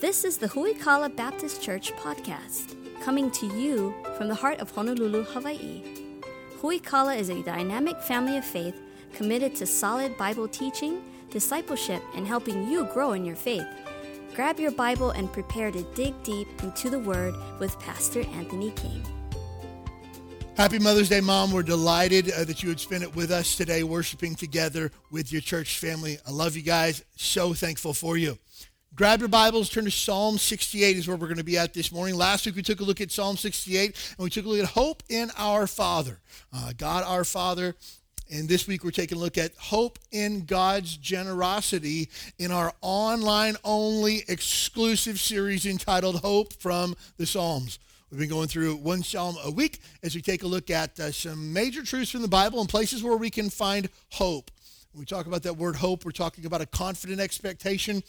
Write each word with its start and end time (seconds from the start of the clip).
This 0.00 0.24
is 0.24 0.38
the 0.38 0.46
Huikala 0.46 1.16
Baptist 1.16 1.60
Church 1.60 1.92
podcast, 1.94 2.76
coming 3.02 3.32
to 3.32 3.46
you 3.46 3.92
from 4.16 4.28
the 4.28 4.34
heart 4.34 4.60
of 4.60 4.70
Honolulu, 4.70 5.24
Hawaii. 5.24 5.82
Huikala 6.60 7.18
is 7.18 7.30
a 7.30 7.42
dynamic 7.42 8.00
family 8.02 8.36
of 8.36 8.44
faith 8.44 8.80
committed 9.12 9.56
to 9.56 9.66
solid 9.66 10.16
Bible 10.16 10.46
teaching, 10.46 11.02
discipleship, 11.30 12.00
and 12.14 12.28
helping 12.28 12.70
you 12.70 12.84
grow 12.84 13.10
in 13.10 13.24
your 13.24 13.34
faith. 13.34 13.66
Grab 14.36 14.60
your 14.60 14.70
Bible 14.70 15.10
and 15.10 15.32
prepare 15.32 15.72
to 15.72 15.82
dig 15.96 16.14
deep 16.22 16.46
into 16.62 16.90
the 16.90 17.00
Word 17.00 17.34
with 17.58 17.76
Pastor 17.80 18.20
Anthony 18.20 18.70
King. 18.70 19.04
Happy 20.56 20.78
Mother's 20.78 21.08
Day, 21.08 21.20
Mom. 21.20 21.50
We're 21.50 21.64
delighted 21.64 22.30
uh, 22.30 22.44
that 22.44 22.62
you 22.62 22.68
would 22.68 22.78
spend 22.78 23.02
it 23.02 23.16
with 23.16 23.32
us 23.32 23.56
today, 23.56 23.82
worshiping 23.82 24.36
together 24.36 24.92
with 25.10 25.32
your 25.32 25.40
church 25.40 25.80
family. 25.80 26.18
I 26.24 26.30
love 26.30 26.54
you 26.54 26.62
guys. 26.62 27.04
So 27.16 27.52
thankful 27.52 27.94
for 27.94 28.16
you. 28.16 28.38
Grab 28.98 29.20
your 29.20 29.28
Bibles, 29.28 29.70
turn 29.70 29.84
to 29.84 29.92
Psalm 29.92 30.38
68 30.38 30.96
is 30.96 31.06
where 31.06 31.16
we're 31.16 31.28
going 31.28 31.38
to 31.38 31.44
be 31.44 31.56
at 31.56 31.72
this 31.72 31.92
morning. 31.92 32.16
Last 32.16 32.44
week 32.44 32.56
we 32.56 32.62
took 32.62 32.80
a 32.80 32.82
look 32.82 33.00
at 33.00 33.12
Psalm 33.12 33.36
68 33.36 33.94
and 34.18 34.24
we 34.24 34.28
took 34.28 34.44
a 34.44 34.48
look 34.48 34.58
at 34.58 34.64
hope 34.70 35.04
in 35.08 35.30
our 35.38 35.68
Father, 35.68 36.18
uh, 36.52 36.72
God 36.76 37.04
our 37.04 37.22
Father. 37.22 37.76
And 38.28 38.48
this 38.48 38.66
week 38.66 38.82
we're 38.82 38.90
taking 38.90 39.16
a 39.16 39.20
look 39.20 39.38
at 39.38 39.54
hope 39.54 40.00
in 40.10 40.46
God's 40.46 40.96
generosity 40.96 42.08
in 42.40 42.50
our 42.50 42.72
online 42.80 43.54
only 43.62 44.24
exclusive 44.26 45.20
series 45.20 45.64
entitled 45.64 46.16
Hope 46.16 46.52
from 46.54 46.96
the 47.18 47.26
Psalms. 47.26 47.78
We've 48.10 48.18
been 48.18 48.28
going 48.28 48.48
through 48.48 48.74
one 48.78 49.04
psalm 49.04 49.36
a 49.44 49.50
week 49.52 49.78
as 50.02 50.16
we 50.16 50.22
take 50.22 50.42
a 50.42 50.48
look 50.48 50.70
at 50.70 50.98
uh, 50.98 51.12
some 51.12 51.52
major 51.52 51.84
truths 51.84 52.10
from 52.10 52.22
the 52.22 52.26
Bible 52.26 52.58
and 52.58 52.68
places 52.68 53.04
where 53.04 53.16
we 53.16 53.30
can 53.30 53.48
find 53.48 53.90
hope. 54.10 54.50
When 54.92 55.00
we 55.02 55.06
talk 55.06 55.26
about 55.26 55.44
that 55.44 55.56
word 55.56 55.76
hope, 55.76 56.04
we're 56.04 56.10
talking 56.10 56.46
about 56.46 56.62
a 56.62 56.66
confident 56.66 57.20
expectation 57.20 58.02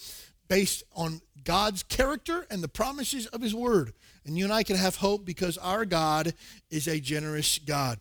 based 0.49 0.83
on 0.95 1.21
God's 1.43 1.83
character 1.83 2.45
and 2.51 2.61
the 2.61 2.67
promises 2.67 3.27
of 3.27 3.41
his 3.41 3.55
word. 3.55 3.93
And 4.25 4.37
you 4.37 4.43
and 4.43 4.53
I 4.53 4.63
can 4.63 4.75
have 4.75 4.97
hope 4.97 5.25
because 5.25 5.57
our 5.57 5.85
God 5.85 6.33
is 6.69 6.87
a 6.87 6.99
generous 6.99 7.59
God. 7.59 7.99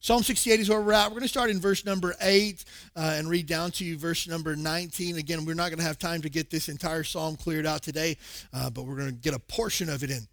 Psalm 0.00 0.22
68 0.22 0.60
is 0.60 0.68
where 0.68 0.80
we're 0.80 0.92
at. 0.92 1.06
We're 1.06 1.14
going 1.14 1.22
to 1.22 1.28
start 1.28 1.50
in 1.50 1.60
verse 1.60 1.84
number 1.84 2.14
8 2.20 2.64
uh, 2.94 3.14
and 3.16 3.28
read 3.28 3.46
down 3.46 3.72
to 3.72 3.84
you 3.84 3.98
verse 3.98 4.28
number 4.28 4.54
19. 4.54 5.16
Again, 5.16 5.44
we're 5.44 5.54
not 5.54 5.70
going 5.70 5.78
to 5.78 5.84
have 5.84 5.98
time 5.98 6.22
to 6.22 6.30
get 6.30 6.50
this 6.50 6.68
entire 6.68 7.02
psalm 7.02 7.36
cleared 7.36 7.66
out 7.66 7.82
today, 7.82 8.16
uh, 8.52 8.70
but 8.70 8.84
we're 8.84 8.96
going 8.96 9.08
to 9.08 9.14
get 9.14 9.34
a 9.34 9.40
portion 9.40 9.88
of 9.88 10.04
it 10.04 10.10
in. 10.10 10.28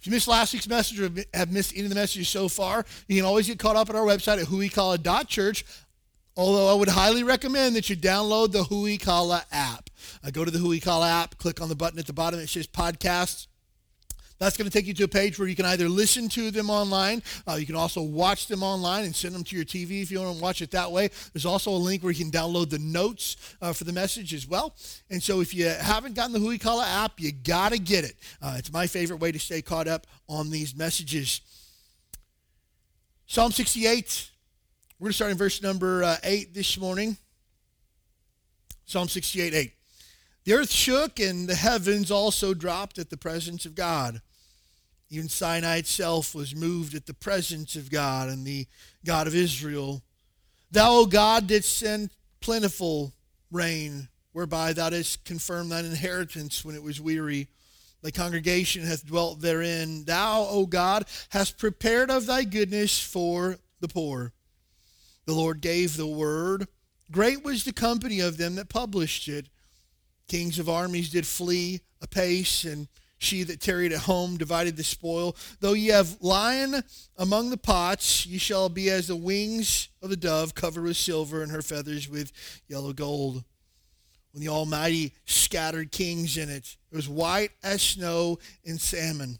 If 0.00 0.08
you 0.08 0.12
missed 0.12 0.28
last 0.28 0.52
week's 0.52 0.68
message 0.68 1.00
or 1.00 1.10
have 1.32 1.50
missed 1.50 1.72
any 1.72 1.84
of 1.84 1.88
the 1.88 1.94
messages 1.94 2.28
so 2.28 2.46
far, 2.48 2.84
you 3.08 3.16
can 3.16 3.24
always 3.24 3.46
get 3.46 3.58
caught 3.58 3.76
up 3.76 3.88
at 3.88 3.96
our 3.96 4.04
website 4.04 4.38
at 4.38 4.48
huikala.church. 4.48 5.64
Although 6.36 6.68
I 6.68 6.74
would 6.74 6.88
highly 6.88 7.22
recommend 7.22 7.76
that 7.76 7.88
you 7.88 7.96
download 7.96 8.50
the 8.50 8.64
Huikala 8.64 9.44
app. 9.52 9.88
Uh, 10.24 10.30
go 10.30 10.44
to 10.44 10.50
the 10.50 10.58
Huikala 10.58 11.08
app, 11.08 11.38
click 11.38 11.60
on 11.60 11.68
the 11.68 11.76
button 11.76 11.98
at 11.98 12.06
the 12.06 12.12
bottom 12.12 12.40
that 12.40 12.48
says 12.48 12.66
podcasts. 12.66 13.46
That's 14.40 14.56
going 14.56 14.68
to 14.68 14.76
take 14.76 14.86
you 14.86 14.94
to 14.94 15.04
a 15.04 15.08
page 15.08 15.38
where 15.38 15.46
you 15.46 15.54
can 15.54 15.64
either 15.64 15.88
listen 15.88 16.28
to 16.30 16.50
them 16.50 16.68
online, 16.68 17.22
uh, 17.48 17.54
you 17.54 17.66
can 17.66 17.76
also 17.76 18.02
watch 18.02 18.48
them 18.48 18.64
online 18.64 19.04
and 19.04 19.14
send 19.14 19.32
them 19.32 19.44
to 19.44 19.56
your 19.56 19.64
TV 19.64 20.02
if 20.02 20.10
you 20.10 20.20
want 20.20 20.36
to 20.36 20.42
watch 20.42 20.60
it 20.60 20.72
that 20.72 20.90
way. 20.90 21.08
There's 21.32 21.46
also 21.46 21.70
a 21.70 21.78
link 21.78 22.02
where 22.02 22.12
you 22.12 22.24
can 22.24 22.32
download 22.32 22.68
the 22.68 22.80
notes 22.80 23.36
uh, 23.62 23.72
for 23.72 23.84
the 23.84 23.92
message 23.92 24.34
as 24.34 24.46
well. 24.46 24.74
And 25.08 25.22
so 25.22 25.40
if 25.40 25.54
you 25.54 25.66
haven't 25.68 26.14
gotten 26.14 26.32
the 26.32 26.40
Huikala 26.40 26.84
app, 26.84 27.20
you 27.20 27.30
got 27.30 27.70
to 27.72 27.78
get 27.78 28.04
it. 28.04 28.16
Uh, 28.42 28.56
it's 28.58 28.72
my 28.72 28.88
favorite 28.88 29.20
way 29.20 29.30
to 29.30 29.38
stay 29.38 29.62
caught 29.62 29.86
up 29.86 30.06
on 30.28 30.50
these 30.50 30.74
messages. 30.74 31.40
Psalm 33.26 33.52
68 33.52 34.30
we're 35.04 35.08
going 35.08 35.12
to 35.12 35.16
start 35.16 35.32
in 35.32 35.36
verse 35.36 35.60
number 35.60 36.02
uh, 36.02 36.16
8 36.24 36.54
this 36.54 36.78
morning. 36.78 37.18
Psalm 38.86 39.06
68 39.06 39.52
8. 39.52 39.72
The 40.44 40.54
earth 40.54 40.70
shook 40.70 41.20
and 41.20 41.46
the 41.46 41.54
heavens 41.54 42.10
also 42.10 42.54
dropped 42.54 42.98
at 42.98 43.10
the 43.10 43.18
presence 43.18 43.66
of 43.66 43.74
God. 43.74 44.22
Even 45.10 45.28
Sinai 45.28 45.76
itself 45.76 46.34
was 46.34 46.56
moved 46.56 46.94
at 46.94 47.04
the 47.04 47.12
presence 47.12 47.76
of 47.76 47.90
God 47.90 48.30
and 48.30 48.46
the 48.46 48.66
God 49.04 49.26
of 49.26 49.34
Israel. 49.34 50.00
Thou, 50.70 50.92
O 50.92 51.04
God, 51.04 51.48
didst 51.48 51.76
send 51.76 52.08
plentiful 52.40 53.12
rain, 53.52 54.08
whereby 54.32 54.72
thou 54.72 54.88
didst 54.88 55.26
confirm 55.26 55.68
thine 55.68 55.84
inheritance 55.84 56.64
when 56.64 56.76
it 56.76 56.82
was 56.82 56.98
weary. 56.98 57.48
Thy 58.00 58.10
congregation 58.10 58.86
hath 58.86 59.04
dwelt 59.04 59.42
therein. 59.42 60.06
Thou, 60.06 60.46
O 60.48 60.64
God, 60.64 61.04
hast 61.28 61.58
prepared 61.58 62.10
of 62.10 62.24
thy 62.24 62.44
goodness 62.44 62.98
for 62.98 63.58
the 63.80 63.88
poor. 63.88 64.32
The 65.26 65.34
Lord 65.34 65.60
gave 65.60 65.96
the 65.96 66.06
word. 66.06 66.68
Great 67.10 67.44
was 67.44 67.64
the 67.64 67.72
company 67.72 68.20
of 68.20 68.36
them 68.36 68.56
that 68.56 68.68
published 68.68 69.28
it. 69.28 69.46
Kings 70.28 70.58
of 70.58 70.68
armies 70.68 71.10
did 71.10 71.26
flee 71.26 71.80
apace, 72.00 72.64
and 72.64 72.88
she 73.18 73.42
that 73.44 73.60
tarried 73.60 73.92
at 73.92 74.00
home 74.00 74.36
divided 74.36 74.76
the 74.76 74.84
spoil. 74.84 75.36
Though 75.60 75.72
ye 75.72 75.88
have 75.88 76.18
lion 76.20 76.82
among 77.16 77.50
the 77.50 77.56
pots, 77.56 78.26
ye 78.26 78.38
shall 78.38 78.68
be 78.68 78.90
as 78.90 79.06
the 79.06 79.16
wings 79.16 79.88
of 80.02 80.10
the 80.10 80.16
dove 80.16 80.54
covered 80.54 80.84
with 80.84 80.96
silver, 80.96 81.42
and 81.42 81.52
her 81.52 81.62
feathers 81.62 82.08
with 82.08 82.32
yellow 82.68 82.92
gold. 82.92 83.44
When 84.32 84.42
the 84.42 84.48
Almighty 84.48 85.14
scattered 85.26 85.92
kings 85.92 86.36
in 86.36 86.48
it, 86.48 86.76
it 86.90 86.96
was 86.96 87.08
white 87.08 87.52
as 87.62 87.80
snow 87.80 88.38
and 88.66 88.80
salmon. 88.80 89.38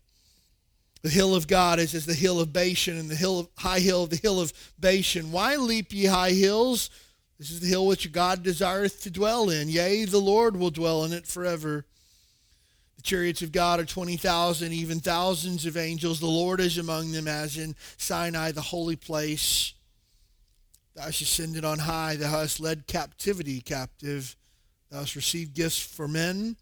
The 1.04 1.10
hill 1.10 1.34
of 1.34 1.46
God 1.46 1.80
is 1.80 1.94
as 1.94 2.06
the 2.06 2.14
hill 2.14 2.40
of 2.40 2.54
Bashan, 2.54 2.96
and 2.96 3.10
the 3.10 3.14
hill 3.14 3.40
of, 3.40 3.48
high 3.58 3.80
hill 3.80 4.04
of 4.04 4.08
the 4.08 4.16
hill 4.16 4.40
of 4.40 4.54
Bashan. 4.78 5.32
Why 5.32 5.54
leap 5.56 5.92
ye 5.92 6.06
high 6.06 6.30
hills? 6.30 6.88
This 7.38 7.50
is 7.50 7.60
the 7.60 7.66
hill 7.66 7.86
which 7.86 8.10
God 8.10 8.42
desireth 8.42 9.02
to 9.02 9.10
dwell 9.10 9.50
in. 9.50 9.68
Yea, 9.68 10.06
the 10.06 10.16
Lord 10.16 10.56
will 10.56 10.70
dwell 10.70 11.04
in 11.04 11.12
it 11.12 11.26
forever. 11.26 11.84
The 12.96 13.02
chariots 13.02 13.42
of 13.42 13.52
God 13.52 13.80
are 13.80 13.84
20,000, 13.84 14.72
even 14.72 14.98
thousands 14.98 15.66
of 15.66 15.76
angels. 15.76 16.20
The 16.20 16.26
Lord 16.26 16.58
is 16.58 16.78
among 16.78 17.12
them, 17.12 17.28
as 17.28 17.58
in 17.58 17.76
Sinai, 17.98 18.52
the 18.52 18.62
holy 18.62 18.96
place. 18.96 19.74
Thou 20.94 21.02
hast 21.02 21.20
ascended 21.20 21.66
on 21.66 21.80
high. 21.80 22.16
Thou 22.16 22.30
hast 22.30 22.60
led 22.60 22.86
captivity 22.86 23.60
captive. 23.60 24.36
Thou 24.90 25.00
hast 25.00 25.16
received 25.16 25.52
gifts 25.52 25.80
for 25.80 26.08
men. 26.08 26.56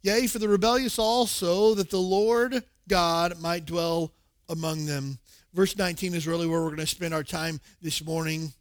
Yea, 0.00 0.28
for 0.28 0.38
the 0.38 0.48
rebellious 0.48 0.98
also, 0.98 1.74
that 1.74 1.90
the 1.90 1.98
Lord 1.98 2.64
God 2.88 3.40
might 3.40 3.66
dwell 3.66 4.12
among 4.48 4.86
them. 4.86 5.18
Verse 5.54 5.76
19 5.76 6.14
is 6.14 6.26
really 6.26 6.46
where 6.46 6.60
we're 6.60 6.68
going 6.68 6.78
to 6.78 6.86
spend 6.86 7.14
our 7.14 7.22
time 7.22 7.60
this 7.80 8.04
morning. 8.04 8.52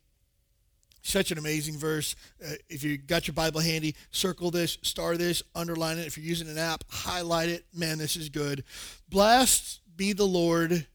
Such 1.01 1.31
an 1.31 1.37
amazing 1.37 1.77
verse. 1.77 2.15
Uh, 2.45 2.53
if 2.69 2.83
you 2.83 2.97
got 2.97 3.27
your 3.27 3.33
Bible 3.33 3.59
handy, 3.59 3.95
circle 4.11 4.51
this, 4.51 4.77
star 4.83 5.17
this, 5.17 5.41
underline 5.55 5.97
it. 5.97 6.05
If 6.05 6.17
you're 6.17 6.27
using 6.27 6.49
an 6.49 6.57
app, 6.57 6.83
highlight 6.89 7.49
it. 7.49 7.65
Man, 7.73 7.97
this 7.97 8.15
is 8.15 8.29
good. 8.29 8.63
Blessed 9.09 9.79
be 9.95 10.13
the 10.13 10.25
Lord 10.25 10.85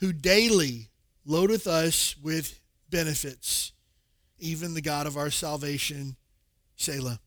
who 0.00 0.12
daily 0.12 0.88
loadeth 1.24 1.66
us 1.66 2.16
with 2.22 2.60
benefits, 2.90 3.72
even 4.38 4.74
the 4.74 4.82
God 4.82 5.06
of 5.06 5.16
our 5.16 5.30
salvation, 5.30 6.16
Selah 6.76 7.18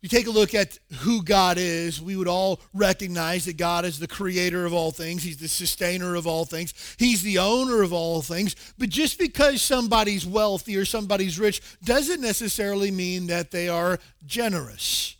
you 0.00 0.08
take 0.08 0.28
a 0.28 0.30
look 0.30 0.54
at 0.54 0.78
who 1.00 1.22
God 1.24 1.58
is, 1.58 2.00
we 2.00 2.14
would 2.14 2.28
all 2.28 2.60
recognize 2.72 3.46
that 3.46 3.56
God 3.56 3.84
is 3.84 3.98
the 3.98 4.06
creator 4.06 4.64
of 4.64 4.72
all 4.72 4.92
things. 4.92 5.24
He's 5.24 5.38
the 5.38 5.48
sustainer 5.48 6.14
of 6.14 6.24
all 6.26 6.44
things. 6.44 6.72
He's 6.98 7.22
the 7.22 7.38
owner 7.38 7.82
of 7.82 7.92
all 7.92 8.22
things. 8.22 8.54
But 8.78 8.90
just 8.90 9.18
because 9.18 9.60
somebody's 9.60 10.24
wealthy 10.24 10.76
or 10.76 10.84
somebody's 10.84 11.38
rich 11.38 11.60
doesn't 11.82 12.20
necessarily 12.20 12.92
mean 12.92 13.26
that 13.26 13.50
they 13.50 13.68
are 13.68 13.98
generous. 14.24 15.16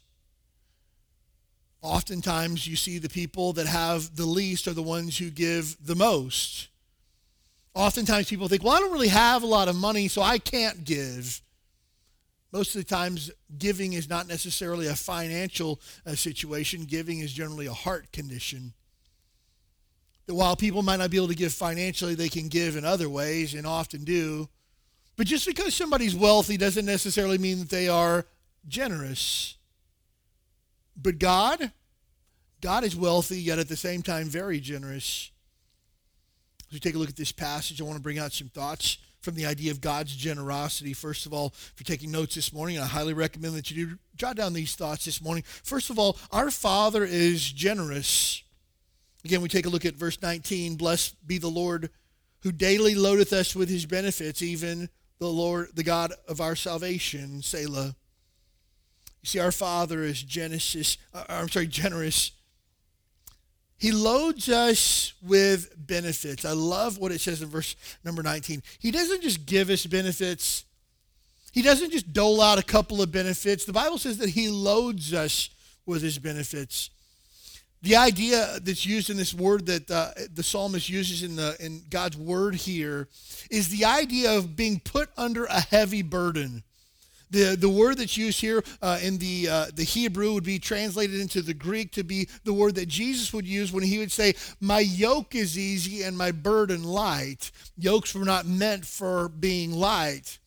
Oftentimes, 1.83 2.67
you 2.67 2.77
see 2.77 2.99
the 2.99 3.09
people 3.09 3.53
that 3.55 3.67
have 3.67 4.15
the 4.15 4.27
least 4.27 4.69
are 4.69 4.75
the 4.75 4.83
ones 4.83 5.19
who 5.19 5.31
give 5.31 5.77
the 5.85 5.95
most. 5.97 6.69
Oftentimes, 7.75 8.29
people 8.29 8.49
think, 8.49 8.63
well, 8.63 8.75
I 8.75 8.81
don't 8.81 8.93
really 8.93 9.09
have 9.09 9.43
a 9.43 9.47
lot 9.47 9.69
of 9.69 9.75
money, 9.75 10.07
so 10.07 10.23
I 10.23 10.39
can't 10.39 10.85
give. 10.85 11.41
Most 12.51 12.75
of 12.75 12.81
the 12.81 12.89
times, 12.89 13.31
giving 13.59 13.93
is 13.93 14.09
not 14.09 14.27
necessarily 14.27 14.87
a 14.87 14.95
financial 14.95 15.81
uh, 16.07 16.15
situation. 16.15 16.85
Giving 16.85 17.21
is 17.21 17.33
generally 17.33 17.67
a 17.67 17.73
heart 17.73 18.11
condition. 18.13 18.73
That 20.27 20.35
while 20.35 20.57
people 20.57 20.83
might 20.83 20.97
not 20.97 21.11
be 21.11 21.19
able 21.19 21.29
to 21.29 21.35
give 21.35 21.53
financially, 21.53 22.15
they 22.15 22.29
can 22.29 22.49
give 22.49 22.77
in 22.77 22.85
other 22.85 23.09
ways 23.09 23.55
and 23.55 23.67
often 23.67 24.05
do. 24.05 24.49
But 25.17 25.27
just 25.27 25.47
because 25.47 25.75
somebody's 25.75 26.15
wealthy 26.15 26.57
doesn't 26.57 26.87
necessarily 26.87 27.39
mean 27.39 27.59
that 27.59 27.71
they 27.71 27.89
are 27.89 28.25
generous. 28.67 29.57
But 30.97 31.19
God, 31.19 31.71
God 32.61 32.85
is 32.85 32.97
wealthy, 32.97 33.41
yet 33.41 33.59
at 33.59 33.69
the 33.69 33.77
same 33.77 34.03
time 34.03 34.29
very 34.29 34.59
generous. 34.59 35.31
As 36.69 36.73
we 36.73 36.81
take 36.81 36.95
a 36.95 36.99
look 36.99 37.09
at 37.09 37.17
this 37.17 37.33
passage, 37.33 37.81
I 37.81 37.85
want 37.85 37.97
to 37.97 38.03
bring 38.03 38.19
out 38.19 38.33
some 38.33 38.49
thoughts 38.49 38.99
from 39.29 39.35
the 39.35 39.45
idea 39.45 39.71
of 39.71 39.83
God's 39.83 40.17
generosity. 40.17 40.95
First 40.95 41.27
of 41.27 41.35
all, 41.35 41.49
if 41.49 41.75
you're 41.77 41.85
taking 41.85 42.11
notes 42.11 42.35
this 42.35 42.51
morning, 42.51 42.79
I 42.79 42.87
highly 42.87 43.13
recommend 43.13 43.57
that 43.57 43.71
you 43.71 43.87
do 43.89 43.99
jot 44.17 44.37
down 44.37 44.55
these 44.55 44.75
thoughts 44.75 45.05
this 45.05 45.21
morning. 45.21 45.45
First 45.47 45.91
of 45.91 45.99
all, 45.99 46.17
our 46.33 46.51
Father 46.51 47.05
is 47.05 47.53
generous. 47.53 48.43
Again, 49.27 49.43
we 49.43 49.51
take 49.51 49.67
a 49.67 49.69
look 49.69 49.85
at 49.85 49.97
verse 49.97 50.23
19. 50.23 50.77
Blessed 50.77 51.15
be 51.27 51.37
the 51.37 51.47
Lord 51.47 51.91
who 52.43 52.53
daily 52.53 52.95
loadeth 52.95 53.35
us 53.35 53.55
with 53.55 53.69
his 53.69 53.85
benefits, 53.85 54.41
even 54.41 54.89
the 55.19 55.29
Lord, 55.29 55.69
the 55.75 55.83
God 55.83 56.15
of 56.27 56.41
our 56.41 56.57
salvation, 56.57 57.43
Selah. 57.43 57.95
You 59.21 59.27
see, 59.27 59.41
our 59.41 59.53
Father 59.53 60.05
is 60.05 60.23
Genesis. 60.23 60.97
Uh, 61.13 61.25
I'm 61.29 61.51
sorry, 61.51 61.67
generous. 61.67 62.33
He 63.79 63.93
loads 63.93 64.49
us 64.49 65.13
with 65.23 65.73
benefits. 65.77 66.45
I 66.45 66.53
love 66.53 66.99
what 66.99 67.13
it 67.13 67.21
says 67.21 67.43
in 67.43 67.49
verse 67.49 67.77
number 68.05 68.23
19. 68.25 68.63
He 68.81 68.91
doesn't 68.91 69.23
just 69.23 69.47
give 69.47 69.71
us 69.71 69.87
benefits. 69.87 70.65
He 71.53 71.63
doesn't 71.63 71.93
just 71.93 72.13
dole 72.13 72.43
out 72.43 72.59
a 72.59 72.63
couple 72.63 73.01
of 73.01 73.13
benefits. 73.13 73.65
The 73.65 73.73
Bible 73.73 73.99
says 73.99 74.19
that 74.19 74.31
he 74.31 74.49
loads 74.49 75.15
us 75.15 75.51
with 75.87 76.03
his 76.03 76.19
benefits. 76.19 76.91
The 77.83 77.95
idea 77.95 78.59
that's 78.61 78.85
used 78.85 79.09
in 79.11 79.17
this 79.17 79.33
word 79.33 79.67
that 79.67 79.89
uh, 79.89 80.11
the 80.35 80.43
psalmist 80.43 80.89
uses 80.89 81.23
in 81.23 81.37
the 81.37 81.57
in 81.61 81.83
God's 81.89 82.17
word 82.17 82.57
here 82.57 83.07
is 83.51 83.69
the 83.69 83.85
idea 83.85 84.37
of 84.37 84.57
being 84.57 84.81
put 84.81 85.11
under 85.17 85.45
a 85.45 85.61
heavy 85.61 86.03
burden. 86.03 86.65
The, 87.31 87.57
the 87.59 87.69
word 87.69 87.99
that's 87.99 88.17
used 88.17 88.41
here 88.41 88.63
uh, 88.81 88.99
in 89.03 89.19
the, 89.19 89.49
uh, 89.49 89.67
the 89.75 89.85
Hebrew 89.85 90.33
would 90.33 90.45
be 90.45 90.59
translated 90.59 91.21
into 91.21 91.43
the 91.43 91.55
Greek 91.55 91.93
to 91.93 92.05
be 92.05 92.29
the 92.45 92.53
word 92.53 92.75
that 92.77 92.89
Jesus 92.89 93.33
would 93.33 93.47
use 93.47 93.73
when 93.73 93.85
he 93.85 93.99
would 93.99 94.13
say, 94.13 94.35
My 94.61 94.81
yoke 94.81 95.35
is 95.35 95.59
easy 95.59 96.03
and 96.03 96.17
my 96.17 96.33
burden 96.33 96.85
light. 96.85 97.51
Yokes 97.77 98.15
were 98.15 98.25
not 98.25 98.47
meant 98.47 98.87
for 98.87 99.29
being 99.29 99.73
light. 99.73 100.39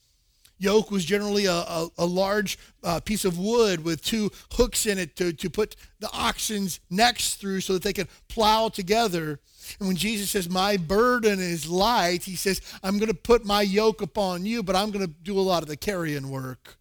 Yoke 0.61 0.91
was 0.91 1.03
generally 1.03 1.45
a, 1.45 1.53
a, 1.53 1.87
a 1.97 2.05
large 2.05 2.59
uh, 2.83 2.99
piece 2.99 3.25
of 3.25 3.39
wood 3.39 3.83
with 3.83 4.03
two 4.03 4.29
hooks 4.53 4.85
in 4.85 4.99
it 4.99 5.15
to, 5.15 5.33
to 5.33 5.49
put 5.49 5.75
the 5.99 6.09
oxen's 6.13 6.79
necks 6.89 7.33
through 7.33 7.61
so 7.61 7.73
that 7.73 7.81
they 7.81 7.93
could 7.93 8.07
plow 8.27 8.69
together. 8.69 9.39
And 9.79 9.87
when 9.87 9.97
Jesus 9.97 10.29
says, 10.29 10.49
My 10.49 10.77
burden 10.77 11.39
is 11.39 11.67
light, 11.67 12.23
he 12.23 12.35
says, 12.35 12.61
I'm 12.83 12.99
going 12.99 13.09
to 13.09 13.15
put 13.15 13.43
my 13.43 13.63
yoke 13.63 14.03
upon 14.03 14.45
you, 14.45 14.61
but 14.61 14.75
I'm 14.75 14.91
going 14.91 15.05
to 15.05 15.11
do 15.11 15.39
a 15.39 15.41
lot 15.41 15.63
of 15.63 15.67
the 15.67 15.77
carrying 15.77 16.29
work. 16.29 16.77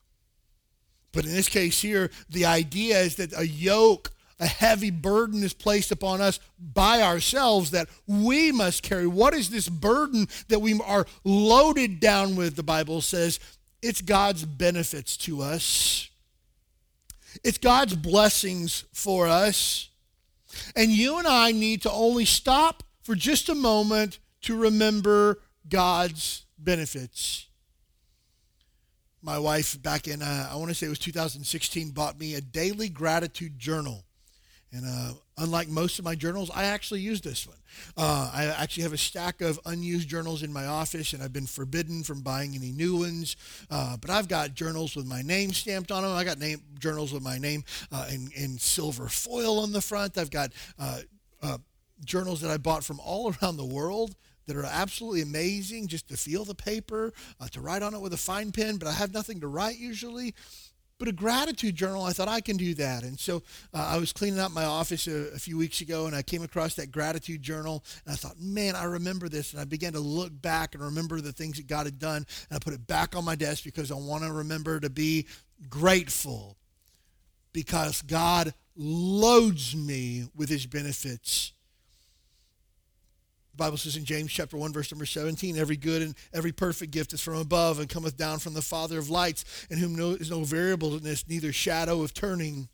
But 1.13 1.25
in 1.25 1.33
this 1.33 1.49
case 1.49 1.81
here, 1.81 2.11
the 2.29 2.45
idea 2.45 2.99
is 3.01 3.17
that 3.17 3.33
a 3.37 3.47
yoke, 3.47 4.13
a 4.39 4.47
heavy 4.47 4.91
burden 4.91 5.43
is 5.43 5.55
placed 5.55 5.91
upon 5.91 6.21
us 6.21 6.39
by 6.59 7.01
ourselves 7.01 7.71
that 7.71 7.89
we 8.07 8.53
must 8.53 8.83
carry. 8.83 9.07
What 9.07 9.33
is 9.33 9.49
this 9.49 9.71
burden 9.71 10.29
that 10.49 10.61
we 10.61 10.79
are 10.81 11.07
loaded 11.25 11.99
down 11.99 12.37
with? 12.37 12.57
The 12.57 12.63
Bible 12.63 13.01
says 13.01 13.41
it's 13.83 14.01
God's 14.01 14.45
benefits 14.45 15.17
to 15.19 15.43
us. 15.43 16.11
It's 17.45 17.59
God's 17.59 17.97
blessings 17.97 18.85
for 18.93 19.27
us. 19.27 19.89
And 20.75 20.91
you 20.91 21.19
and 21.19 21.27
I 21.27 21.53
need 21.53 21.83
to 21.83 21.91
only 21.91 22.25
stop 22.25 22.83
for 23.03 23.15
just 23.15 23.49
a 23.49 23.55
moment 23.55 24.19
to 24.43 24.57
remember 24.57 25.41
God's 25.69 26.45
benefits. 26.59 27.47
My 29.23 29.39
wife, 29.39 29.81
back 29.83 30.09
in, 30.09 30.23
uh, 30.23 30.49
I 30.51 30.57
want 30.57 30.71
to 30.71 30.75
say 30.75 30.87
it 30.87 30.91
was 30.91 30.99
2016, 30.99 31.91
bought 31.91 32.19
me 32.19 32.35
a 32.35 32.41
daily 32.41 32.89
gratitude 32.89 33.59
journal. 33.59 34.05
And 34.73 34.85
uh, 34.87 35.15
unlike 35.41 35.69
most 35.69 35.99
of 35.99 36.05
my 36.05 36.15
journals, 36.15 36.51
I 36.55 36.65
actually 36.65 37.01
use 37.01 37.21
this 37.21 37.47
one. 37.47 37.57
Uh, 37.97 38.31
I 38.33 38.45
actually 38.45 38.83
have 38.85 38.93
a 38.93 38.99
stack 38.99 39.41
of 39.41 39.59
unused 39.65 40.09
journals 40.09 40.43
in 40.43 40.53
my 40.53 40.67
office, 40.67 41.13
and 41.13 41.23
I've 41.23 41.33
been 41.33 41.47
forbidden 41.47 42.03
from 42.03 42.21
buying 42.21 42.55
any 42.55 42.71
new 42.71 42.99
ones. 42.99 43.37
Uh, 43.71 43.97
but 43.97 44.11
I've 44.11 44.29
got 44.29 44.55
journals 44.55 44.95
with 44.95 45.07
my 45.07 45.23
name 45.23 45.53
stamped 45.53 45.91
on 45.91 46.03
them. 46.03 46.13
I 46.13 46.25
got 46.25 46.39
name 46.39 46.61
journals 46.79 47.13
with 47.13 47.23
my 47.23 47.39
name 47.39 47.65
uh, 47.91 48.07
in, 48.13 48.31
in 48.37 48.59
silver 48.59 49.09
foil 49.09 49.59
on 49.61 49.73
the 49.73 49.81
front. 49.81 50.19
I've 50.19 50.31
got 50.31 50.53
uh, 50.79 51.01
uh, 51.43 51.59
journals 52.05 52.41
that 52.43 52.51
I 52.51 52.59
bought 52.59 52.85
from 52.85 53.01
all 53.01 53.35
around 53.43 53.57
the 53.57 53.65
world 53.65 54.15
that 54.47 54.57
are 54.57 54.65
absolutely 54.65 55.23
amazing 55.23 55.87
just 55.87 56.09
to 56.09 56.17
feel 56.17 56.45
the 56.45 56.55
paper, 56.55 57.13
uh, 57.41 57.47
to 57.49 57.61
write 57.61 57.83
on 57.83 57.95
it 57.95 58.01
with 58.01 58.13
a 58.13 58.19
fine 58.19 58.51
pen, 58.51 58.79
but 58.79 58.89
I 58.89 58.93
have 58.93 59.15
nothing 59.15 59.41
to 59.41 59.47
write 59.47 59.79
usually. 59.79 60.35
But 61.01 61.09
a 61.09 61.13
gratitude 61.13 61.77
journal, 61.77 62.05
I 62.05 62.13
thought 62.13 62.29
I 62.29 62.43
can 62.43 62.59
do 62.59 62.75
that. 62.75 63.05
And 63.05 63.19
so 63.19 63.43
uh, 63.73 63.89
I 63.95 63.97
was 63.97 64.13
cleaning 64.13 64.39
out 64.39 64.53
my 64.53 64.67
office 64.67 65.07
a, 65.07 65.33
a, 65.35 65.39
few 65.39 65.57
weeks 65.57 65.81
ago 65.81 66.05
and 66.05 66.15
I 66.15 66.21
came 66.21 66.43
across 66.43 66.75
that 66.75 66.93
gratitude 66.93 67.41
journal 67.41 67.83
and 68.05 68.13
I 68.13 68.17
thought, 68.17 68.39
man, 68.39 68.77
I 68.77 68.85
remember 68.85 69.31
this. 69.31 69.53
And 69.53 69.63
I 69.63 69.65
began 69.65 69.95
to 69.95 69.99
look 69.99 70.31
back 70.43 70.75
and 70.75 70.85
remember 70.85 71.23
the 71.23 71.33
things 71.33 71.57
that 71.57 71.67
God 71.67 71.87
had 71.87 71.99
done. 71.99 72.27
And 72.51 72.57
I 72.57 72.59
put 72.59 72.75
it 72.75 72.87
back 72.87 73.17
on 73.17 73.25
my 73.25 73.35
desk 73.35 73.65
because 73.65 73.91
I 73.91 73.95
want 73.95 74.25
to 74.25 74.33
remember 74.33 74.79
to 74.79 74.91
be 74.91 75.27
grateful 75.71 76.59
because 77.55 78.03
God 78.03 78.53
loads 78.77 79.75
me 79.75 80.27
with 80.37 80.51
his 80.51 80.67
benefits. 80.67 81.55
Bible 83.61 83.77
says 83.77 83.95
in 83.95 84.07
James 84.07 84.33
chapter 84.33 84.57
1, 84.57 84.73
verse 84.73 84.91
number 84.91 85.05
17, 85.05 85.59
every 85.59 85.77
good 85.77 86.01
and 86.01 86.15
every 86.33 86.51
perfect 86.51 86.93
gift 86.93 87.13
is 87.13 87.21
from 87.21 87.35
above 87.35 87.79
and 87.79 87.91
cometh 87.91 88.17
down 88.17 88.39
from 88.39 88.55
the 88.55 88.63
Father 88.63 88.99
of 88.99 89.11
lights, 89.11 89.45
in 89.69 89.77
whom 89.77 89.95
no, 89.95 90.13
is 90.13 90.31
no 90.31 90.45
variableness, 90.45 91.29
neither 91.29 91.53
shadow 91.53 92.01
of 92.01 92.15
turning. 92.15 92.71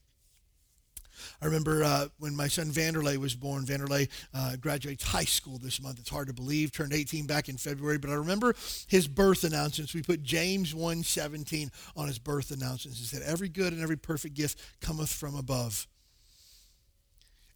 I 1.43 1.47
remember 1.47 1.83
uh, 1.83 2.07
when 2.21 2.37
my 2.37 2.47
son 2.47 2.67
Vanderlei 2.67 3.17
was 3.17 3.35
born. 3.35 3.67
Vanderlei 3.67 4.09
uh, 4.33 4.55
graduates 4.61 5.03
high 5.03 5.25
school 5.25 5.59
this 5.59 5.83
month. 5.83 5.99
It's 5.99 6.09
hard 6.09 6.29
to 6.29 6.33
believe. 6.33 6.71
Turned 6.71 6.93
18 6.93 7.27
back 7.27 7.49
in 7.49 7.57
February. 7.57 7.99
But 7.99 8.11
I 8.11 8.15
remember 8.15 8.55
his 8.87 9.09
birth 9.09 9.43
announcements. 9.43 9.93
We 9.93 10.03
put 10.03 10.23
James 10.23 10.73
1:17 10.73 11.71
on 11.97 12.07
his 12.07 12.21
birth 12.21 12.53
announcements. 12.53 13.01
It 13.01 13.07
said, 13.07 13.23
"Every 13.23 13.49
good 13.49 13.73
and 13.73 13.83
every 13.83 13.97
perfect 13.97 14.35
gift 14.37 14.61
cometh 14.81 15.11
from 15.11 15.35
above." 15.35 15.89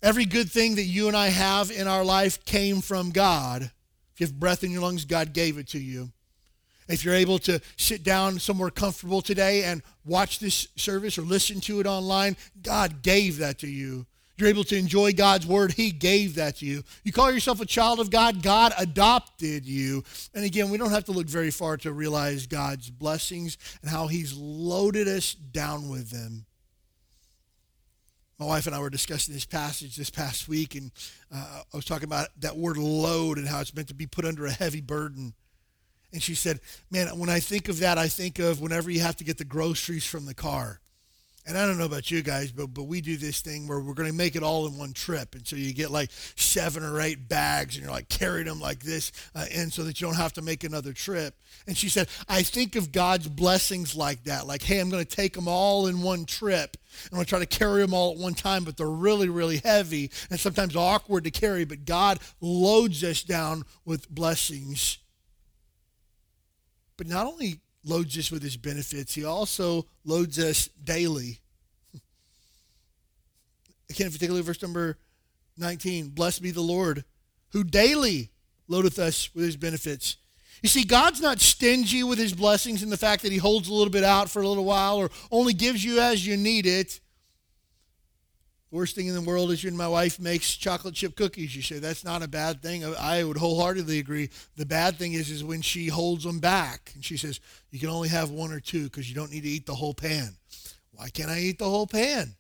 Every 0.03 0.25
good 0.25 0.51
thing 0.51 0.77
that 0.77 0.85
you 0.85 1.09
and 1.09 1.17
I 1.17 1.29
have 1.29 1.71
in 1.71 1.87
our 1.87 2.05
life 2.05 2.45
came 2.45 2.81
from 2.81 3.11
God. 3.11 3.63
If 3.63 4.21
you 4.21 4.27
have 4.27 4.41
breath 4.41 4.65
in 4.65 4.71
your 4.71 4.83
lungs, 4.83 5.05
God 5.05 5.33
gave 5.33 5.59
it 5.59 5.69
to 5.69 5.79
you. 5.79 6.11
If 6.89 7.05
you're 7.05 7.15
able 7.15 7.39
to 7.41 7.61
sit 7.77 8.03
down 8.03 8.39
somewhere 8.39 8.71
comfortable 8.71 9.23
today 9.23 9.65
and 9.65 9.83
watch 10.05 10.41
this 10.41 10.67
service 10.77 11.19
or 11.19 11.23
listen 11.23 11.61
to 11.63 11.81
it 11.81 11.87
online, 11.87 12.37
God 12.63 13.03
gave 13.03 13.39
that 13.39 13.59
to 13.61 13.69
you. 13.69 14.07
You're 14.37 14.49
able 14.49 14.65
to 14.65 14.77
enjoy 14.77 15.13
God's 15.13 15.47
word, 15.47 15.73
He 15.73 15.91
gave 15.91 16.37
that 16.37 16.57
to 16.57 16.67
you. 16.67 16.83
You 17.05 17.13
call 17.13 17.31
yourself 17.31 17.61
a 17.61 17.67
child 17.67 18.01
of 18.01 18.11
God, 18.11 18.43
God 18.43 18.73
adopted 18.79 19.67
you. 19.67 20.03
And 20.35 20.45
again, 20.47 20.71
we 20.71 20.79
don't 20.79 20.91
have 20.91 21.05
to 21.05 21.13
look 21.13 21.29
very 21.29 21.51
far 21.51 21.77
to 21.79 21.93
realize 21.93 22.47
God's 22.47 22.89
blessings 22.89 23.59
and 23.83 23.91
how 23.91 24.07
He's 24.07 24.35
loaded 24.35 25.09
us 25.09 25.35
down 25.35 25.91
with 25.91 26.11
them. 26.11 26.47
My 28.41 28.47
wife 28.47 28.67
and 28.67 28.75
I 28.75 28.81
were 28.81 28.89
discussing 28.89 29.35
this 29.35 29.45
passage 29.45 29.97
this 29.97 30.09
past 30.09 30.49
week, 30.49 30.75
and 30.75 30.91
uh, 31.31 31.61
I 31.75 31.77
was 31.77 31.85
talking 31.85 32.07
about 32.07 32.29
that 32.39 32.57
word 32.57 32.79
load 32.79 33.37
and 33.37 33.47
how 33.47 33.61
it's 33.61 33.75
meant 33.75 33.89
to 33.89 33.95
be 33.95 34.07
put 34.07 34.25
under 34.25 34.47
a 34.47 34.51
heavy 34.51 34.81
burden. 34.81 35.35
And 36.11 36.23
she 36.23 36.35
said, 36.35 36.61
Man, 36.91 37.19
when 37.19 37.29
I 37.29 37.39
think 37.39 37.69
of 37.69 37.81
that, 37.81 37.99
I 37.99 38.09
think 38.09 38.39
of 38.39 38.63
whenever 38.63 38.91
you 38.91 39.01
have 39.01 39.17
to 39.17 39.25
get 39.25 39.37
the 39.37 39.45
groceries 39.45 40.07
from 40.07 40.25
the 40.25 40.33
car. 40.33 40.80
And 41.51 41.59
I 41.59 41.67
don't 41.67 41.79
know 41.79 41.85
about 41.85 42.13
you 42.13 42.23
guys, 42.23 42.53
but 42.53 42.69
but 42.69 42.85
we 42.85 43.01
do 43.01 43.17
this 43.17 43.41
thing 43.41 43.67
where 43.67 43.81
we're 43.81 43.95
going 43.95 44.09
to 44.09 44.15
make 44.15 44.37
it 44.37 44.43
all 44.45 44.69
in 44.69 44.79
one 44.79 44.93
trip, 44.93 45.35
and 45.35 45.45
so 45.45 45.57
you 45.57 45.75
get 45.75 45.91
like 45.91 46.13
seven 46.37 46.85
or 46.85 47.01
eight 47.01 47.29
bags, 47.29 47.75
and 47.75 47.83
you're 47.83 47.93
like 47.93 48.09
carrying 48.09 48.47
them 48.47 48.61
like 48.61 48.85
this, 48.85 49.11
uh, 49.35 49.47
and 49.53 49.73
so 49.73 49.83
that 49.83 50.01
you 50.01 50.07
don't 50.07 50.15
have 50.15 50.33
to 50.35 50.43
make 50.43 50.63
another 50.63 50.93
trip. 50.93 51.35
And 51.67 51.77
she 51.77 51.89
said, 51.89 52.07
I 52.29 52.45
think 52.45 52.77
of 52.77 52.93
God's 52.93 53.27
blessings 53.27 53.97
like 53.97 54.23
that, 54.25 54.47
like, 54.47 54.63
hey, 54.63 54.79
I'm 54.79 54.91
going 54.91 55.05
to 55.05 55.17
take 55.17 55.33
them 55.33 55.49
all 55.49 55.89
in 55.89 56.03
one 56.03 56.25
trip, 56.25 56.77
and 57.03 57.15
I'm 57.15 57.17
going 57.17 57.25
to 57.25 57.31
try 57.31 57.39
to 57.41 57.47
carry 57.47 57.83
them 57.83 57.95
all 57.95 58.13
at 58.13 58.19
one 58.19 58.35
time, 58.35 58.63
but 58.63 58.77
they're 58.77 58.87
really, 58.87 59.29
really 59.29 59.59
heavy 59.59 60.13
and 60.31 60.39
sometimes 60.39 60.77
awkward 60.77 61.25
to 61.25 61.33
carry. 61.33 61.65
But 61.65 61.85
God 61.85 62.21
loads 62.41 63.03
us 63.03 63.25
down 63.25 63.65
with 63.85 64.09
blessings. 64.09 64.99
But 66.97 67.09
not 67.09 67.27
only 67.27 67.59
loads 67.85 68.17
us 68.19 68.31
with 68.31 68.43
his 68.43 68.57
benefits, 68.57 69.15
he 69.15 69.25
also 69.25 69.87
loads 70.05 70.39
us 70.39 70.69
daily. 70.85 71.41
Again, 73.91 74.07
if 74.07 74.13
you 74.15 74.19
take 74.19 74.31
a 74.31 74.33
look 74.33 74.41
at 74.41 74.47
verse 74.47 74.63
number 74.63 74.97
19, 75.59 76.11
blessed 76.11 76.43
be 76.43 76.53
the 76.53 76.61
Lord 76.61 77.05
who 77.51 77.65
daily 77.65 78.31
loadeth 78.69 78.99
us 78.99 79.35
with 79.35 79.45
his 79.45 79.57
benefits. 79.57 80.17
You 80.63 80.69
see, 80.69 80.85
God's 80.85 81.21
not 81.21 81.41
stingy 81.41 82.05
with 82.05 82.19
his 82.19 82.33
blessings 82.33 82.83
in 82.83 82.91
the 82.91 82.97
fact 82.97 83.23
that 83.23 83.33
he 83.33 83.39
holds 83.39 83.69
a 83.69 83.75
little 83.75 83.91
bit 83.91 84.05
out 84.05 84.31
for 84.31 84.43
a 84.43 84.49
little 84.49 84.65
while 84.65 84.99
or 84.99 85.11
only 85.31 85.53
gives 85.53 85.85
you 85.85 86.01
as 86.01 86.25
you 86.25 86.37
need 86.37 86.67
it. 86.67 87.01
Worst 88.71 88.95
thing 88.95 89.09
in 89.09 89.15
the 89.15 89.21
world 89.21 89.51
is 89.51 89.65
when 89.65 89.77
my 89.77 89.89
wife 89.89 90.21
makes 90.21 90.55
chocolate 90.55 90.95
chip 90.95 91.17
cookies. 91.17 91.57
You 91.57 91.63
say 91.63 91.81
that's 91.81 92.05
not 92.05 92.23
a 92.23 92.29
bad 92.29 92.63
thing. 92.63 92.85
I 92.85 93.25
would 93.25 93.39
wholeheartedly 93.39 93.99
agree. 93.99 94.31
The 94.57 94.67
bad 94.67 94.97
thing 94.97 95.15
is 95.15 95.29
is 95.31 95.43
when 95.43 95.63
she 95.63 95.89
holds 95.89 96.23
them 96.23 96.39
back 96.39 96.93
and 96.95 97.05
she 97.05 97.17
says 97.17 97.41
you 97.71 97.81
can 97.81 97.89
only 97.89 98.11
have 98.11 98.31
one 98.31 98.53
or 98.53 98.61
two 98.61 98.85
because 98.85 99.09
you 99.09 99.17
don't 99.17 99.33
need 99.33 99.43
to 99.43 99.49
eat 99.49 99.67
the 99.67 99.75
whole 99.75 99.95
pan. 99.95 100.37
Why 100.93 101.09
can't 101.09 101.31
I 101.31 101.41
eat 101.41 101.59
the 101.59 101.69
whole 101.69 101.89
pan? 101.89 102.37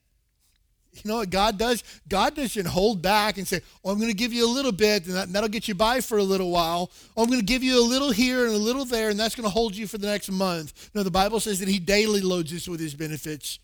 You 0.92 1.02
know 1.08 1.16
what 1.18 1.30
God 1.30 1.56
does? 1.56 1.84
God 2.08 2.34
doesn't 2.34 2.66
hold 2.66 3.00
back 3.00 3.38
and 3.38 3.46
say, 3.46 3.60
"Oh, 3.84 3.90
I'm 3.90 3.98
going 3.98 4.10
to 4.10 4.16
give 4.16 4.32
you 4.32 4.44
a 4.44 4.50
little 4.50 4.72
bit, 4.72 5.06
and 5.06 5.14
that, 5.14 5.32
that'll 5.32 5.48
get 5.48 5.68
you 5.68 5.74
by 5.74 6.00
for 6.00 6.18
a 6.18 6.22
little 6.22 6.50
while. 6.50 6.90
Oh, 7.16 7.22
I'm 7.22 7.28
going 7.28 7.40
to 7.40 7.46
give 7.46 7.62
you 7.62 7.80
a 7.80 7.86
little 7.86 8.10
here 8.10 8.44
and 8.44 8.54
a 8.54 8.58
little 8.58 8.84
there, 8.84 9.08
and 9.08 9.18
that's 9.18 9.34
going 9.34 9.44
to 9.44 9.50
hold 9.50 9.76
you 9.76 9.86
for 9.86 9.98
the 9.98 10.08
next 10.08 10.30
month." 10.30 10.90
No, 10.94 11.02
the 11.02 11.10
Bible 11.10 11.38
says 11.38 11.60
that 11.60 11.68
He 11.68 11.78
daily 11.78 12.20
loads 12.20 12.52
us 12.52 12.68
with 12.68 12.80
His 12.80 12.94
benefits. 12.94 13.60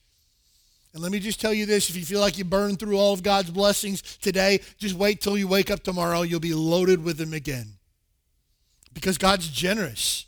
And 0.95 1.02
let 1.02 1.12
me 1.12 1.18
just 1.18 1.40
tell 1.40 1.52
you 1.52 1.66
this 1.66 1.90
if 1.90 1.97
you 1.97 2.04
feel 2.04 2.21
like 2.21 2.38
you 2.38 2.45
burned 2.45 2.78
through 2.78 2.97
all 2.97 3.12
of 3.12 3.23
God's 3.23 3.50
blessings 3.50 4.02
today, 4.18 4.61
just 4.78 4.95
wait 4.95 5.21
till 5.21 5.37
you 5.37 5.49
wake 5.49 5.71
up 5.71 5.83
tomorrow. 5.83 6.23
You'll 6.23 6.40
be 6.40 6.54
loaded 6.54 7.04
with 7.04 7.18
them 7.18 7.35
again. 7.35 7.73
Because 8.95 9.18
God's 9.18 9.49
generous. 9.49 10.25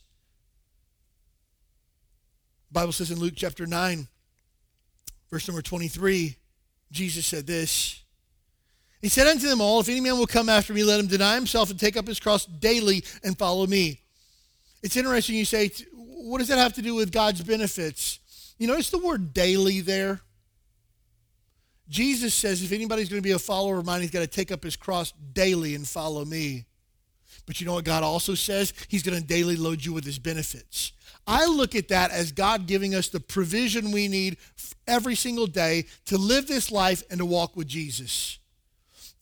The 2.69 2.75
Bible 2.75 2.93
says 2.93 3.11
in 3.11 3.19
Luke 3.19 3.33
chapter 3.35 3.67
9, 3.67 4.09
Verse 5.31 5.47
number 5.47 5.63
23, 5.63 6.37
Jesus 6.91 7.27
said 7.27 7.47
this. 7.47 8.01
He 9.01 9.09
said 9.09 9.27
unto 9.27 9.49
them 9.49 9.61
all, 9.61 9.81
If 9.81 9.89
any 9.89 10.01
man 10.01 10.19
will 10.19 10.27
come 10.27 10.49
after 10.49 10.75
me, 10.75 10.83
let 10.83 10.99
him 10.99 11.07
deny 11.07 11.35
himself 11.35 11.71
and 11.71 11.79
take 11.79 11.97
up 11.97 12.07
his 12.07 12.19
cross 12.19 12.47
daily 12.47 13.05
and 13.23 13.39
follow 13.39 13.67
me. 13.67 14.01
It's 14.83 14.97
interesting 14.97 15.37
you 15.37 15.45
say, 15.45 15.71
what 15.95 16.39
does 16.39 16.49
that 16.49 16.59
have 16.59 16.75
to 16.75 16.83
do 16.83 16.95
with 16.95 17.13
God's 17.13 17.43
benefits? 17.43 18.21
You 18.59 18.67
notice 18.67 18.91
the 18.91 18.99
word 18.99 19.33
daily 19.33 19.81
there? 19.81 20.21
Jesus 21.89 22.35
says 22.35 22.63
if 22.63 22.73
anybody's 22.73 23.09
going 23.09 23.23
to 23.23 23.27
be 23.27 23.33
a 23.33 23.39
follower 23.39 23.79
of 23.79 23.87
mine, 23.87 24.03
he's 24.03 24.11
got 24.11 24.21
to 24.21 24.27
take 24.27 24.53
up 24.53 24.63
his 24.63 24.77
cross 24.77 25.13
daily 25.33 25.75
and 25.75 25.89
follow 25.89 26.25
me. 26.25 26.67
But 27.47 27.61
you 27.61 27.67
know 27.67 27.75
what 27.75 27.85
God 27.85 28.03
also 28.03 28.35
says? 28.35 28.75
He's 28.89 29.03
going 29.03 29.19
to 29.19 29.27
daily 29.27 29.57
load 29.57 29.85
you 29.85 29.93
with 29.93 30.05
his 30.05 30.19
benefits. 30.19 30.93
I 31.29 31.45
look 31.45 31.75
at 31.75 31.89
that 31.89 32.11
as 32.11 32.33
God 32.33 32.67
giving 32.67 32.95
us 32.95 33.11
the 33.11 33.21
provision 33.21 33.93
we 33.93 34.09
need 34.09 34.39
every 34.87 35.15
single 35.15 35.47
day 35.47 35.85
to 36.07 36.17
live 36.17 36.49
this 36.49 36.73
life 36.73 37.03
and 37.11 37.19
to 37.19 37.27
walk 37.27 37.55
with 37.55 37.69
Jesus. 37.69 38.39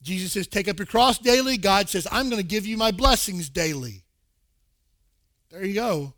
Jesus 0.03 0.33
says, 0.33 0.47
Take 0.47 0.69
up 0.69 0.79
your 0.79 0.87
cross 0.87 1.19
daily. 1.19 1.57
God 1.57 1.89
says, 1.89 2.07
I'm 2.13 2.31
going 2.31 2.41
to 2.41 2.47
give 2.47 2.65
you 2.65 2.77
my 2.77 2.93
blessings 2.93 3.49
daily. 3.49 4.05
There 5.51 5.65
you 5.65 5.75
go. 5.75 6.15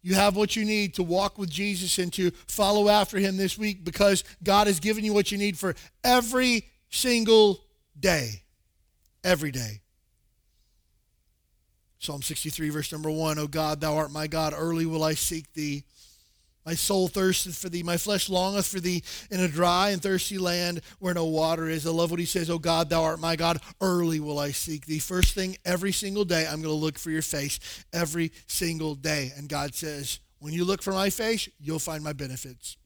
You 0.00 0.14
have 0.14 0.36
what 0.36 0.54
you 0.54 0.64
need 0.64 0.94
to 0.94 1.02
walk 1.02 1.38
with 1.38 1.50
Jesus 1.50 1.98
and 1.98 2.12
to 2.12 2.30
follow 2.46 2.88
after 2.88 3.18
him 3.18 3.36
this 3.36 3.58
week 3.58 3.84
because 3.84 4.22
God 4.44 4.68
has 4.68 4.78
given 4.78 5.04
you 5.04 5.12
what 5.12 5.32
you 5.32 5.38
need 5.38 5.58
for 5.58 5.74
every 6.04 6.68
single 6.88 7.64
day. 7.98 8.42
Every 9.24 9.50
day. 9.50 9.80
Psalm 12.06 12.22
63, 12.22 12.68
verse 12.68 12.92
number 12.92 13.10
1 13.10 13.36
O 13.40 13.48
God, 13.48 13.80
thou 13.80 13.96
art 13.96 14.12
my 14.12 14.28
God, 14.28 14.54
early 14.56 14.86
will 14.86 15.02
I 15.02 15.14
seek 15.14 15.52
thee. 15.54 15.82
My 16.64 16.74
soul 16.74 17.08
thirsteth 17.08 17.58
for 17.58 17.68
thee. 17.68 17.82
My 17.82 17.96
flesh 17.96 18.28
longeth 18.28 18.68
for 18.68 18.78
thee 18.78 19.02
in 19.28 19.40
a 19.40 19.48
dry 19.48 19.90
and 19.90 20.00
thirsty 20.00 20.38
land 20.38 20.82
where 21.00 21.14
no 21.14 21.24
water 21.24 21.68
is. 21.68 21.84
I 21.84 21.90
love 21.90 22.12
what 22.12 22.20
he 22.20 22.26
says, 22.26 22.48
O 22.48 22.60
God, 22.60 22.90
thou 22.90 23.02
art 23.02 23.18
my 23.18 23.34
God. 23.34 23.60
Early 23.80 24.20
will 24.20 24.38
I 24.38 24.52
seek 24.52 24.86
thee. 24.86 25.00
First 25.00 25.34
thing, 25.34 25.56
every 25.64 25.90
single 25.90 26.24
day, 26.24 26.46
I'm 26.46 26.62
going 26.62 26.72
to 26.74 26.80
look 26.80 26.96
for 26.96 27.10
your 27.10 27.22
face 27.22 27.84
every 27.92 28.30
single 28.46 28.94
day. 28.94 29.32
And 29.36 29.48
God 29.48 29.74
says, 29.74 30.20
When 30.38 30.52
you 30.52 30.64
look 30.64 30.82
for 30.82 30.92
my 30.92 31.10
face, 31.10 31.48
you'll 31.58 31.80
find 31.80 32.04
my 32.04 32.12
benefits. 32.12 32.76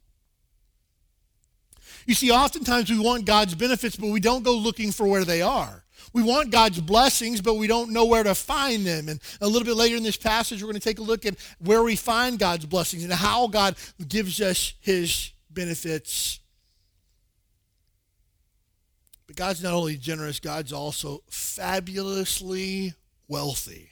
You 2.06 2.14
see, 2.14 2.30
oftentimes 2.30 2.90
we 2.90 2.98
want 2.98 3.26
God's 3.26 3.54
benefits, 3.54 3.96
but 3.96 4.08
we 4.08 4.20
don't 4.20 4.44
go 4.44 4.54
looking 4.54 4.92
for 4.92 5.06
where 5.06 5.24
they 5.26 5.42
are. 5.42 5.84
We 6.12 6.22
want 6.22 6.50
God's 6.50 6.80
blessings, 6.80 7.40
but 7.40 7.54
we 7.54 7.66
don't 7.66 7.90
know 7.92 8.04
where 8.04 8.22
to 8.22 8.34
find 8.34 8.84
them. 8.84 9.08
And 9.08 9.20
a 9.40 9.46
little 9.46 9.64
bit 9.64 9.76
later 9.76 9.96
in 9.96 10.02
this 10.02 10.16
passage, 10.16 10.62
we're 10.62 10.70
going 10.70 10.80
to 10.80 10.88
take 10.88 10.98
a 10.98 11.02
look 11.02 11.24
at 11.24 11.36
where 11.58 11.82
we 11.82 11.96
find 11.96 12.38
God's 12.38 12.66
blessings 12.66 13.04
and 13.04 13.12
how 13.12 13.46
God 13.46 13.76
gives 14.08 14.40
us 14.40 14.74
his 14.80 15.32
benefits. 15.50 16.40
But 19.26 19.36
God's 19.36 19.62
not 19.62 19.74
only 19.74 19.96
generous, 19.96 20.40
God's 20.40 20.72
also 20.72 21.22
fabulously 21.30 22.94
wealthy. 23.28 23.90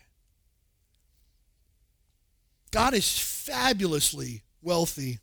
God 2.72 2.94
is 2.94 3.18
fabulously 3.18 4.42
wealthy 4.60 5.20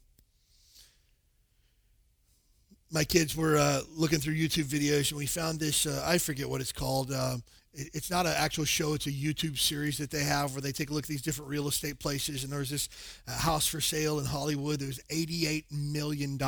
my 2.95 3.03
kids 3.03 3.35
were 3.35 3.57
uh, 3.57 3.81
looking 3.93 4.19
through 4.19 4.35
YouTube 4.35 4.63
videos 4.63 5.11
and 5.11 5.17
we 5.17 5.25
found 5.25 5.59
this. 5.59 5.85
Uh, 5.85 6.01
I 6.07 6.17
forget 6.17 6.49
what 6.49 6.61
it's 6.61 6.71
called. 6.71 7.11
Uh, 7.11 7.35
it, 7.73 7.89
it's 7.93 8.09
not 8.09 8.25
an 8.25 8.33
actual 8.37 8.63
show. 8.63 8.93
It's 8.93 9.05
a 9.05 9.11
YouTube 9.11 9.57
series 9.59 9.97
that 9.97 10.09
they 10.09 10.23
have 10.23 10.53
where 10.53 10.61
they 10.61 10.71
take 10.71 10.89
a 10.89 10.93
look 10.93 11.03
at 11.03 11.09
these 11.09 11.21
different 11.21 11.51
real 11.51 11.67
estate 11.67 11.99
places. 11.99 12.43
And 12.43 12.51
there 12.53 12.59
was 12.59 12.69
this 12.69 12.87
uh, 13.27 13.37
house 13.37 13.67
for 13.67 13.81
sale 13.81 14.17
in 14.17 14.25
Hollywood. 14.25 14.79
There 14.79 14.87
was 14.87 15.01
$88 15.09 15.65
million. 15.71 16.39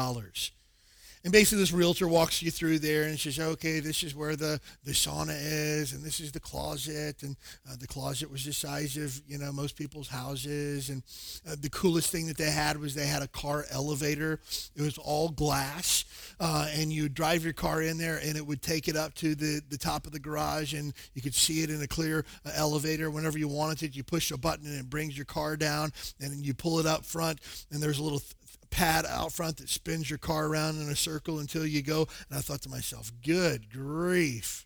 And 1.24 1.34
basically, 1.34 1.60
this 1.60 1.72
realtor 1.72 2.08
walks 2.08 2.42
you 2.42 2.52
through 2.52 2.80
there 2.80 3.04
and 3.04 3.20
says, 3.20 3.40
okay, 3.40 3.80
this 3.80 4.04
is 4.04 4.16
where 4.16 4.36
the, 4.36 4.62
the 4.84 4.92
sauna 4.92 5.38
is, 5.40 5.94
and 5.94 6.04
this 6.04 6.20
is 6.20 6.32
the 6.32 6.40
closet. 6.40 7.24
And 7.24 7.36
uh, 7.70 7.76
the 7.80 7.88
closet 7.88 8.32
was 8.32 8.46
the 8.46 8.54
size 8.54 8.96
of, 8.98 9.20
you 9.28 9.38
know, 9.38 9.52
most 9.52 9.76
people's 9.76 10.08
houses. 10.08 10.90
And 10.90 11.04
uh, 11.50 11.56
the 11.60 11.70
coolest 11.70 12.12
thing 12.12 12.28
that 12.28 12.38
they 12.38 12.52
had 12.52 12.80
was 12.80 12.96
they 12.96 13.08
had 13.08 13.22
a 13.22 13.28
car 13.28 13.66
elevator. 13.72 14.40
It 14.76 14.82
was 14.82 14.98
all 14.98 15.30
glass. 15.30 16.06
Uh, 16.40 16.68
and 16.74 16.94
you 16.94 17.10
drive 17.10 17.44
your 17.44 17.54
car 17.54 17.82
in 17.82 17.98
there, 17.98 18.20
and 18.24 18.38
it 18.38 18.46
would 18.46 18.62
take 18.62 18.88
it 18.88 18.96
up 18.96 19.14
to 19.16 19.34
the, 19.36 19.62
the 19.70 19.78
top 19.78 20.06
of 20.06 20.12
the 20.14 20.20
garage, 20.20 20.74
and 20.74 20.94
you 21.14 21.22
could 21.22 21.34
see 21.34 21.64
it 21.64 21.70
in 21.70 21.82
a 21.82 21.88
clear 21.88 22.26
uh, 22.46 22.52
elevator. 22.56 23.10
Whenever 23.10 23.40
you 23.40 23.48
wanted 23.48 23.82
it, 23.84 23.96
you 23.96 24.04
push 24.04 24.32
a 24.32 24.38
button, 24.38 24.68
and 24.68 24.80
it 24.80 24.90
brings 24.90 25.18
your 25.18 25.26
car 25.26 25.58
down, 25.58 25.92
and 26.20 26.46
you 26.46 26.54
pull 26.54 26.80
it 26.80 26.86
up 26.86 27.06
front, 27.06 27.40
and 27.72 27.82
there's 27.82 27.98
a 27.98 28.04
little 28.04 28.22
pad 28.70 29.06
out 29.06 29.34
front 29.34 29.58
that 29.58 29.70
spins 29.70 30.10
your 30.10 30.20
car 30.20 30.48
around 30.48 30.82
in 30.82 30.90
a 30.90 30.96
circle 30.96 31.40
until 31.40 31.66
you 31.66 31.82
go. 31.82 32.08
And 32.30 32.38
I 32.38 32.42
thought 32.42 32.62
to 32.64 32.70
myself, 32.70 33.12
good 33.24 33.72
grief. 33.72 34.66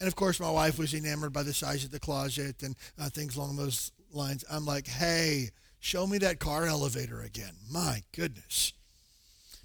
And 0.00 0.08
of 0.08 0.16
course, 0.16 0.40
my 0.40 0.50
wife 0.50 0.78
was 0.78 0.94
enamored 0.94 1.32
by 1.32 1.42
the 1.42 1.54
size 1.54 1.84
of 1.84 1.90
the 1.90 2.00
closet 2.00 2.62
and 2.62 2.76
uh, 2.98 3.08
things 3.08 3.36
along 3.36 3.56
those 3.56 3.92
lines. 4.12 4.44
I'm 4.50 4.66
like, 4.66 4.86
hey, 4.86 5.50
show 5.80 6.06
me 6.06 6.18
that 6.18 6.40
car 6.40 6.66
elevator 6.66 7.22
again. 7.22 7.54
My 7.70 8.02
goodness. 8.14 8.72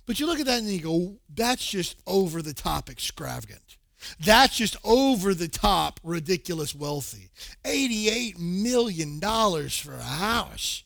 But 0.06 0.20
you 0.20 0.26
look 0.26 0.40
at 0.40 0.46
that 0.48 0.60
and 0.60 0.68
you 0.68 0.82
go, 0.82 1.18
that's 1.34 1.70
just 1.70 1.98
over 2.08 2.42
the 2.42 2.54
top 2.54 2.90
extravagant. 2.90 3.78
That's 4.20 4.56
just 4.56 4.76
over 4.84 5.34
the 5.34 5.48
top 5.48 6.00
ridiculous 6.04 6.74
wealthy. 6.74 7.30
$88 7.64 8.40
million 8.40 9.20
for 9.20 9.94
a 9.94 10.02
house. 10.02 10.84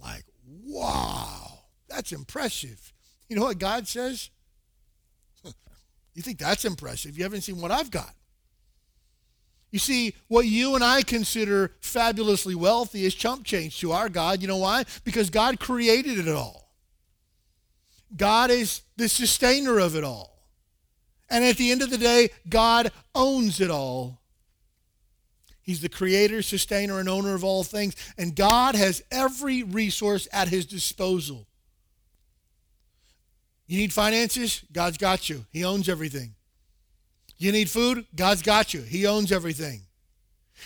Like, 0.00 0.24
Wow, 0.64 1.60
that's 1.88 2.12
impressive. 2.12 2.92
You 3.28 3.36
know 3.36 3.42
what 3.42 3.58
God 3.58 3.86
says? 3.86 4.30
you 6.14 6.22
think 6.22 6.38
that's 6.38 6.64
impressive? 6.64 7.16
You 7.16 7.24
haven't 7.24 7.42
seen 7.42 7.60
what 7.60 7.70
I've 7.70 7.90
got. 7.90 8.14
You 9.70 9.80
see, 9.80 10.14
what 10.28 10.46
you 10.46 10.76
and 10.76 10.84
I 10.84 11.02
consider 11.02 11.72
fabulously 11.80 12.54
wealthy 12.54 13.04
is 13.04 13.14
chump 13.14 13.44
change 13.44 13.80
to 13.80 13.90
our 13.90 14.08
God. 14.08 14.40
You 14.40 14.46
know 14.46 14.58
why? 14.58 14.84
Because 15.02 15.30
God 15.30 15.58
created 15.58 16.18
it 16.18 16.28
all. 16.28 16.70
God 18.16 18.50
is 18.52 18.82
the 18.96 19.08
sustainer 19.08 19.80
of 19.80 19.96
it 19.96 20.04
all. 20.04 20.38
And 21.28 21.44
at 21.44 21.56
the 21.56 21.72
end 21.72 21.82
of 21.82 21.90
the 21.90 21.98
day, 21.98 22.30
God 22.48 22.92
owns 23.14 23.60
it 23.60 23.70
all. 23.70 24.20
He's 25.64 25.80
the 25.80 25.88
creator, 25.88 26.42
sustainer, 26.42 27.00
and 27.00 27.08
owner 27.08 27.34
of 27.34 27.42
all 27.42 27.64
things. 27.64 27.96
And 28.18 28.36
God 28.36 28.74
has 28.74 29.02
every 29.10 29.62
resource 29.62 30.28
at 30.30 30.48
his 30.48 30.66
disposal. 30.66 31.46
You 33.66 33.78
need 33.78 33.92
finances? 33.92 34.62
God's 34.70 34.98
got 34.98 35.30
you. 35.30 35.46
He 35.50 35.64
owns 35.64 35.88
everything. 35.88 36.34
You 37.38 37.50
need 37.50 37.70
food? 37.70 38.06
God's 38.14 38.42
got 38.42 38.74
you. 38.74 38.82
He 38.82 39.06
owns 39.06 39.32
everything. 39.32 39.80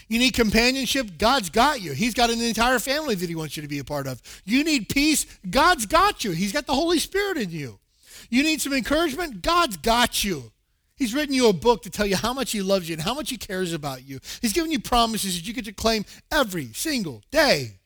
You 0.08 0.18
need 0.18 0.34
companionship? 0.34 1.16
God's 1.16 1.48
got 1.48 1.80
you. 1.80 1.92
He's 1.92 2.14
got 2.14 2.30
an 2.30 2.40
entire 2.40 2.80
family 2.80 3.14
that 3.14 3.28
he 3.28 3.36
wants 3.36 3.56
you 3.56 3.62
to 3.62 3.68
be 3.68 3.78
a 3.78 3.84
part 3.84 4.08
of. 4.08 4.20
You 4.44 4.64
need 4.64 4.88
peace? 4.88 5.26
God's 5.48 5.86
got 5.86 6.24
you. 6.24 6.32
He's 6.32 6.52
got 6.52 6.66
the 6.66 6.74
Holy 6.74 6.98
Spirit 6.98 7.38
in 7.38 7.50
you. 7.50 7.78
You 8.30 8.42
need 8.42 8.60
some 8.60 8.72
encouragement? 8.72 9.42
God's 9.42 9.76
got 9.76 10.24
you. 10.24 10.50
He's 10.98 11.14
written 11.14 11.34
you 11.34 11.48
a 11.48 11.52
book 11.52 11.82
to 11.84 11.90
tell 11.90 12.06
you 12.06 12.16
how 12.16 12.32
much 12.32 12.50
he 12.50 12.60
loves 12.60 12.88
you 12.88 12.94
and 12.94 13.02
how 13.02 13.14
much 13.14 13.30
he 13.30 13.36
cares 13.36 13.72
about 13.72 14.06
you. 14.06 14.18
He's 14.42 14.52
given 14.52 14.72
you 14.72 14.80
promises 14.80 15.36
that 15.36 15.46
you 15.46 15.54
get 15.54 15.64
to 15.66 15.72
claim 15.72 16.04
every 16.30 16.72
single 16.72 17.22
day. 17.30 17.78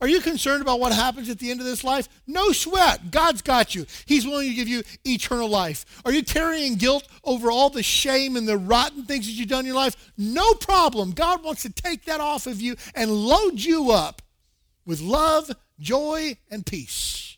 Are 0.00 0.08
you 0.08 0.20
concerned 0.20 0.62
about 0.62 0.78
what 0.78 0.92
happens 0.92 1.28
at 1.28 1.38
the 1.38 1.50
end 1.50 1.60
of 1.60 1.66
this 1.66 1.82
life? 1.82 2.08
No 2.26 2.52
sweat. 2.52 3.10
God's 3.10 3.42
got 3.42 3.74
you. 3.74 3.84
He's 4.06 4.26
willing 4.26 4.48
to 4.48 4.54
give 4.54 4.68
you 4.68 4.82
eternal 5.04 5.48
life. 5.48 5.84
Are 6.04 6.12
you 6.12 6.22
carrying 6.22 6.76
guilt 6.76 7.08
over 7.24 7.50
all 7.50 7.70
the 7.70 7.82
shame 7.82 8.36
and 8.36 8.46
the 8.46 8.58
rotten 8.58 9.04
things 9.04 9.26
that 9.26 9.32
you've 9.32 9.48
done 9.48 9.60
in 9.60 9.66
your 9.66 9.74
life? 9.74 10.12
No 10.16 10.54
problem. 10.54 11.12
God 11.12 11.42
wants 11.42 11.62
to 11.62 11.72
take 11.72 12.04
that 12.04 12.20
off 12.20 12.46
of 12.46 12.60
you 12.60 12.76
and 12.94 13.10
load 13.10 13.60
you 13.60 13.90
up 13.90 14.22
with 14.86 15.00
love, 15.00 15.50
joy, 15.80 16.36
and 16.50 16.64
peace. 16.64 17.36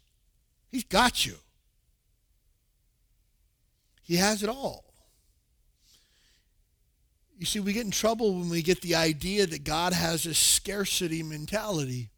He's 0.71 0.85
got 0.85 1.25
you. 1.25 1.37
He 4.11 4.17
has 4.17 4.43
it 4.43 4.49
all. 4.49 4.93
You 7.39 7.47
see, 7.47 7.61
we 7.61 7.73
get 7.73 7.85
in 7.85 7.93
trouble 7.93 8.35
when 8.35 8.49
we 8.49 8.61
get 8.61 8.81
the 8.81 8.97
idea 8.97 9.47
that 9.47 9.63
God 9.63 9.93
has 9.93 10.27
a 10.27 10.35
scarcity 10.35 11.23
mentality. 11.23 12.11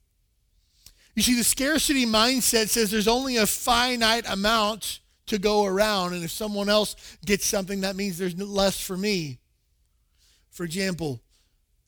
You 1.15 1.23
see, 1.23 1.37
the 1.37 1.45
scarcity 1.45 2.07
mindset 2.07 2.71
says 2.71 2.91
there's 2.91 3.07
only 3.07 3.37
a 3.37 3.45
finite 3.45 4.25
amount 4.27 5.01
to 5.27 5.39
go 5.39 5.67
around, 5.67 6.15
and 6.15 6.25
if 6.25 6.31
someone 6.31 6.71
else 6.71 6.97
gets 7.27 7.45
something, 7.45 7.83
that 7.83 7.95
means 7.95 8.17
there's 8.17 8.41
less 8.41 8.81
for 8.81 8.97
me. 8.97 9.39
For 10.51 10.65
example, 10.65 11.21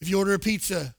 if 0.02 0.10
you 0.10 0.18
order 0.18 0.34
a 0.34 0.38
pizza, 0.38 0.80
and 0.80 0.94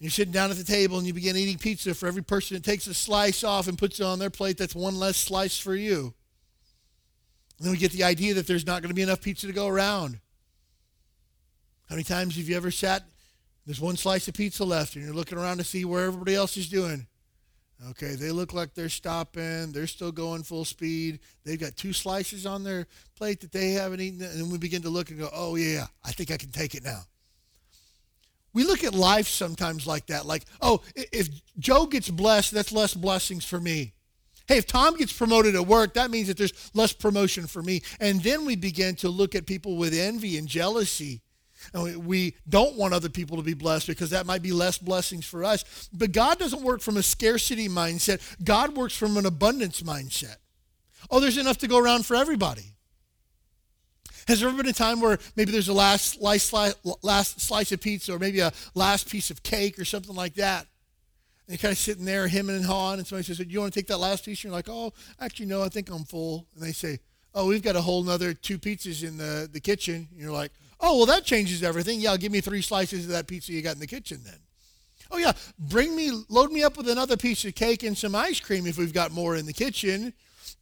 you're 0.00 0.10
sitting 0.10 0.34
down 0.34 0.50
at 0.50 0.58
the 0.58 0.64
table 0.64 0.98
and 0.98 1.06
you 1.06 1.14
begin 1.14 1.34
eating 1.34 1.56
pizza, 1.56 1.94
for 1.94 2.08
every 2.08 2.22
person 2.22 2.58
that 2.58 2.62
takes 2.62 2.86
a 2.88 2.92
slice 2.92 3.42
off 3.42 3.68
and 3.68 3.78
puts 3.78 4.00
it 4.00 4.04
on 4.04 4.18
their 4.18 4.28
plate, 4.28 4.58
that's 4.58 4.74
one 4.74 4.98
less 4.98 5.16
slice 5.16 5.58
for 5.58 5.74
you. 5.74 6.12
And 7.58 7.66
then 7.66 7.72
we 7.72 7.78
get 7.78 7.92
the 7.92 8.04
idea 8.04 8.34
that 8.34 8.46
there's 8.46 8.66
not 8.66 8.82
going 8.82 8.90
to 8.90 8.94
be 8.94 9.02
enough 9.02 9.20
pizza 9.20 9.46
to 9.46 9.52
go 9.52 9.66
around. 9.66 10.20
How 11.88 11.94
many 11.94 12.04
times 12.04 12.36
have 12.36 12.48
you 12.48 12.56
ever 12.56 12.70
sat, 12.70 13.04
there's 13.66 13.80
one 13.80 13.96
slice 13.96 14.28
of 14.28 14.34
pizza 14.34 14.64
left, 14.64 14.94
and 14.94 15.04
you're 15.04 15.14
looking 15.14 15.38
around 15.38 15.58
to 15.58 15.64
see 15.64 15.84
where 15.84 16.06
everybody 16.06 16.34
else 16.34 16.56
is 16.56 16.68
doing? 16.68 17.06
Okay, 17.90 18.16
they 18.16 18.32
look 18.32 18.52
like 18.52 18.74
they're 18.74 18.88
stopping. 18.88 19.70
They're 19.70 19.86
still 19.86 20.10
going 20.10 20.42
full 20.42 20.64
speed. 20.64 21.20
They've 21.44 21.60
got 21.60 21.76
two 21.76 21.92
slices 21.92 22.44
on 22.44 22.64
their 22.64 22.88
plate 23.14 23.40
that 23.40 23.52
they 23.52 23.70
haven't 23.70 24.00
eaten. 24.00 24.20
And 24.22 24.40
then 24.40 24.50
we 24.50 24.58
begin 24.58 24.82
to 24.82 24.88
look 24.88 25.10
and 25.10 25.18
go, 25.18 25.30
oh, 25.32 25.54
yeah, 25.54 25.86
I 26.04 26.10
think 26.10 26.32
I 26.32 26.36
can 26.36 26.50
take 26.50 26.74
it 26.74 26.82
now. 26.82 27.02
We 28.52 28.64
look 28.64 28.82
at 28.82 28.94
life 28.94 29.28
sometimes 29.28 29.86
like 29.86 30.06
that. 30.06 30.26
Like, 30.26 30.44
oh, 30.60 30.82
if 30.96 31.28
Joe 31.58 31.86
gets 31.86 32.10
blessed, 32.10 32.50
that's 32.52 32.72
less 32.72 32.94
blessings 32.94 33.44
for 33.44 33.60
me. 33.60 33.92
Hey, 34.48 34.56
if 34.56 34.66
Tom 34.66 34.96
gets 34.96 35.12
promoted 35.12 35.54
at 35.54 35.66
work, 35.66 35.94
that 35.94 36.10
means 36.10 36.28
that 36.28 36.38
there's 36.38 36.70
less 36.74 36.92
promotion 36.92 37.46
for 37.46 37.62
me. 37.62 37.82
And 38.00 38.22
then 38.22 38.44
we 38.44 38.56
begin 38.56 38.96
to 38.96 39.08
look 39.08 39.34
at 39.34 39.46
people 39.46 39.76
with 39.76 39.94
envy 39.94 40.38
and 40.38 40.48
jealousy 40.48 41.20
and 41.74 42.06
we 42.06 42.34
don't 42.48 42.76
want 42.76 42.94
other 42.94 43.08
people 43.08 43.36
to 43.36 43.42
be 43.42 43.54
blessed 43.54 43.88
because 43.88 44.10
that 44.10 44.26
might 44.26 44.42
be 44.42 44.52
less 44.52 44.78
blessings 44.78 45.24
for 45.26 45.44
us. 45.44 45.88
But 45.92 46.12
God 46.12 46.38
doesn't 46.38 46.62
work 46.62 46.80
from 46.80 46.96
a 46.96 47.02
scarcity 47.02 47.68
mindset, 47.68 48.20
God 48.42 48.76
works 48.76 48.96
from 48.96 49.16
an 49.16 49.26
abundance 49.26 49.82
mindset. 49.82 50.36
Oh, 51.10 51.20
there's 51.20 51.38
enough 51.38 51.58
to 51.58 51.68
go 51.68 51.78
around 51.78 52.06
for 52.06 52.16
everybody. 52.16 52.74
Has 54.26 54.40
there 54.40 54.48
ever 54.48 54.58
been 54.58 54.68
a 54.68 54.74
time 54.74 55.00
where 55.00 55.18
maybe 55.36 55.52
there's 55.52 55.68
a 55.68 55.74
last 55.74 56.18
slice, 56.20 56.52
last 57.02 57.40
slice 57.40 57.72
of 57.72 57.80
pizza 57.80 58.14
or 58.14 58.18
maybe 58.18 58.40
a 58.40 58.52
last 58.74 59.08
piece 59.08 59.30
of 59.30 59.42
cake 59.42 59.78
or 59.78 59.86
something 59.86 60.14
like 60.14 60.34
that? 60.34 60.66
And 61.48 61.54
you're 61.54 61.62
kind 61.62 61.72
of 61.72 61.78
sitting 61.78 62.04
there, 62.04 62.28
him 62.28 62.50
and 62.50 62.64
hawing, 62.64 62.98
and 62.98 63.06
somebody 63.06 63.24
says, 63.24 63.38
Do 63.38 63.44
you 63.44 63.60
want 63.60 63.72
to 63.72 63.80
take 63.80 63.86
that 63.86 63.96
last 63.96 64.26
piece? 64.26 64.44
And 64.44 64.50
you're 64.50 64.52
like, 64.52 64.68
Oh, 64.68 64.92
actually, 65.18 65.46
no, 65.46 65.62
I 65.62 65.70
think 65.70 65.90
I'm 65.90 66.04
full. 66.04 66.46
And 66.54 66.62
they 66.62 66.72
say, 66.72 67.00
Oh, 67.34 67.46
we've 67.46 67.62
got 67.62 67.74
a 67.74 67.80
whole 67.80 68.02
nother 68.02 68.34
two 68.34 68.58
pizzas 68.58 69.02
in 69.02 69.16
the, 69.16 69.48
the 69.50 69.60
kitchen. 69.60 70.08
And 70.10 70.20
you're 70.20 70.30
like, 70.30 70.52
Oh, 70.78 70.98
well, 70.98 71.06
that 71.06 71.24
changes 71.24 71.62
everything. 71.62 72.00
Yeah, 72.00 72.16
give 72.18 72.32
me 72.32 72.42
three 72.42 72.60
slices 72.60 73.06
of 73.06 73.12
that 73.12 73.26
pizza 73.26 73.52
you 73.52 73.62
got 73.62 73.74
in 73.74 73.80
the 73.80 73.86
kitchen 73.86 74.20
then. 74.24 74.38
Oh, 75.10 75.16
yeah, 75.16 75.32
bring 75.58 75.96
me, 75.96 76.12
load 76.28 76.52
me 76.52 76.62
up 76.62 76.76
with 76.76 76.88
another 76.88 77.16
piece 77.16 77.44
of 77.46 77.54
cake 77.54 77.82
and 77.82 77.96
some 77.96 78.14
ice 78.14 78.40
cream 78.40 78.66
if 78.66 78.76
we've 78.76 78.92
got 78.92 79.10
more 79.10 79.34
in 79.36 79.46
the 79.46 79.54
kitchen. 79.54 80.12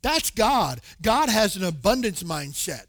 That's 0.03 0.31
God. 0.31 0.81
God 1.03 1.29
has 1.29 1.57
an 1.57 1.65
abundance 1.65 2.23
mindset. 2.23 2.87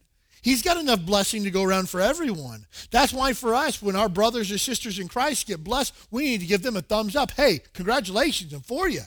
He's 0.48 0.62
got 0.62 0.78
enough 0.78 1.02
blessing 1.02 1.44
to 1.44 1.52
go 1.52 1.62
around 1.62 1.90
for 1.90 2.00
everyone. 2.00 2.68
That's 2.90 3.12
why 3.12 3.34
for 3.34 3.54
us, 3.54 3.82
when 3.82 3.98
our 3.98 4.08
brothers 4.08 4.50
or 4.50 4.58
sisters 4.58 4.98
in 4.98 5.10
Christ 5.10 5.46
get 5.46 5.62
blessed, 5.62 5.94
we 6.10 6.24
need 6.24 6.40
to 6.40 6.46
give 6.46 6.62
them 6.62 6.78
a 6.78 6.82
thumbs 6.82 7.18
up. 7.18 7.32
Hey, 7.32 7.60
congratulations, 7.74 8.54
and 8.54 8.66
for 8.66 8.88
you. 8.88 9.02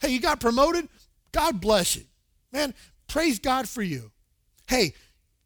Hey, 0.00 0.10
you 0.10 0.20
got 0.20 0.38
promoted? 0.38 0.88
God 1.32 1.60
bless 1.60 1.96
you. 1.96 2.04
Man, 2.52 2.74
praise 3.08 3.40
God 3.40 3.68
for 3.68 3.82
you. 3.82 4.12
Hey, 4.68 4.94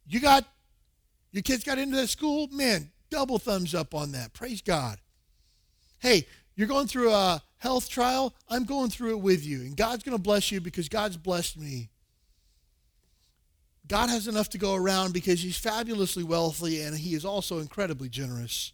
you 0.05 0.19
got 0.19 0.45
your 1.31 1.41
kids 1.41 1.63
got 1.63 1.79
into 1.79 1.95
that 1.95 2.09
school? 2.09 2.47
Man, 2.51 2.91
double 3.09 3.39
thumbs 3.39 3.73
up 3.73 3.95
on 3.95 4.11
that. 4.11 4.33
Praise 4.33 4.61
God. 4.61 4.99
Hey, 5.97 6.27
you're 6.55 6.67
going 6.67 6.85
through 6.85 7.11
a 7.11 7.41
health 7.57 7.89
trial? 7.89 8.35
I'm 8.49 8.65
going 8.65 8.91
through 8.91 9.17
it 9.17 9.21
with 9.21 9.43
you. 9.43 9.61
And 9.61 9.75
God's 9.75 10.03
going 10.03 10.15
to 10.15 10.21
bless 10.21 10.51
you 10.51 10.61
because 10.61 10.89
God's 10.89 11.17
blessed 11.17 11.57
me. 11.57 11.89
God 13.87 14.09
has 14.09 14.27
enough 14.27 14.49
to 14.49 14.57
go 14.57 14.75
around 14.75 15.13
because 15.13 15.41
he's 15.41 15.57
fabulously 15.57 16.23
wealthy 16.23 16.81
and 16.81 16.97
he 16.97 17.15
is 17.15 17.25
also 17.25 17.59
incredibly 17.59 18.09
generous. 18.09 18.71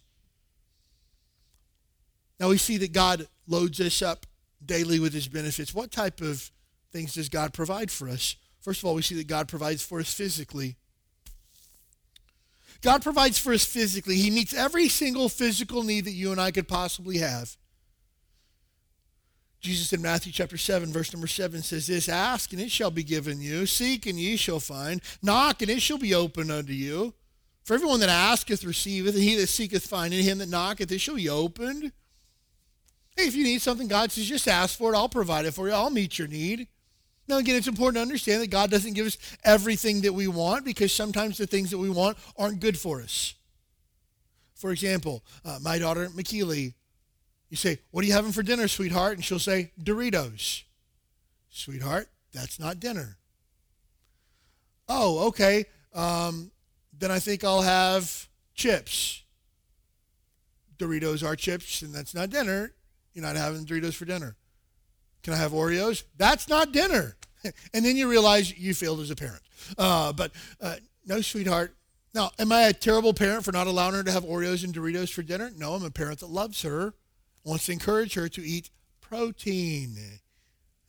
Now 2.38 2.48
we 2.48 2.58
see 2.58 2.76
that 2.78 2.92
God 2.92 3.26
loads 3.46 3.80
us 3.80 4.02
up 4.02 4.24
daily 4.64 5.00
with 5.00 5.12
his 5.12 5.28
benefits. 5.28 5.74
What 5.74 5.90
type 5.90 6.20
of 6.20 6.50
things 6.92 7.14
does 7.14 7.28
God 7.28 7.52
provide 7.52 7.90
for 7.90 8.08
us? 8.08 8.36
First 8.60 8.80
of 8.80 8.86
all, 8.86 8.94
we 8.94 9.02
see 9.02 9.16
that 9.16 9.26
God 9.26 9.48
provides 9.48 9.82
for 9.82 10.00
us 10.00 10.12
physically. 10.12 10.76
God 12.82 13.02
provides 13.02 13.38
for 13.38 13.52
us 13.52 13.64
physically. 13.64 14.16
He 14.16 14.30
meets 14.30 14.54
every 14.54 14.88
single 14.88 15.28
physical 15.28 15.82
need 15.82 16.06
that 16.06 16.12
you 16.12 16.32
and 16.32 16.40
I 16.40 16.50
could 16.50 16.68
possibly 16.68 17.18
have. 17.18 17.56
Jesus 19.60 19.92
in 19.92 20.00
Matthew 20.00 20.32
chapter 20.32 20.56
7, 20.56 20.90
verse 20.90 21.12
number 21.12 21.26
7 21.26 21.62
says 21.62 21.86
this 21.86 22.08
Ask 22.08 22.52
and 22.52 22.62
it 22.62 22.70
shall 22.70 22.90
be 22.90 23.02
given 23.02 23.40
you, 23.40 23.66
seek 23.66 24.06
and 24.06 24.18
ye 24.18 24.36
shall 24.36 24.60
find, 24.60 25.02
knock 25.22 25.60
and 25.60 25.70
it 25.70 25.82
shall 25.82 25.98
be 25.98 26.14
opened 26.14 26.50
unto 26.50 26.72
you. 26.72 27.12
For 27.64 27.74
everyone 27.74 28.00
that 28.00 28.08
asketh 28.08 28.64
receiveth, 28.64 29.14
and 29.14 29.22
he 29.22 29.36
that 29.36 29.48
seeketh 29.48 29.86
findeth, 29.86 30.20
and 30.20 30.28
him 30.28 30.38
that 30.38 30.48
knocketh 30.48 30.90
it 30.90 31.00
shall 31.00 31.16
be 31.16 31.28
opened. 31.28 31.92
Hey, 33.16 33.26
if 33.26 33.34
you 33.34 33.44
need 33.44 33.60
something, 33.60 33.86
God 33.86 34.10
says, 34.10 34.26
just 34.26 34.48
ask 34.48 34.78
for 34.78 34.94
it. 34.94 34.96
I'll 34.96 35.08
provide 35.08 35.44
it 35.44 35.52
for 35.52 35.68
you. 35.68 35.74
I'll 35.74 35.90
meet 35.90 36.18
your 36.18 36.28
need. 36.28 36.68
Now, 37.28 37.36
again, 37.36 37.54
it's 37.54 37.68
important 37.68 37.96
to 37.96 38.02
understand 38.02 38.42
that 38.42 38.50
God 38.50 38.70
doesn't 38.70 38.94
give 38.94 39.06
us 39.06 39.18
everything 39.44 40.00
that 40.00 40.12
we 40.12 40.26
want 40.26 40.64
because 40.64 40.92
sometimes 40.92 41.38
the 41.38 41.46
things 41.46 41.70
that 41.70 41.78
we 41.78 41.90
want 41.90 42.16
aren't 42.36 42.60
good 42.60 42.78
for 42.78 43.02
us. 43.02 43.34
For 44.54 44.72
example, 44.72 45.22
uh, 45.44 45.58
my 45.62 45.78
daughter, 45.78 46.08
McKeely, 46.08 46.74
you 47.50 47.56
say, 47.56 47.80
What 47.90 48.04
are 48.04 48.06
you 48.06 48.14
having 48.14 48.32
for 48.32 48.42
dinner, 48.42 48.68
sweetheart? 48.68 49.14
And 49.14 49.24
she'll 49.24 49.38
say, 49.38 49.72
Doritos. 49.80 50.62
Sweetheart, 51.50 52.08
that's 52.32 52.58
not 52.58 52.80
dinner. 52.80 53.18
Oh, 54.88 55.26
okay. 55.28 55.66
Um, 55.92 56.52
then 56.96 57.10
I 57.10 57.18
think 57.18 57.44
I'll 57.44 57.62
have 57.62 58.28
chips. 58.54 59.24
Doritos 60.78 61.26
are 61.26 61.36
chips, 61.36 61.82
and 61.82 61.94
that's 61.94 62.14
not 62.14 62.30
dinner. 62.30 62.72
You're 63.12 63.24
not 63.24 63.36
having 63.36 63.66
Doritos 63.66 63.94
for 63.94 64.04
dinner. 64.04 64.36
Can 65.22 65.34
I 65.34 65.36
have 65.36 65.52
Oreos? 65.52 66.04
That's 66.16 66.48
not 66.48 66.72
dinner. 66.72 67.16
and 67.44 67.84
then 67.84 67.96
you 67.96 68.08
realize 68.08 68.56
you 68.56 68.74
failed 68.74 69.00
as 69.00 69.10
a 69.10 69.16
parent. 69.16 69.42
Uh, 69.76 70.12
but 70.12 70.32
uh, 70.60 70.76
no, 71.04 71.20
sweetheart. 71.20 71.74
Now, 72.14 72.30
am 72.38 72.50
I 72.50 72.62
a 72.62 72.72
terrible 72.72 73.14
parent 73.14 73.44
for 73.44 73.52
not 73.52 73.66
allowing 73.66 73.94
her 73.94 74.02
to 74.02 74.10
have 74.10 74.24
Oreos 74.24 74.64
and 74.64 74.74
Doritos 74.74 75.12
for 75.12 75.22
dinner? 75.22 75.50
No, 75.56 75.74
I'm 75.74 75.84
a 75.84 75.90
parent 75.90 76.20
that 76.20 76.30
loves 76.30 76.62
her, 76.62 76.94
wants 77.44 77.66
to 77.66 77.72
encourage 77.72 78.14
her 78.14 78.28
to 78.28 78.42
eat 78.42 78.70
protein. 79.00 79.96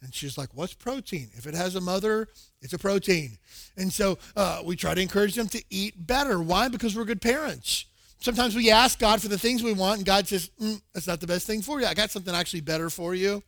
And 0.02 0.14
she's 0.14 0.38
like, 0.38 0.50
What's 0.54 0.74
protein? 0.74 1.30
If 1.34 1.46
it 1.46 1.54
has 1.54 1.76
a 1.76 1.82
mother, 1.82 2.28
it's 2.62 2.74
a 2.74 2.80
protein. 2.80 3.38
And 3.78 3.92
so 3.92 4.18
uh, 4.36 4.62
we 4.64 4.76
try 4.76 4.94
to 4.94 5.02
encourage 5.02 5.36
them 5.36 5.48
to 5.50 5.64
eat 5.70 6.08
better. 6.08 6.42
Why? 6.42 6.68
Because 6.68 6.96
we're 6.96 7.06
good 7.06 7.22
parents. 7.22 7.86
Sometimes 8.20 8.56
we 8.56 8.70
ask 8.70 9.00
God 9.00 9.20
for 9.20 9.30
the 9.30 9.38
things 9.38 9.64
we 9.64 9.74
want, 9.74 9.98
and 9.98 10.06
God 10.06 10.28
says, 10.28 10.52
mm, 10.62 10.82
That's 10.94 11.08
not 11.08 11.20
the 11.20 11.28
best 11.28 11.48
thing 11.48 11.62
for 11.62 11.80
you. 11.80 11.88
I 11.88 11.94
got 11.94 12.12
something 12.12 12.34
actually 12.34 12.62
better 12.62 12.90
for 12.90 13.16
you. 13.16 13.44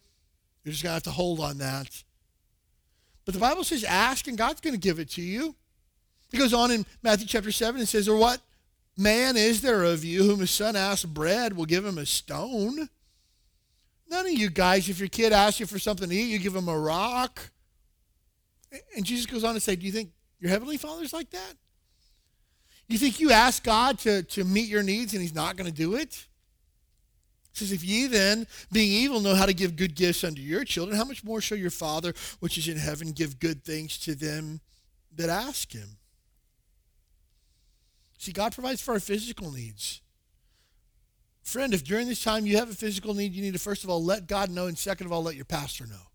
You're 0.64 0.72
just 0.72 0.84
going 0.84 0.92
to 0.92 0.96
have 0.96 1.04
to 1.04 1.12
hold 1.12 1.40
on 1.40 1.58
that. 1.58 2.04
But 3.26 3.34
the 3.34 3.40
Bible 3.40 3.64
says, 3.64 3.84
ask 3.84 4.28
and 4.28 4.38
God's 4.38 4.62
going 4.62 4.74
to 4.74 4.80
give 4.80 5.00
it 5.00 5.10
to 5.12 5.22
you. 5.22 5.56
It 6.32 6.38
goes 6.38 6.54
on 6.54 6.72
in 6.72 6.86
Matthew 7.02 7.28
chapter 7.28 7.52
7 7.52 7.80
and 7.80 7.88
says, 7.88 8.10
Or 8.10 8.18
what 8.18 8.42
man 8.98 9.38
is 9.38 9.62
there 9.62 9.84
of 9.84 10.04
you 10.04 10.24
whom 10.24 10.40
his 10.40 10.52
son 10.52 10.76
asks 10.76 11.06
bread 11.06 11.56
will 11.56 11.66
give 11.66 11.86
him 11.86 11.98
a 11.98 12.06
stone? 12.06 12.90
None 14.10 14.26
of 14.28 14.34
you 14.34 14.50
guys, 14.50 14.90
if 14.90 15.00
your 15.00 15.10
kid 15.10 15.34
asks 15.34 15.60
you 15.60 15.66
for 15.66 15.80
something 15.80 16.10
to 16.10 16.16
eat, 16.16 16.30
you 16.30 16.40
give 16.40 16.56
him 16.56 16.68
a 16.68 16.78
rock. 16.78 17.52
And 18.96 19.06
Jesus 19.06 19.26
goes 19.26 19.44
on 19.44 19.54
to 19.54 19.60
say, 19.60 19.76
Do 19.76 19.86
you 19.86 19.92
think 19.92 20.12
your 20.40 20.50
heavenly 20.50 20.78
father's 20.78 21.14
like 21.14 21.30
that? 21.32 21.54
You 22.88 22.98
think 22.98 23.20
you 23.20 23.32
ask 23.32 23.64
God 23.64 23.98
to, 24.00 24.24
to 24.24 24.44
meet 24.44 24.68
your 24.68 24.84
needs 24.84 25.14
and 25.14 25.22
he's 25.22 25.34
not 25.34 25.56
going 25.56 25.70
to 25.70 25.76
do 25.76 25.96
it? 25.96 26.28
says, 27.54 27.72
If 27.72 27.84
ye 27.84 28.08
then, 28.08 28.48
being 28.72 28.92
evil, 28.92 29.20
know 29.20 29.36
how 29.36 29.46
to 29.46 29.54
give 29.54 29.76
good 29.76 29.96
gifts 29.96 30.24
unto 30.24 30.42
your 30.42 30.64
children, 30.64 30.98
how 30.98 31.06
much 31.06 31.24
more 31.24 31.42
shall 31.42 31.58
your 31.58 31.70
Father, 31.70 32.14
which 32.40 32.58
is 32.58 32.68
in 32.68 32.78
heaven, 32.78 33.12
give 33.12 33.40
good 33.40 33.64
things 33.64 33.98
to 34.00 34.16
them 34.16 34.60
that 35.16 35.30
ask 35.30 35.72
him? 35.72 35.98
See, 38.24 38.32
God 38.32 38.54
provides 38.54 38.82
for 38.82 38.94
our 38.94 39.02
physical 39.02 39.52
needs. 39.52 40.00
Friend, 41.42 41.74
if 41.74 41.84
during 41.84 42.08
this 42.08 42.24
time 42.24 42.46
you 42.46 42.56
have 42.56 42.70
a 42.70 42.74
physical 42.74 43.14
need, 43.14 43.34
you 43.34 43.42
need 43.42 43.52
to 43.52 43.60
first 43.60 43.84
of 43.84 43.90
all 43.90 44.02
let 44.02 44.28
God 44.28 44.50
know, 44.50 44.68
and 44.68 44.78
second 44.78 45.08
of 45.08 45.12
all, 45.12 45.24
let 45.24 45.36
your 45.36 45.44
pastor 45.44 45.86
know. 45.86 46.08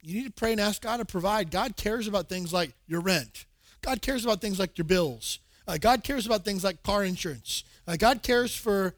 You 0.00 0.14
need 0.14 0.24
to 0.24 0.32
pray 0.32 0.52
and 0.52 0.60
ask 0.60 0.80
God 0.80 0.96
to 0.96 1.04
provide. 1.04 1.50
God 1.50 1.76
cares 1.76 2.08
about 2.08 2.30
things 2.30 2.50
like 2.50 2.72
your 2.86 3.02
rent. 3.02 3.44
God 3.82 4.00
cares 4.00 4.24
about 4.24 4.40
things 4.40 4.58
like 4.58 4.78
your 4.78 4.86
bills. 4.86 5.38
Uh, 5.68 5.76
God 5.76 6.02
cares 6.02 6.24
about 6.24 6.46
things 6.46 6.64
like 6.64 6.82
car 6.82 7.04
insurance. 7.04 7.62
Uh, 7.86 7.96
God 7.96 8.22
cares 8.22 8.56
for 8.56 8.94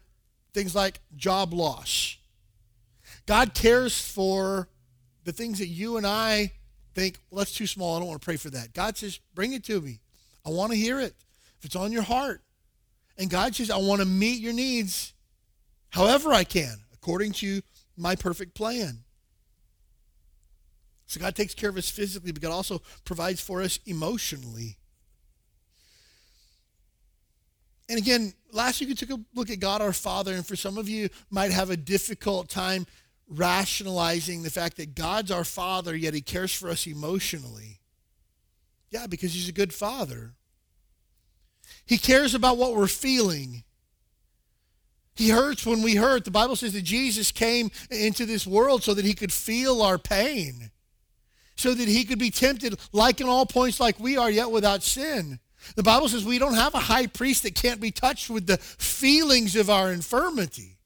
things 0.53 0.73
like 0.73 1.01
job 1.17 1.51
loss. 1.53 2.15
God 3.25 3.53
cares 3.53 3.99
for 3.99 4.69
the 5.25 5.33
things 5.33 5.59
that 5.59 5.67
you 5.67 5.97
and 5.97 6.07
I 6.07 6.53
think, 6.95 7.19
well, 7.29 7.39
that's 7.39 7.53
too 7.53 7.67
small. 7.67 7.97
I 7.97 7.99
don't 7.99 8.07
want 8.07 8.21
to 8.21 8.25
pray 8.25 8.37
for 8.37 8.51
that. 8.51 8.73
God 8.73 8.95
says, 8.95 9.19
bring 9.35 9.51
it 9.51 9.65
to 9.65 9.81
me. 9.81 9.99
I 10.45 10.49
want 10.49 10.71
to 10.71 10.77
hear 10.77 10.99
it. 10.99 11.13
If 11.59 11.65
it's 11.65 11.75
on 11.75 11.91
your 11.91 12.03
heart. 12.03 12.41
And 13.17 13.29
God 13.29 13.55
says, 13.55 13.69
I 13.69 13.77
want 13.77 14.01
to 14.01 14.07
meet 14.07 14.41
your 14.41 14.53
needs 14.53 15.13
however 15.89 16.33
I 16.33 16.43
can, 16.43 16.75
according 16.93 17.33
to 17.33 17.61
my 17.95 18.15
perfect 18.15 18.55
plan. 18.55 19.03
So 21.05 21.19
God 21.19 21.35
takes 21.35 21.53
care 21.53 21.69
of 21.69 21.77
us 21.77 21.89
physically, 21.89 22.31
but 22.31 22.41
God 22.41 22.51
also 22.51 22.81
provides 23.05 23.39
for 23.39 23.61
us 23.61 23.79
emotionally. 23.85 24.77
And 27.87 27.99
again, 27.99 28.33
last 28.51 28.79
week 28.79 28.89
we 28.89 28.95
took 28.95 29.11
a 29.11 29.19
look 29.35 29.51
at 29.51 29.59
God 29.59 29.81
our 29.81 29.93
Father, 29.93 30.33
and 30.33 30.45
for 30.45 30.55
some 30.55 30.77
of 30.77 30.89
you 30.89 31.09
might 31.29 31.51
have 31.51 31.69
a 31.69 31.77
difficult 31.77 32.49
time 32.49 32.87
rationalizing 33.27 34.41
the 34.41 34.49
fact 34.49 34.77
that 34.77 34.95
God's 34.95 35.29
our 35.29 35.43
Father, 35.43 35.95
yet 35.95 36.13
He 36.13 36.21
cares 36.21 36.53
for 36.53 36.69
us 36.69 36.87
emotionally. 36.87 37.79
Yeah, 38.93 39.07
because 39.07 39.33
He's 39.33 39.49
a 39.49 39.53
good 39.53 39.73
Father. 39.73 40.35
He 41.85 41.97
cares 41.97 42.35
about 42.35 42.57
what 42.57 42.75
we're 42.75 42.87
feeling. 42.87 43.63
He 45.15 45.29
hurts 45.29 45.65
when 45.65 45.81
we 45.81 45.95
hurt. 45.95 46.25
The 46.25 46.31
Bible 46.31 46.55
says 46.55 46.73
that 46.73 46.83
Jesus 46.83 47.31
came 47.31 47.71
into 47.89 48.25
this 48.25 48.47
world 48.47 48.83
so 48.83 48.93
that 48.93 49.05
he 49.05 49.13
could 49.13 49.31
feel 49.31 49.81
our 49.81 49.97
pain, 49.97 50.71
so 51.55 51.73
that 51.73 51.87
he 51.87 52.03
could 52.03 52.19
be 52.19 52.31
tempted 52.31 52.79
like 52.91 53.21
in 53.21 53.27
all 53.27 53.45
points 53.45 53.79
like 53.79 53.99
we 53.99 54.17
are, 54.17 54.31
yet 54.31 54.51
without 54.51 54.81
sin. 54.81 55.39
The 55.75 55.83
Bible 55.83 56.09
says 56.09 56.25
we 56.25 56.39
don't 56.39 56.55
have 56.55 56.73
a 56.73 56.79
high 56.79 57.07
priest 57.07 57.43
that 57.43 57.55
can't 57.55 57.79
be 57.79 57.91
touched 57.91 58.29
with 58.29 58.47
the 58.47 58.57
feelings 58.57 59.55
of 59.55 59.69
our 59.69 59.91
infirmity. 59.91 60.77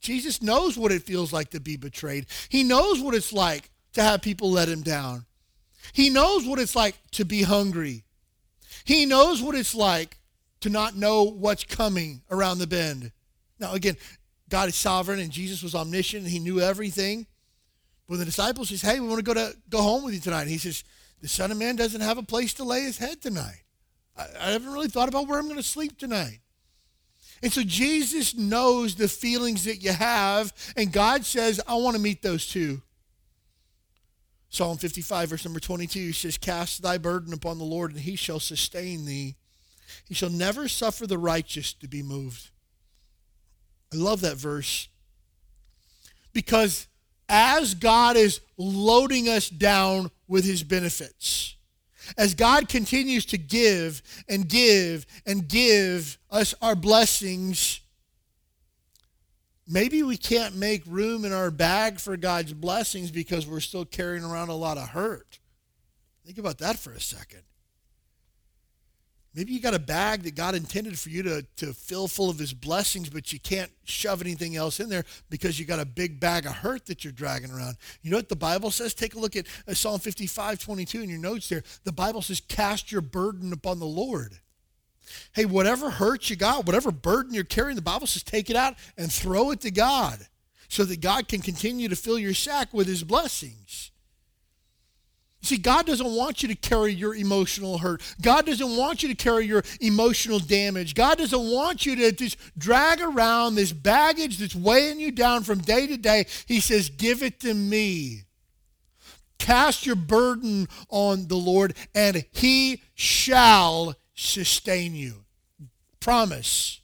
Jesus 0.00 0.42
knows 0.42 0.76
what 0.76 0.92
it 0.92 1.02
feels 1.02 1.32
like 1.32 1.50
to 1.50 1.60
be 1.60 1.76
betrayed. 1.76 2.26
He 2.48 2.64
knows 2.64 3.00
what 3.00 3.14
it's 3.14 3.32
like 3.32 3.70
to 3.94 4.02
have 4.02 4.22
people 4.22 4.50
let 4.50 4.68
him 4.68 4.82
down. 4.82 5.26
He 5.92 6.10
knows 6.10 6.46
what 6.46 6.58
it's 6.58 6.74
like 6.74 6.96
to 7.12 7.24
be 7.24 7.42
hungry. 7.42 8.04
He 8.84 9.06
knows 9.06 9.42
what 9.42 9.54
it's 9.54 9.74
like 9.74 10.18
to 10.60 10.70
not 10.70 10.96
know 10.96 11.24
what's 11.24 11.64
coming 11.64 12.22
around 12.30 12.58
the 12.58 12.66
bend. 12.66 13.12
Now, 13.58 13.74
again, 13.74 13.96
God 14.48 14.68
is 14.68 14.76
sovereign 14.76 15.20
and 15.20 15.30
Jesus 15.30 15.62
was 15.62 15.74
omniscient 15.74 16.22
and 16.22 16.32
he 16.32 16.38
knew 16.38 16.60
everything. 16.60 17.26
When 18.06 18.18
the 18.18 18.24
disciples 18.24 18.68
says, 18.68 18.82
Hey, 18.82 19.00
we 19.00 19.06
want 19.06 19.18
to 19.18 19.24
go 19.24 19.34
to 19.34 19.56
go 19.70 19.80
home 19.80 20.04
with 20.04 20.14
you 20.14 20.20
tonight. 20.20 20.42
And 20.42 20.50
he 20.50 20.58
says, 20.58 20.84
The 21.20 21.28
Son 21.28 21.50
of 21.50 21.58
Man 21.58 21.76
doesn't 21.76 22.00
have 22.00 22.18
a 22.18 22.22
place 22.22 22.54
to 22.54 22.64
lay 22.64 22.82
his 22.82 22.98
head 22.98 23.22
tonight. 23.22 23.62
I, 24.16 24.26
I 24.40 24.50
haven't 24.50 24.72
really 24.72 24.88
thought 24.88 25.08
about 25.08 25.28
where 25.28 25.38
I'm 25.38 25.46
going 25.46 25.56
to 25.56 25.62
sleep 25.62 25.98
tonight. 25.98 26.40
And 27.42 27.52
so 27.52 27.62
Jesus 27.62 28.34
knows 28.36 28.94
the 28.94 29.08
feelings 29.08 29.64
that 29.64 29.82
you 29.82 29.92
have, 29.92 30.52
and 30.76 30.92
God 30.92 31.24
says, 31.24 31.60
I 31.66 31.74
want 31.74 31.96
to 31.96 32.02
meet 32.02 32.22
those 32.22 32.46
too. 32.46 32.82
Psalm 34.52 34.76
55, 34.76 35.30
verse 35.30 35.44
number 35.46 35.60
22 35.60 36.12
says, 36.12 36.36
Cast 36.36 36.82
thy 36.82 36.98
burden 36.98 37.32
upon 37.32 37.56
the 37.56 37.64
Lord, 37.64 37.90
and 37.90 38.00
he 38.00 38.16
shall 38.16 38.38
sustain 38.38 39.06
thee. 39.06 39.34
He 40.04 40.12
shall 40.12 40.28
never 40.28 40.68
suffer 40.68 41.06
the 41.06 41.16
righteous 41.16 41.72
to 41.72 41.88
be 41.88 42.02
moved. 42.02 42.50
I 43.92 43.96
love 43.96 44.20
that 44.20 44.36
verse 44.36 44.88
because 46.34 46.86
as 47.30 47.74
God 47.74 48.16
is 48.16 48.40
loading 48.58 49.26
us 49.28 49.48
down 49.48 50.10
with 50.28 50.44
his 50.44 50.62
benefits, 50.62 51.56
as 52.18 52.34
God 52.34 52.68
continues 52.68 53.24
to 53.26 53.38
give 53.38 54.02
and 54.28 54.48
give 54.48 55.06
and 55.24 55.48
give 55.48 56.18
us 56.30 56.54
our 56.60 56.74
blessings, 56.74 57.81
maybe 59.72 60.02
we 60.02 60.18
can't 60.18 60.54
make 60.54 60.82
room 60.86 61.24
in 61.24 61.32
our 61.32 61.50
bag 61.50 61.98
for 61.98 62.16
God's 62.16 62.52
blessings 62.52 63.10
because 63.10 63.46
we're 63.46 63.60
still 63.60 63.86
carrying 63.86 64.22
around 64.22 64.50
a 64.50 64.54
lot 64.54 64.76
of 64.76 64.90
hurt. 64.90 65.38
Think 66.26 66.38
about 66.38 66.58
that 66.58 66.78
for 66.78 66.92
a 66.92 67.00
second. 67.00 67.42
Maybe 69.34 69.54
you 69.54 69.60
got 69.60 69.72
a 69.72 69.78
bag 69.78 70.24
that 70.24 70.34
God 70.34 70.54
intended 70.54 70.98
for 70.98 71.08
you 71.08 71.22
to, 71.22 71.46
to 71.56 71.72
fill 71.72 72.06
full 72.06 72.28
of 72.28 72.38
his 72.38 72.52
blessings, 72.52 73.08
but 73.08 73.32
you 73.32 73.40
can't 73.40 73.70
shove 73.84 74.20
anything 74.20 74.56
else 74.56 74.78
in 74.78 74.90
there 74.90 75.04
because 75.30 75.58
you 75.58 75.64
got 75.64 75.80
a 75.80 75.86
big 75.86 76.20
bag 76.20 76.44
of 76.44 76.52
hurt 76.52 76.84
that 76.86 77.02
you're 77.02 77.14
dragging 77.14 77.50
around. 77.50 77.76
You 78.02 78.10
know 78.10 78.18
what 78.18 78.28
the 78.28 78.36
Bible 78.36 78.70
says? 78.70 78.92
Take 78.92 79.14
a 79.14 79.18
look 79.18 79.34
at 79.34 79.46
uh, 79.66 79.72
Psalm 79.72 80.00
55, 80.00 80.58
22 80.58 81.00
in 81.00 81.08
your 81.08 81.18
notes 81.18 81.48
there. 81.48 81.62
The 81.84 81.92
Bible 81.92 82.20
says, 82.20 82.40
cast 82.40 82.92
your 82.92 83.00
burden 83.00 83.54
upon 83.54 83.78
the 83.78 83.86
Lord. 83.86 84.38
Hey, 85.32 85.44
whatever 85.44 85.90
hurt 85.90 86.30
you 86.30 86.36
got, 86.36 86.66
whatever 86.66 86.90
burden 86.90 87.34
you're 87.34 87.44
carrying, 87.44 87.76
the 87.76 87.82
Bible 87.82 88.06
says 88.06 88.22
take 88.22 88.50
it 88.50 88.56
out 88.56 88.74
and 88.96 89.12
throw 89.12 89.50
it 89.50 89.60
to 89.60 89.70
God 89.70 90.26
so 90.68 90.84
that 90.84 91.00
God 91.00 91.28
can 91.28 91.40
continue 91.40 91.88
to 91.88 91.96
fill 91.96 92.18
your 92.18 92.34
sack 92.34 92.72
with 92.72 92.86
his 92.86 93.04
blessings. 93.04 93.90
You 95.42 95.48
see, 95.48 95.56
God 95.58 95.86
doesn't 95.86 96.12
want 96.14 96.42
you 96.42 96.48
to 96.48 96.54
carry 96.54 96.94
your 96.94 97.16
emotional 97.16 97.78
hurt. 97.78 98.00
God 98.22 98.46
doesn't 98.46 98.76
want 98.76 99.02
you 99.02 99.08
to 99.08 99.14
carry 99.16 99.44
your 99.44 99.64
emotional 99.80 100.38
damage. 100.38 100.94
God 100.94 101.18
doesn't 101.18 101.50
want 101.50 101.84
you 101.84 101.96
to 101.96 102.12
just 102.12 102.38
drag 102.56 103.00
around 103.00 103.56
this 103.56 103.72
baggage 103.72 104.38
that's 104.38 104.54
weighing 104.54 105.00
you 105.00 105.10
down 105.10 105.42
from 105.42 105.58
day 105.58 105.88
to 105.88 105.96
day. 105.96 106.26
He 106.46 106.60
says, 106.60 106.90
Give 106.90 107.24
it 107.24 107.40
to 107.40 107.54
me. 107.54 108.22
Cast 109.38 109.84
your 109.84 109.96
burden 109.96 110.68
on 110.88 111.26
the 111.26 111.34
Lord, 111.34 111.74
and 111.92 112.24
he 112.30 112.80
shall 112.94 113.96
sustain 114.14 114.94
you. 114.94 115.24
Promise. 116.00 116.80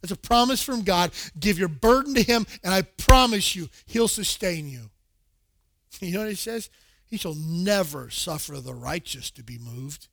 That's 0.00 0.12
a 0.12 0.16
promise 0.16 0.62
from 0.62 0.82
God. 0.82 1.10
Give 1.38 1.58
your 1.58 1.68
burden 1.68 2.14
to 2.14 2.22
him, 2.22 2.46
and 2.62 2.72
I 2.72 2.82
promise 2.82 3.56
you, 3.56 3.68
he'll 3.86 4.08
sustain 4.08 4.68
you. 4.68 4.90
You 6.00 6.12
know 6.12 6.20
what 6.20 6.28
he 6.28 6.36
says? 6.36 6.70
He 7.06 7.16
shall 7.16 7.34
never 7.34 8.08
suffer 8.08 8.60
the 8.60 8.74
righteous 8.74 9.32
to 9.32 9.42
be 9.42 9.58
moved. 9.58 10.06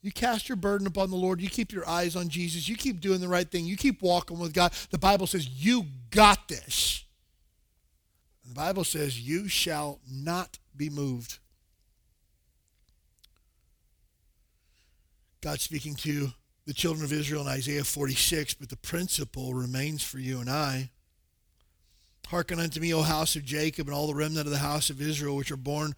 You 0.00 0.10
cast 0.10 0.48
your 0.48 0.56
burden 0.56 0.86
upon 0.86 1.10
the 1.10 1.16
Lord. 1.16 1.40
You 1.40 1.50
keep 1.50 1.72
your 1.72 1.88
eyes 1.88 2.16
on 2.16 2.28
Jesus. 2.28 2.68
You 2.68 2.76
keep 2.76 3.00
doing 3.00 3.20
the 3.20 3.28
right 3.28 3.48
thing. 3.48 3.66
You 3.66 3.76
keep 3.76 4.00
walking 4.00 4.38
with 4.38 4.54
God. 4.54 4.72
The 4.90 4.98
Bible 4.98 5.26
says, 5.26 5.48
You 5.48 5.84
got 6.10 6.48
this. 6.48 7.04
The 8.46 8.54
Bible 8.54 8.84
says, 8.84 9.20
You 9.20 9.48
shall 9.48 10.00
not 10.10 10.58
be 10.76 10.88
moved. 10.88 11.38
God 15.40 15.60
speaking 15.60 15.94
to 15.96 16.32
the 16.66 16.72
children 16.72 17.04
of 17.04 17.12
Israel 17.12 17.42
in 17.42 17.48
Isaiah 17.48 17.84
46, 17.84 18.54
but 18.54 18.70
the 18.70 18.76
principle 18.76 19.54
remains 19.54 20.02
for 20.02 20.18
you 20.18 20.40
and 20.40 20.50
I. 20.50 20.90
Hearken 22.26 22.58
unto 22.58 22.80
me, 22.80 22.92
O 22.92 23.02
house 23.02 23.36
of 23.36 23.44
Jacob, 23.44 23.86
and 23.86 23.94
all 23.94 24.08
the 24.08 24.16
remnant 24.16 24.46
of 24.46 24.52
the 24.52 24.58
house 24.58 24.90
of 24.90 25.00
Israel, 25.00 25.36
which 25.36 25.52
are 25.52 25.56
born 25.56 25.94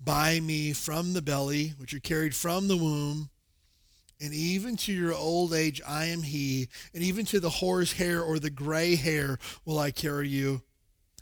by 0.00 0.40
me 0.40 0.72
from 0.72 1.12
the 1.12 1.20
belly, 1.20 1.74
which 1.76 1.92
are 1.92 2.00
carried 2.00 2.34
from 2.34 2.66
the 2.66 2.76
womb. 2.76 3.28
And 4.18 4.32
even 4.32 4.76
to 4.78 4.92
your 4.92 5.12
old 5.12 5.52
age 5.52 5.82
I 5.86 6.06
am 6.06 6.22
he, 6.22 6.68
and 6.94 7.02
even 7.02 7.26
to 7.26 7.40
the 7.40 7.50
hoar's 7.50 7.92
hair 7.92 8.22
or 8.22 8.38
the 8.38 8.50
gray 8.50 8.96
hair 8.96 9.38
will 9.66 9.78
I 9.78 9.90
carry 9.90 10.28
you. 10.28 10.62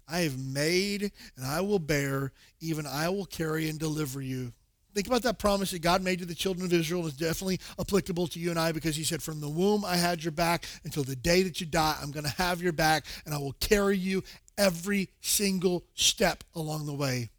I 0.07 0.21
have 0.21 0.39
made, 0.39 1.11
and 1.37 1.45
I 1.45 1.63
will 1.63 1.81
bear, 1.81 2.33
even 2.61 2.87
I 2.87 3.09
will 3.09 3.27
carry 3.27 3.69
and 3.69 3.79
deliver 3.79 4.23
you. 4.23 4.53
Think 4.95 5.07
about 5.07 5.23
that 5.23 5.39
promise 5.39 5.71
that 5.71 5.83
God 5.83 6.03
made 6.03 6.19
to 6.19 6.25
the 6.25 6.35
children 6.35 6.67
of 6.67 6.73
Israel 6.73 7.07
is 7.07 7.13
definitely 7.13 7.61
applicable 7.79 8.27
to 8.29 8.41
you 8.41 8.51
and 8.51 8.59
I 8.59 8.73
because 8.73 8.97
he 8.97 9.05
said, 9.05 9.23
From 9.23 9.41
the 9.41 9.49
womb 9.49 9.85
I 9.85 9.97
had 9.97 10.25
your 10.25 10.33
back 10.33 10.65
until 10.85 11.05
the 11.05 11.15
day 11.15 11.43
that 11.43 11.61
you 11.61 11.67
die, 11.67 11.97
I'm 12.03 12.11
going 12.11 12.25
to 12.25 12.31
have 12.31 12.61
your 12.61 12.73
back 12.73 13.05
and 13.25 13.33
I 13.33 13.39
will 13.39 13.55
carry 13.61 13.97
you 13.97 14.25
every 14.59 15.09
single 15.21 15.85
step 15.95 16.43
along 16.55 16.87
the 16.87 16.95
way. 16.95 17.31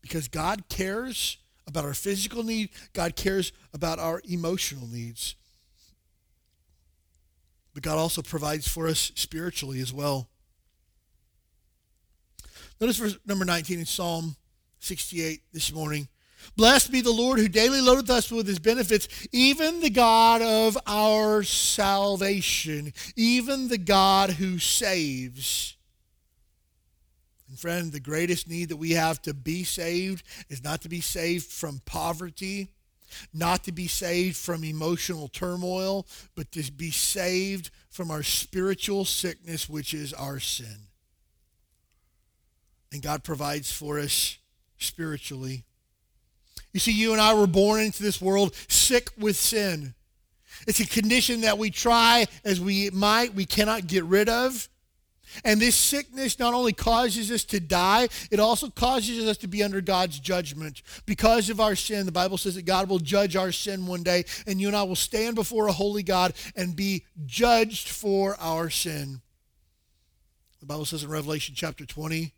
Because 0.00 0.28
God 0.28 0.68
cares 0.68 1.38
about 1.66 1.84
our 1.84 1.94
physical 1.94 2.44
need, 2.44 2.70
God 2.92 3.16
cares 3.16 3.52
about 3.74 3.98
our 3.98 4.22
emotional 4.28 4.86
needs. 4.86 5.34
But 7.74 7.82
God 7.82 7.98
also 7.98 8.22
provides 8.22 8.68
for 8.68 8.86
us 8.86 9.10
spiritually 9.16 9.80
as 9.80 9.92
well. 9.92 10.28
Notice 12.80 12.98
verse 12.98 13.18
number 13.26 13.44
19 13.44 13.80
in 13.80 13.84
Psalm 13.84 14.36
68 14.78 15.42
this 15.52 15.72
morning. 15.72 16.08
Blessed 16.56 16.92
be 16.92 17.00
the 17.00 17.10
Lord 17.12 17.38
who 17.38 17.48
daily 17.48 17.80
loadeth 17.80 18.10
us 18.10 18.30
with 18.30 18.46
his 18.46 18.58
benefits, 18.58 19.08
even 19.32 19.80
the 19.80 19.90
God 19.90 20.42
of 20.42 20.78
our 20.86 21.42
salvation, 21.42 22.92
even 23.16 23.68
the 23.68 23.78
God 23.78 24.30
who 24.30 24.58
saves. 24.58 25.76
And 27.48 27.58
friend, 27.58 27.92
the 27.92 28.00
greatest 28.00 28.48
need 28.48 28.70
that 28.70 28.76
we 28.76 28.92
have 28.92 29.20
to 29.22 29.34
be 29.34 29.64
saved 29.64 30.24
is 30.48 30.64
not 30.64 30.82
to 30.82 30.88
be 30.88 31.00
saved 31.00 31.46
from 31.46 31.80
poverty, 31.84 32.68
not 33.32 33.64
to 33.64 33.72
be 33.72 33.86
saved 33.86 34.36
from 34.36 34.64
emotional 34.64 35.28
turmoil, 35.28 36.06
but 36.34 36.50
to 36.52 36.72
be 36.72 36.90
saved 36.90 37.70
from 37.88 38.10
our 38.10 38.22
spiritual 38.22 39.04
sickness, 39.04 39.68
which 39.68 39.94
is 39.94 40.12
our 40.12 40.40
sin. 40.40 40.88
And 42.92 43.02
God 43.02 43.24
provides 43.24 43.70
for 43.70 43.98
us 43.98 44.38
spiritually. 44.78 45.64
You 46.76 46.80
see, 46.80 46.92
you 46.92 47.12
and 47.12 47.22
I 47.22 47.32
were 47.32 47.46
born 47.46 47.80
into 47.80 48.02
this 48.02 48.20
world 48.20 48.54
sick 48.68 49.08
with 49.16 49.34
sin. 49.34 49.94
It's 50.68 50.78
a 50.78 50.86
condition 50.86 51.40
that 51.40 51.56
we 51.56 51.70
try 51.70 52.26
as 52.44 52.60
we 52.60 52.90
might, 52.90 53.32
we 53.32 53.46
cannot 53.46 53.86
get 53.86 54.04
rid 54.04 54.28
of. 54.28 54.68
And 55.42 55.58
this 55.58 55.74
sickness 55.74 56.38
not 56.38 56.52
only 56.52 56.74
causes 56.74 57.30
us 57.30 57.44
to 57.44 57.60
die, 57.60 58.08
it 58.30 58.40
also 58.40 58.68
causes 58.68 59.26
us 59.26 59.38
to 59.38 59.48
be 59.48 59.62
under 59.62 59.80
God's 59.80 60.20
judgment. 60.20 60.82
Because 61.06 61.48
of 61.48 61.62
our 61.62 61.76
sin, 61.76 62.04
the 62.04 62.12
Bible 62.12 62.36
says 62.36 62.56
that 62.56 62.66
God 62.66 62.90
will 62.90 62.98
judge 62.98 63.36
our 63.36 63.52
sin 63.52 63.86
one 63.86 64.02
day, 64.02 64.26
and 64.46 64.60
you 64.60 64.66
and 64.68 64.76
I 64.76 64.82
will 64.82 64.96
stand 64.96 65.34
before 65.34 65.68
a 65.68 65.72
holy 65.72 66.02
God 66.02 66.34
and 66.56 66.76
be 66.76 67.06
judged 67.24 67.88
for 67.88 68.36
our 68.38 68.68
sin. 68.68 69.22
The 70.60 70.66
Bible 70.66 70.84
says 70.84 71.04
in 71.04 71.08
Revelation 71.08 71.54
chapter 71.56 71.86
20 71.86 72.34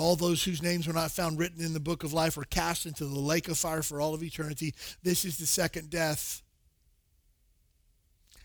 all 0.00 0.16
those 0.16 0.42
whose 0.42 0.62
names 0.62 0.86
were 0.86 0.92
not 0.92 1.10
found 1.10 1.38
written 1.38 1.64
in 1.64 1.72
the 1.72 1.80
book 1.80 2.02
of 2.02 2.12
life 2.12 2.36
were 2.36 2.44
cast 2.44 2.86
into 2.86 3.04
the 3.04 3.18
lake 3.18 3.48
of 3.48 3.56
fire 3.56 3.82
for 3.82 4.00
all 4.00 4.14
of 4.14 4.22
eternity. 4.22 4.74
This 5.02 5.24
is 5.24 5.38
the 5.38 5.46
second 5.46 5.90
death. 5.90 6.42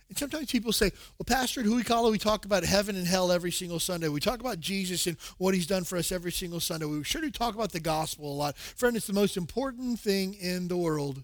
And 0.09 0.17
sometimes 0.17 0.51
people 0.51 0.71
say, 0.71 0.91
well, 1.17 1.25
Pastor, 1.25 1.61
at 1.61 1.67
Huikala, 1.67 2.11
we 2.11 2.17
talk 2.17 2.43
about 2.45 2.63
heaven 2.63 2.95
and 2.95 3.05
hell 3.05 3.31
every 3.31 3.51
single 3.51 3.79
Sunday. 3.79 4.07
We 4.07 4.19
talk 4.19 4.39
about 4.39 4.59
Jesus 4.59 5.05
and 5.05 5.15
what 5.37 5.53
he's 5.53 5.67
done 5.67 5.83
for 5.83 5.97
us 5.97 6.11
every 6.11 6.31
single 6.31 6.59
Sunday. 6.59 6.87
We 6.87 7.03
sure 7.03 7.21
do 7.21 7.29
talk 7.29 7.53
about 7.53 7.71
the 7.71 7.79
gospel 7.79 8.31
a 8.31 8.33
lot. 8.33 8.57
Friend, 8.57 8.95
it's 8.97 9.05
the 9.05 9.13
most 9.13 9.37
important 9.37 9.99
thing 9.99 10.33
in 10.33 10.67
the 10.67 10.77
world. 10.77 11.23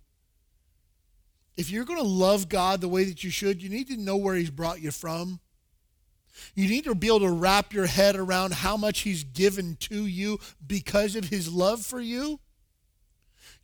if 1.58 1.70
you're 1.72 1.86
going 1.86 2.00
to 2.00 2.06
love 2.06 2.50
God 2.50 2.82
the 2.82 2.88
way 2.88 3.06
that 3.06 3.24
you 3.24 3.30
should, 3.30 3.62
you 3.62 3.70
need 3.70 3.88
to 3.88 3.98
know 3.98 4.18
where 4.18 4.36
He's 4.36 4.52
brought 4.52 4.82
you 4.82 4.92
from. 4.92 5.40
You 6.54 6.67
need 6.67 6.86
to 6.86 6.95
be 6.95 7.08
able 7.08 7.21
to 7.21 7.30
wrap 7.30 7.74
your 7.74 7.88
head 7.88 8.15
around 8.15 8.54
how 8.54 8.78
much 8.78 9.02
He's 9.02 9.24
given 9.24 9.78
to 9.82 10.06
you 10.06 10.39
because 10.65 11.15
of 11.15 11.26
His 11.26 11.52
love 11.52 11.86
for 11.86 12.00
you. 12.00 12.39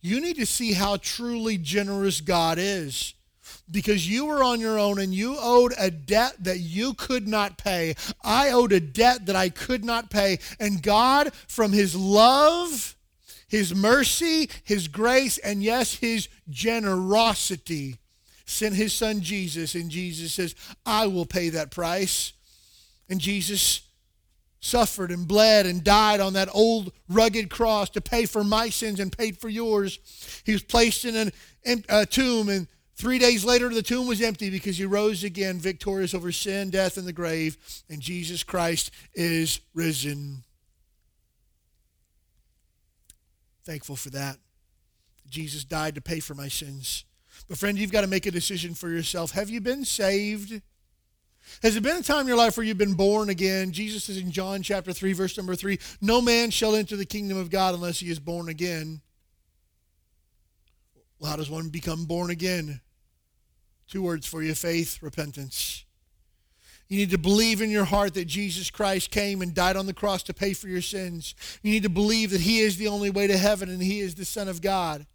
You 0.00 0.20
need 0.20 0.36
to 0.36 0.46
see 0.46 0.72
how 0.72 0.96
truly 0.96 1.58
generous 1.58 2.20
God 2.20 2.58
is 2.58 3.14
because 3.70 4.08
you 4.08 4.26
were 4.26 4.42
on 4.42 4.60
your 4.60 4.78
own 4.78 4.98
and 4.98 5.14
you 5.14 5.36
owed 5.38 5.72
a 5.78 5.90
debt 5.90 6.34
that 6.40 6.58
you 6.58 6.94
could 6.94 7.26
not 7.26 7.58
pay. 7.58 7.94
I 8.22 8.50
owed 8.50 8.72
a 8.72 8.80
debt 8.80 9.26
that 9.26 9.36
I 9.36 9.48
could 9.48 9.84
not 9.84 10.10
pay. 10.10 10.38
And 10.60 10.82
God, 10.82 11.32
from 11.48 11.72
His 11.72 11.94
love, 11.94 12.96
His 13.48 13.74
mercy, 13.74 14.50
His 14.64 14.88
grace, 14.88 15.38
and 15.38 15.62
yes, 15.62 15.94
His 15.94 16.28
generosity, 16.50 17.98
sent 18.44 18.74
His 18.74 18.92
Son 18.92 19.20
Jesus. 19.20 19.74
And 19.74 19.90
Jesus 19.90 20.32
says, 20.32 20.54
I 20.84 21.06
will 21.06 21.26
pay 21.26 21.48
that 21.50 21.70
price. 21.70 22.32
And 23.12 23.20
Jesus 23.20 23.82
suffered 24.58 25.10
and 25.10 25.28
bled 25.28 25.66
and 25.66 25.84
died 25.84 26.18
on 26.18 26.32
that 26.32 26.48
old 26.54 26.94
rugged 27.10 27.50
cross 27.50 27.90
to 27.90 28.00
pay 28.00 28.24
for 28.24 28.42
my 28.42 28.70
sins 28.70 29.00
and 29.00 29.14
paid 29.14 29.36
for 29.36 29.50
yours. 29.50 29.98
He 30.46 30.52
was 30.54 30.62
placed 30.62 31.04
in 31.04 31.30
a 31.66 31.82
uh, 31.90 32.06
tomb, 32.06 32.48
and 32.48 32.66
three 32.96 33.18
days 33.18 33.44
later, 33.44 33.68
the 33.68 33.82
tomb 33.82 34.06
was 34.06 34.22
empty 34.22 34.48
because 34.48 34.78
he 34.78 34.86
rose 34.86 35.24
again, 35.24 35.58
victorious 35.58 36.14
over 36.14 36.32
sin, 36.32 36.70
death, 36.70 36.96
and 36.96 37.06
the 37.06 37.12
grave, 37.12 37.58
and 37.90 38.00
Jesus 38.00 38.42
Christ 38.42 38.90
is 39.12 39.60
risen. 39.74 40.42
Thankful 43.66 43.96
for 43.96 44.08
that. 44.08 44.38
Jesus 45.28 45.64
died 45.64 45.96
to 45.96 46.00
pay 46.00 46.20
for 46.20 46.32
my 46.32 46.48
sins. 46.48 47.04
But, 47.46 47.58
friend, 47.58 47.78
you've 47.78 47.92
got 47.92 48.00
to 48.00 48.06
make 48.06 48.24
a 48.24 48.30
decision 48.30 48.72
for 48.72 48.88
yourself. 48.88 49.32
Have 49.32 49.50
you 49.50 49.60
been 49.60 49.84
saved? 49.84 50.62
Has 51.62 51.74
there 51.74 51.82
been 51.82 51.98
a 51.98 52.02
time 52.02 52.22
in 52.22 52.26
your 52.28 52.36
life 52.36 52.56
where 52.56 52.64
you've 52.64 52.78
been 52.78 52.94
born 52.94 53.28
again? 53.28 53.72
Jesus 53.72 54.08
is 54.08 54.18
in 54.18 54.30
John 54.30 54.62
chapter 54.62 54.92
3, 54.92 55.12
verse 55.12 55.36
number 55.36 55.54
3 55.54 55.78
No 56.00 56.20
man 56.20 56.50
shall 56.50 56.74
enter 56.74 56.96
the 56.96 57.06
kingdom 57.06 57.38
of 57.38 57.50
God 57.50 57.74
unless 57.74 58.00
he 58.00 58.10
is 58.10 58.18
born 58.18 58.48
again. 58.48 59.00
Well, 61.18 61.30
how 61.30 61.36
does 61.36 61.50
one 61.50 61.68
become 61.68 62.04
born 62.04 62.30
again? 62.30 62.80
Two 63.88 64.02
words 64.02 64.26
for 64.26 64.42
you 64.42 64.54
faith, 64.54 65.02
repentance. 65.02 65.84
You 66.88 66.98
need 66.98 67.10
to 67.10 67.18
believe 67.18 67.62
in 67.62 67.70
your 67.70 67.84
heart 67.84 68.14
that 68.14 68.26
Jesus 68.26 68.70
Christ 68.70 69.10
came 69.10 69.40
and 69.40 69.54
died 69.54 69.76
on 69.76 69.86
the 69.86 69.94
cross 69.94 70.22
to 70.24 70.34
pay 70.34 70.52
for 70.52 70.68
your 70.68 70.82
sins. 70.82 71.34
You 71.62 71.72
need 71.72 71.84
to 71.84 71.88
believe 71.88 72.30
that 72.32 72.42
He 72.42 72.58
is 72.58 72.76
the 72.76 72.88
only 72.88 73.08
way 73.08 73.26
to 73.26 73.38
heaven 73.38 73.70
and 73.70 73.82
He 73.82 74.00
is 74.00 74.14
the 74.14 74.24
Son 74.24 74.48
of 74.48 74.60
God. 74.60 75.06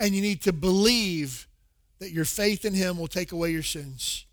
And 0.00 0.14
you 0.14 0.22
need 0.22 0.40
to 0.42 0.52
believe 0.52 1.48
that 1.98 2.12
your 2.12 2.24
faith 2.24 2.64
in 2.64 2.72
Him 2.72 2.98
will 2.98 3.08
take 3.08 3.32
away 3.32 3.50
your 3.50 3.62
sins. 3.62 4.24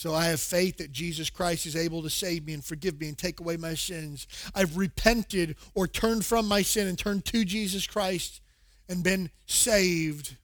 So 0.00 0.14
I 0.14 0.28
have 0.28 0.40
faith 0.40 0.78
that 0.78 0.92
Jesus 0.92 1.28
Christ 1.28 1.66
is 1.66 1.76
able 1.76 2.02
to 2.02 2.08
save 2.08 2.46
me 2.46 2.54
and 2.54 2.64
forgive 2.64 2.98
me 2.98 3.08
and 3.08 3.18
take 3.18 3.38
away 3.38 3.58
my 3.58 3.74
sins. 3.74 4.26
I've 4.54 4.78
repented 4.78 5.56
or 5.74 5.86
turned 5.86 6.24
from 6.24 6.48
my 6.48 6.62
sin 6.62 6.86
and 6.86 6.98
turned 6.98 7.26
to 7.26 7.44
Jesus 7.44 7.86
Christ 7.86 8.40
and 8.88 9.04
been 9.04 9.28
saved. 9.44 10.38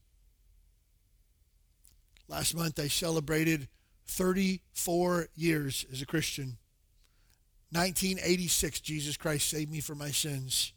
Last 2.29 2.55
month 2.55 2.79
I 2.79 2.89
celebrated 2.89 3.69
34 4.09 5.29
years 5.35 5.87
as 5.91 6.03
a 6.03 6.07
Christian. 6.07 6.59
1986, 7.71 8.81
Jesus 8.81 9.17
Christ 9.17 9.49
saved 9.49 9.73
me 9.73 9.81
from 9.81 9.97
my 9.97 10.11
sins. 10.11 10.75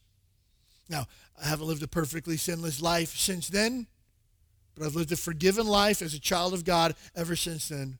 Now, 0.87 1.05
I 1.37 1.49
haven't 1.49 1.67
lived 1.67 1.83
a 1.83 1.87
perfectly 1.89 2.37
sinless 2.37 2.81
life 2.81 3.17
since 3.17 3.49
then, 3.49 3.87
but 4.73 4.85
I've 4.85 4.95
lived 4.95 5.11
a 5.11 5.17
forgiven 5.17 5.67
life 5.67 6.01
as 6.01 6.13
a 6.13 6.19
child 6.19 6.53
of 6.53 6.63
God 6.63 6.95
ever 7.13 7.35
since 7.35 7.67
then. 7.67 7.99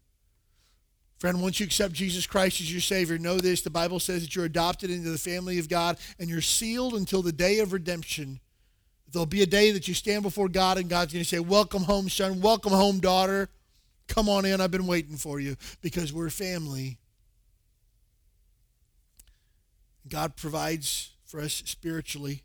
Friend, 1.20 1.42
once 1.42 1.60
you 1.60 1.66
accept 1.66 1.94
Jesus 1.94 2.26
Christ 2.26 2.62
as 2.62 2.72
your 2.72 2.80
Savior, 2.80 3.18
know 3.18 3.38
this 3.38 3.62
the 3.62 3.70
Bible 3.70 4.00
says 4.00 4.22
that 4.22 4.36
you're 4.36 4.46
adopted 4.46 4.90
into 4.90 5.10
the 5.10 5.18
family 5.18 5.60
of 5.60 5.68
God 5.68 5.98
and 6.18 6.30
you're 6.30 6.40
sealed 6.40 6.94
until 6.94 7.22
the 7.22 7.34
day 7.34 7.60
of 7.60 7.74
redemption. 7.74 8.40
There'll 9.12 9.26
be 9.26 9.42
a 9.42 9.48
day 9.48 9.72
that 9.72 9.88
you 9.88 9.94
stand 9.94 10.24
before 10.24 10.48
God 10.48 10.78
and 10.78 10.90
God's 10.90 11.12
going 11.12 11.24
to 11.24 11.30
say, 11.30 11.40
Welcome 11.40 11.84
home, 11.84 12.08
son. 12.08 12.40
Welcome 12.40 12.72
home, 12.72 13.00
daughter. 13.00 13.50
Come 14.08 14.30
on 14.30 14.46
in. 14.46 14.62
I've 14.62 14.72
been 14.72 14.88
waiting 14.88 15.18
for 15.18 15.42
you 15.42 15.58
because 15.82 16.14
we're 16.14 16.30
family. 16.30 16.98
God 20.08 20.38
provides 20.38 21.12
for 21.26 21.42
us 21.42 21.62
spiritually. 21.66 22.44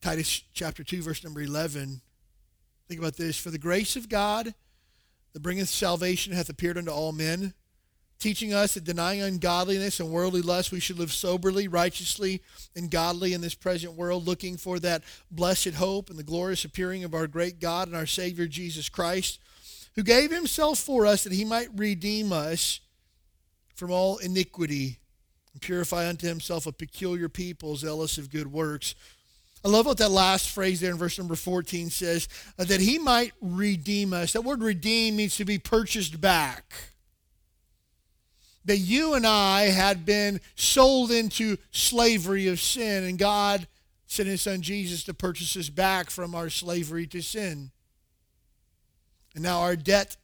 Titus 0.00 0.44
chapter 0.54 0.84
2, 0.84 1.02
verse 1.02 1.24
number 1.24 1.42
11. 1.42 2.00
Think 2.88 3.00
about 3.00 3.16
this. 3.16 3.36
For 3.36 3.50
the 3.50 3.58
grace 3.58 3.96
of 3.96 4.08
God 4.08 4.54
that 5.32 5.42
bringeth 5.42 5.68
salvation 5.68 6.32
hath 6.32 6.48
appeared 6.48 6.78
unto 6.78 6.90
all 6.90 7.12
men, 7.12 7.54
teaching 8.18 8.52
us 8.52 8.74
that 8.74 8.84
denying 8.84 9.22
ungodliness 9.22 9.98
and 10.00 10.10
worldly 10.10 10.42
lust, 10.42 10.72
we 10.72 10.80
should 10.80 10.98
live 10.98 11.12
soberly, 11.12 11.68
righteously, 11.68 12.42
and 12.76 12.90
godly 12.90 13.32
in 13.32 13.40
this 13.40 13.54
present 13.54 13.94
world, 13.94 14.26
looking 14.26 14.56
for 14.56 14.78
that 14.78 15.02
blessed 15.30 15.74
hope 15.74 16.10
and 16.10 16.18
the 16.18 16.22
glorious 16.24 16.64
appearing 16.64 17.02
of 17.02 17.14
our 17.14 17.26
great 17.26 17.60
God 17.60 17.88
and 17.88 17.96
our 17.96 18.06
Savior 18.06 18.46
Jesus 18.46 18.88
Christ, 18.88 19.38
who 19.94 20.02
gave 20.02 20.30
himself 20.30 20.78
for 20.78 21.06
us 21.06 21.24
that 21.24 21.32
he 21.32 21.44
might 21.44 21.68
redeem 21.74 22.32
us 22.32 22.80
from 23.74 23.90
all 23.90 24.18
iniquity 24.18 24.98
and 25.52 25.62
purify 25.62 26.08
unto 26.08 26.26
himself 26.26 26.66
a 26.66 26.72
peculiar 26.72 27.28
people, 27.28 27.76
zealous 27.76 28.18
of 28.18 28.30
good 28.30 28.52
works. 28.52 28.94
I 29.64 29.68
love 29.68 29.86
what 29.86 29.98
that 29.98 30.10
last 30.10 30.50
phrase 30.50 30.80
there 30.80 30.90
in 30.90 30.96
verse 30.96 31.18
number 31.18 31.36
14 31.36 31.90
says 31.90 32.28
uh, 32.58 32.64
that 32.64 32.80
he 32.80 32.98
might 32.98 33.32
redeem 33.42 34.12
us. 34.12 34.32
That 34.32 34.42
word 34.42 34.62
redeem 34.62 35.16
means 35.16 35.36
to 35.36 35.44
be 35.44 35.58
purchased 35.58 36.20
back. 36.20 36.72
That 38.64 38.78
you 38.78 39.14
and 39.14 39.26
I 39.26 39.64
had 39.64 40.06
been 40.06 40.40
sold 40.54 41.10
into 41.10 41.58
slavery 41.70 42.46
of 42.48 42.60
sin, 42.60 43.04
and 43.04 43.18
God 43.18 43.66
sent 44.06 44.28
his 44.28 44.42
son 44.42 44.62
Jesus 44.62 45.04
to 45.04 45.14
purchase 45.14 45.56
us 45.56 45.68
back 45.68 46.10
from 46.10 46.34
our 46.34 46.50
slavery 46.50 47.06
to 47.08 47.22
sin. 47.22 47.70
And 49.34 49.42
now 49.44 49.60
our 49.60 49.76
debt 49.76 50.16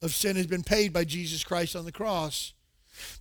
of 0.00 0.12
sin 0.12 0.36
has 0.36 0.46
been 0.46 0.62
paid 0.62 0.92
by 0.92 1.04
Jesus 1.04 1.44
Christ 1.44 1.76
on 1.76 1.84
the 1.84 1.92
cross. 1.92 2.52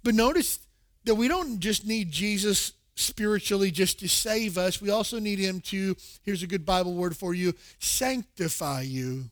But 0.03 0.15
notice 0.15 0.59
that 1.03 1.15
we 1.15 1.27
don't 1.27 1.59
just 1.59 1.85
need 1.85 2.11
Jesus 2.11 2.73
spiritually 3.01 3.71
just 3.71 3.99
to 3.99 4.09
save 4.09 4.57
us. 4.57 4.81
We 4.81 4.89
also 4.89 5.19
need 5.19 5.39
him 5.39 5.61
to, 5.61 5.95
here's 6.23 6.43
a 6.43 6.47
good 6.47 6.65
Bible 6.65 6.93
word 6.93 7.17
for 7.17 7.33
you, 7.33 7.53
sanctify 7.79 8.81
you. 8.81 9.25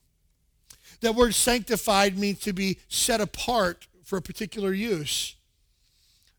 That 1.02 1.16
word 1.16 1.34
sanctified 1.34 2.18
means 2.18 2.40
to 2.42 2.54
be 2.54 2.80
set 2.90 3.22
apart 3.22 3.88
for 4.04 4.18
a 4.18 4.22
particular 4.22 4.74
use. 4.74 5.36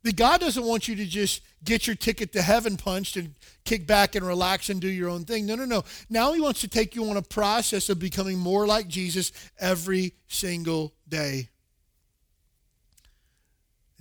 That 0.03 0.15
God 0.15 0.41
doesn't 0.41 0.63
want 0.63 0.87
you 0.87 0.95
to 0.95 1.05
just 1.05 1.41
get 1.63 1.85
your 1.85 1.95
ticket 1.95 2.33
to 2.33 2.41
heaven 2.41 2.75
punched 2.75 3.17
and 3.17 3.35
kick 3.65 3.85
back 3.85 4.15
and 4.15 4.25
relax 4.25 4.69
and 4.69 4.81
do 4.81 4.87
your 4.87 5.09
own 5.09 5.25
thing. 5.25 5.45
No, 5.45 5.55
no, 5.55 5.65
no. 5.65 5.83
Now 6.09 6.33
he 6.33 6.41
wants 6.41 6.61
to 6.61 6.67
take 6.67 6.95
you 6.95 7.07
on 7.09 7.17
a 7.17 7.21
process 7.21 7.89
of 7.89 7.99
becoming 7.99 8.39
more 8.39 8.65
like 8.65 8.87
Jesus 8.87 9.31
every 9.59 10.13
single 10.27 10.93
day. 11.07 11.49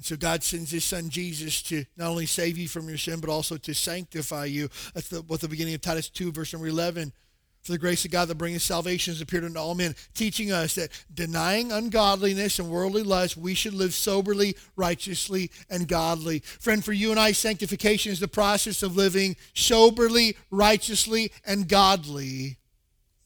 And 0.00 0.04
so 0.06 0.16
God 0.16 0.42
sends 0.42 0.70
his 0.70 0.82
son 0.82 1.10
Jesus 1.10 1.60
to 1.64 1.84
not 1.94 2.08
only 2.08 2.24
save 2.24 2.56
you 2.56 2.68
from 2.68 2.88
your 2.88 2.96
sin, 2.96 3.20
but 3.20 3.28
also 3.28 3.58
to 3.58 3.74
sanctify 3.74 4.46
you. 4.46 4.70
That's 4.94 5.10
the, 5.10 5.20
what 5.20 5.42
the 5.42 5.48
beginning 5.48 5.74
of 5.74 5.82
Titus 5.82 6.08
2, 6.08 6.32
verse 6.32 6.54
number 6.54 6.68
11. 6.68 7.12
For 7.60 7.72
the 7.72 7.78
grace 7.78 8.06
of 8.06 8.10
God 8.10 8.28
that 8.28 8.38
bringeth 8.38 8.62
salvation 8.62 9.12
has 9.12 9.20
appeared 9.20 9.44
unto 9.44 9.58
all 9.58 9.74
men, 9.74 9.94
teaching 10.14 10.52
us 10.52 10.76
that 10.76 10.88
denying 11.12 11.70
ungodliness 11.70 12.58
and 12.58 12.70
worldly 12.70 13.02
lust, 13.02 13.36
we 13.36 13.52
should 13.52 13.74
live 13.74 13.92
soberly, 13.92 14.56
righteously, 14.74 15.50
and 15.68 15.86
godly. 15.86 16.38
Friend, 16.38 16.82
for 16.82 16.94
you 16.94 17.10
and 17.10 17.20
I, 17.20 17.32
sanctification 17.32 18.10
is 18.10 18.20
the 18.20 18.26
process 18.26 18.82
of 18.82 18.96
living 18.96 19.36
soberly, 19.54 20.34
righteously, 20.50 21.30
and 21.44 21.68
godly 21.68 22.56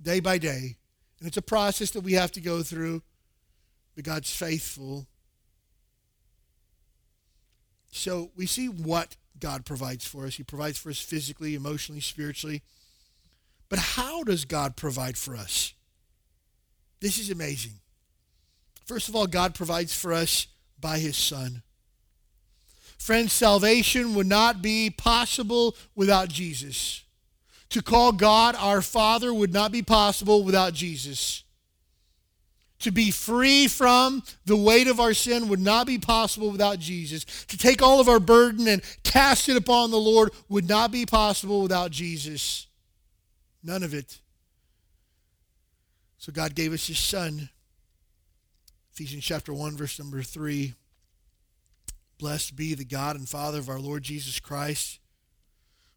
day 0.03 0.19
by 0.19 0.39
day. 0.39 0.75
And 1.21 1.29
it's 1.29 1.37
a 1.37 1.43
process 1.43 1.93
that 1.93 2.03
we 2.03 2.15
have 2.15 2.33
to 2.33 2.41
go 2.41 2.65
through, 2.65 3.01
but 3.95 4.03
God's 4.03 4.35
faithful 4.35 5.07
so 7.95 8.31
we 8.37 8.47
see 8.47 8.69
what 8.69 9.17
God 9.39 9.65
provides 9.65 10.05
for 10.05 10.27
us. 10.27 10.35
He 10.35 10.43
provides 10.43 10.79
for 10.79 10.91
us 10.91 10.99
physically, 10.99 11.55
emotionally, 11.55 12.01
spiritually. 12.01 12.63
But 13.69 13.79
how 13.79 14.25
does 14.25 14.45
God 14.45 14.77
provide 14.77 15.17
for 15.17 15.37
us? 15.37 15.75
This 17.01 17.19
is 17.19 17.31
amazing. 17.31 17.75
First 18.85 19.09
of 19.09 19.15
all, 19.15 19.27
God 19.27 19.55
provides 19.55 19.95
for 19.95 20.13
us 20.13 20.49
by 20.81 20.99
his 20.99 21.17
Son. 21.17 21.63
Friends, 22.99 23.33
salvation 23.33 24.15
would 24.15 24.27
not 24.27 24.61
be 24.61 24.91
possible 24.91 25.77
without 25.95 26.29
Jesus. 26.29 27.05
To 27.71 27.83
call 27.83 28.13
God 28.13 28.57
our 28.57 28.83
Father 28.83 29.33
would 29.33 29.53
not 29.53 29.71
be 29.73 29.83
possible 29.83 30.43
without 30.43 30.75
Jesus 30.75 31.45
to 32.85 32.93
be 32.93 33.11
free 33.11 33.67
from 33.67 34.23
the 34.47 34.57
weight 34.57 34.87
of 34.87 35.01
our 35.01 35.15
sin 35.15 35.49
would 35.49 35.61
not 35.61 35.87
be 35.87 35.99
possible 35.99 36.51
without 36.51 36.79
Jesus. 36.79 37.25
To 37.47 37.59
take 37.59 37.83
all 37.83 38.01
of 38.01 38.09
our 38.09 38.21
burden 38.21 38.69
and 38.69 38.83
cast 39.03 39.49
it 39.49 39.57
upon 39.57 39.91
the 39.91 39.97
Lord 39.99 40.31
would 40.49 40.69
not 40.69 40.93
be 40.93 41.05
possible 41.05 41.63
without 41.63 41.91
Jesus. 41.91 42.67
None 43.63 43.83
of 43.83 43.95
it. 43.95 44.21
So 46.19 46.33
God 46.33 46.55
gave 46.55 46.73
us 46.73 46.87
his 46.87 46.99
son. 46.99 47.49
Ephesians 48.93 49.25
chapter 49.25 49.53
1, 49.53 49.77
verse 49.77 49.99
number 49.99 50.23
3. 50.23 50.75
Blessed 52.19 52.55
be 52.55 52.75
the 52.75 52.85
God 52.85 53.17
and 53.17 53.29
Father 53.29 53.59
of 53.59 53.69
our 53.69 53.81
Lord 53.81 54.03
Jesus 54.03 54.39
Christ, 54.41 55.01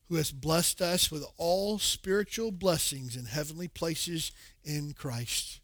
who 0.09 0.15
has 0.15 0.31
blessed 0.31 0.81
us 0.81 1.11
with 1.11 1.25
all 1.37 1.79
spiritual 1.79 2.51
blessings 2.51 3.15
in 3.15 3.25
heavenly 3.25 3.67
places 3.67 4.31
in 4.63 4.93
Christ. 4.93 5.59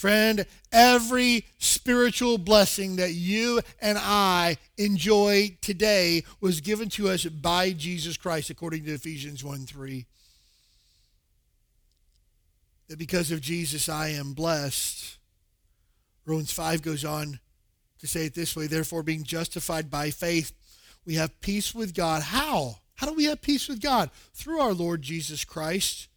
Friend, 0.00 0.46
every 0.72 1.44
spiritual 1.58 2.38
blessing 2.38 2.96
that 2.96 3.12
you 3.12 3.60
and 3.82 3.98
I 4.00 4.56
enjoy 4.78 5.58
today 5.60 6.24
was 6.40 6.62
given 6.62 6.88
to 6.90 7.10
us 7.10 7.26
by 7.26 7.72
Jesus 7.72 8.16
Christ, 8.16 8.48
according 8.48 8.86
to 8.86 8.94
Ephesians 8.94 9.44
1 9.44 9.66
3. 9.66 10.06
That 12.88 12.98
because 12.98 13.30
of 13.30 13.42
Jesus 13.42 13.90
I 13.90 14.08
am 14.08 14.32
blessed. 14.32 15.18
Romans 16.24 16.50
5 16.50 16.80
goes 16.80 17.04
on 17.04 17.38
to 17.98 18.06
say 18.06 18.24
it 18.24 18.34
this 18.34 18.56
way 18.56 18.66
Therefore, 18.66 19.02
being 19.02 19.22
justified 19.22 19.90
by 19.90 20.08
faith, 20.10 20.54
we 21.04 21.16
have 21.16 21.42
peace 21.42 21.74
with 21.74 21.94
God. 21.94 22.22
How? 22.22 22.76
How 22.94 23.06
do 23.06 23.12
we 23.12 23.26
have 23.26 23.42
peace 23.42 23.68
with 23.68 23.82
God? 23.82 24.10
Through 24.32 24.60
our 24.60 24.72
Lord 24.72 25.02
Jesus 25.02 25.44
Christ, 25.44 26.08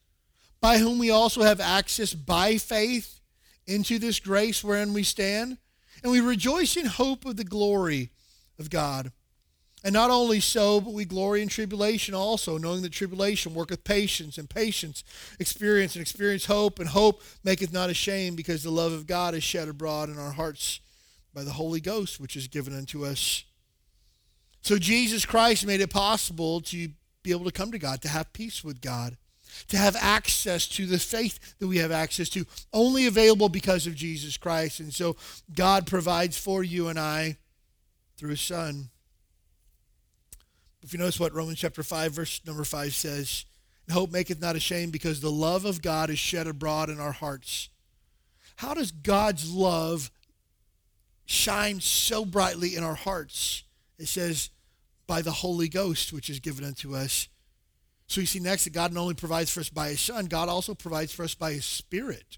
by 0.61 0.77
whom 0.77 0.99
we 0.99 1.09
also 1.09 1.41
have 1.41 1.59
access 1.59 2.13
by 2.13 2.57
faith 2.57 3.19
into 3.67 3.99
this 3.99 4.19
grace 4.19 4.63
wherein 4.63 4.93
we 4.93 5.03
stand. 5.03 5.57
And 6.01 6.11
we 6.11 6.19
rejoice 6.19 6.75
in 6.75 6.85
hope 6.85 7.25
of 7.25 7.37
the 7.37 7.43
glory 7.43 8.11
of 8.59 8.69
God. 8.69 9.11
And 9.85 9.93
not 9.93 10.09
only 10.09 10.39
so, 10.39 10.79
but 10.79 10.93
we 10.93 11.03
glory 11.03 11.41
in 11.41 11.49
tribulation 11.49 12.13
also, 12.15 12.57
knowing 12.57 12.81
that 12.83 12.93
tribulation 12.93 13.53
worketh 13.53 13.83
patience, 13.83 14.37
and 14.37 14.49
patience 14.49 15.03
experience, 15.39 15.95
and 15.95 16.01
experience 16.01 16.45
hope, 16.45 16.79
and 16.79 16.87
hope 16.87 17.21
maketh 17.43 17.73
not 17.73 17.89
ashamed, 17.89 18.37
because 18.37 18.63
the 18.63 18.71
love 18.71 18.93
of 18.93 19.07
God 19.07 19.35
is 19.35 19.43
shed 19.43 19.67
abroad 19.67 20.09
in 20.09 20.17
our 20.17 20.31
hearts 20.31 20.79
by 21.33 21.43
the 21.43 21.51
Holy 21.51 21.81
Ghost, 21.81 22.19
which 22.19 22.37
is 22.37 22.47
given 22.47 22.75
unto 22.75 23.05
us. 23.05 23.43
So 24.61 24.77
Jesus 24.77 25.25
Christ 25.25 25.65
made 25.65 25.81
it 25.81 25.89
possible 25.89 26.61
to 26.61 26.89
be 27.21 27.31
able 27.31 27.45
to 27.45 27.51
come 27.51 27.71
to 27.71 27.79
God, 27.79 28.01
to 28.03 28.07
have 28.07 28.31
peace 28.31 28.63
with 28.63 28.79
God, 28.79 29.17
to 29.67 29.77
have 29.77 29.95
access 29.95 30.67
to 30.67 30.85
the 30.85 30.99
faith 30.99 31.55
that 31.59 31.67
we 31.67 31.77
have 31.77 31.91
access 31.91 32.29
to, 32.29 32.45
only 32.73 33.07
available 33.07 33.49
because 33.49 33.87
of 33.87 33.95
Jesus 33.95 34.37
Christ. 34.37 34.79
And 34.79 34.93
so 34.93 35.15
God 35.55 35.87
provides 35.87 36.37
for 36.37 36.63
you 36.63 36.87
and 36.87 36.99
I 36.99 37.37
through 38.17 38.31
his 38.31 38.41
Son. 38.41 38.89
If 40.81 40.93
you 40.93 40.99
notice 40.99 41.19
what 41.19 41.33
Romans 41.33 41.59
chapter 41.59 41.83
5, 41.83 42.11
verse 42.11 42.41
number 42.45 42.63
5 42.63 42.93
says, 42.93 43.45
hope 43.91 44.11
maketh 44.11 44.41
not 44.41 44.55
ashamed 44.55 44.91
because 44.91 45.19
the 45.19 45.31
love 45.31 45.65
of 45.65 45.81
God 45.81 46.09
is 46.09 46.19
shed 46.19 46.47
abroad 46.47 46.89
in 46.89 46.99
our 46.99 47.11
hearts. 47.11 47.69
How 48.57 48.73
does 48.73 48.91
God's 48.91 49.53
love 49.53 50.11
shine 51.25 51.79
so 51.79 52.25
brightly 52.25 52.75
in 52.75 52.83
our 52.83 52.95
hearts? 52.95 53.63
It 53.97 54.07
says, 54.07 54.49
by 55.07 55.21
the 55.21 55.31
Holy 55.31 55.67
Ghost, 55.69 56.13
which 56.13 56.29
is 56.29 56.39
given 56.39 56.63
unto 56.63 56.95
us. 56.95 57.27
So 58.13 58.21
you 58.21 58.27
see 58.27 58.39
next 58.39 58.65
that 58.65 58.73
God 58.73 58.93
not 58.93 59.01
only 59.01 59.15
provides 59.15 59.49
for 59.49 59.59
us 59.59 59.69
by 59.69 59.89
his 59.89 59.99
Son, 59.99 60.27
God 60.27 60.47
also 60.47 60.75
provides 60.75 61.11
for 61.11 61.23
us 61.23 61.33
by 61.33 61.53
his 61.53 61.65
Spirit. 61.65 62.37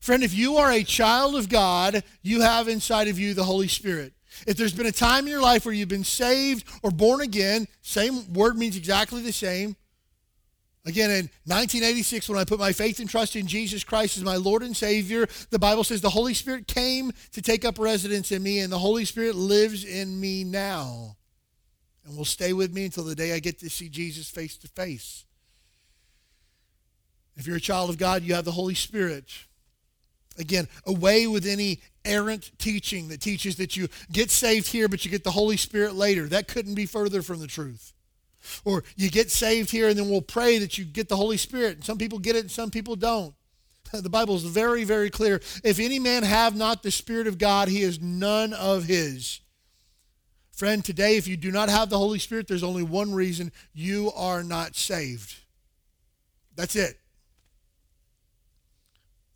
Friend, 0.00 0.20
if 0.20 0.34
you 0.34 0.56
are 0.56 0.72
a 0.72 0.82
child 0.82 1.36
of 1.36 1.48
God, 1.48 2.02
you 2.22 2.40
have 2.40 2.66
inside 2.66 3.06
of 3.06 3.20
you 3.20 3.34
the 3.34 3.44
Holy 3.44 3.68
Spirit. 3.68 4.14
If 4.44 4.56
there's 4.56 4.72
been 4.72 4.86
a 4.86 4.92
time 4.92 5.26
in 5.26 5.30
your 5.30 5.40
life 5.40 5.64
where 5.64 5.72
you've 5.72 5.88
been 5.88 6.02
saved 6.02 6.66
or 6.82 6.90
born 6.90 7.20
again, 7.20 7.68
same 7.82 8.32
word 8.32 8.58
means 8.58 8.76
exactly 8.76 9.22
the 9.22 9.32
same. 9.32 9.76
Again, 10.84 11.10
in 11.12 11.30
1986, 11.44 12.28
when 12.28 12.38
I 12.40 12.44
put 12.44 12.58
my 12.58 12.72
faith 12.72 12.98
and 12.98 13.08
trust 13.08 13.36
in 13.36 13.46
Jesus 13.46 13.84
Christ 13.84 14.16
as 14.16 14.24
my 14.24 14.36
Lord 14.36 14.64
and 14.64 14.76
Savior, 14.76 15.28
the 15.50 15.58
Bible 15.60 15.84
says 15.84 16.00
the 16.00 16.10
Holy 16.10 16.34
Spirit 16.34 16.66
came 16.66 17.12
to 17.30 17.40
take 17.40 17.64
up 17.64 17.78
residence 17.78 18.32
in 18.32 18.42
me, 18.42 18.58
and 18.58 18.72
the 18.72 18.78
Holy 18.80 19.04
Spirit 19.04 19.36
lives 19.36 19.84
in 19.84 20.20
me 20.20 20.42
now 20.42 21.16
and 22.06 22.16
will 22.16 22.24
stay 22.24 22.52
with 22.52 22.72
me 22.72 22.84
until 22.84 23.04
the 23.04 23.14
day 23.14 23.32
I 23.32 23.40
get 23.40 23.58
to 23.60 23.70
see 23.70 23.88
Jesus 23.88 24.30
face 24.30 24.56
to 24.58 24.68
face. 24.68 25.24
If 27.36 27.46
you're 27.46 27.56
a 27.56 27.60
child 27.60 27.90
of 27.90 27.98
God, 27.98 28.22
you 28.22 28.34
have 28.34 28.44
the 28.44 28.52
Holy 28.52 28.74
Spirit. 28.74 29.24
Again, 30.38 30.68
away 30.86 31.26
with 31.26 31.46
any 31.46 31.80
errant 32.04 32.52
teaching 32.58 33.08
that 33.08 33.20
teaches 33.20 33.56
that 33.56 33.76
you 33.76 33.88
get 34.12 34.30
saved 34.30 34.68
here, 34.68 34.88
but 34.88 35.04
you 35.04 35.10
get 35.10 35.24
the 35.24 35.30
Holy 35.30 35.56
Spirit 35.56 35.94
later. 35.94 36.26
That 36.28 36.48
couldn't 36.48 36.74
be 36.74 36.86
further 36.86 37.22
from 37.22 37.40
the 37.40 37.46
truth. 37.46 37.92
Or 38.64 38.84
you 38.96 39.10
get 39.10 39.30
saved 39.30 39.70
here 39.70 39.88
and 39.88 39.98
then 39.98 40.08
we'll 40.08 40.22
pray 40.22 40.58
that 40.58 40.78
you 40.78 40.84
get 40.84 41.08
the 41.08 41.16
Holy 41.16 41.36
Spirit. 41.36 41.76
And 41.76 41.84
some 41.84 41.98
people 41.98 42.18
get 42.18 42.36
it 42.36 42.40
and 42.40 42.50
some 42.50 42.70
people 42.70 42.96
don't. 42.96 43.34
The 43.92 44.10
Bible 44.10 44.34
is 44.34 44.42
very, 44.42 44.84
very 44.84 45.10
clear. 45.10 45.40
If 45.64 45.78
any 45.78 45.98
man 45.98 46.22
have 46.22 46.56
not 46.56 46.82
the 46.82 46.90
Spirit 46.90 47.26
of 47.26 47.38
God, 47.38 47.68
he 47.68 47.82
is 47.82 48.00
none 48.00 48.52
of 48.52 48.84
his. 48.84 49.40
Friend, 50.56 50.82
today, 50.82 51.18
if 51.18 51.28
you 51.28 51.36
do 51.36 51.52
not 51.52 51.68
have 51.68 51.90
the 51.90 51.98
Holy 51.98 52.18
Spirit, 52.18 52.48
there's 52.48 52.62
only 52.62 52.82
one 52.82 53.12
reason 53.12 53.52
you 53.74 54.10
are 54.16 54.42
not 54.42 54.74
saved. 54.74 55.34
That's 56.54 56.74
it. 56.74 56.98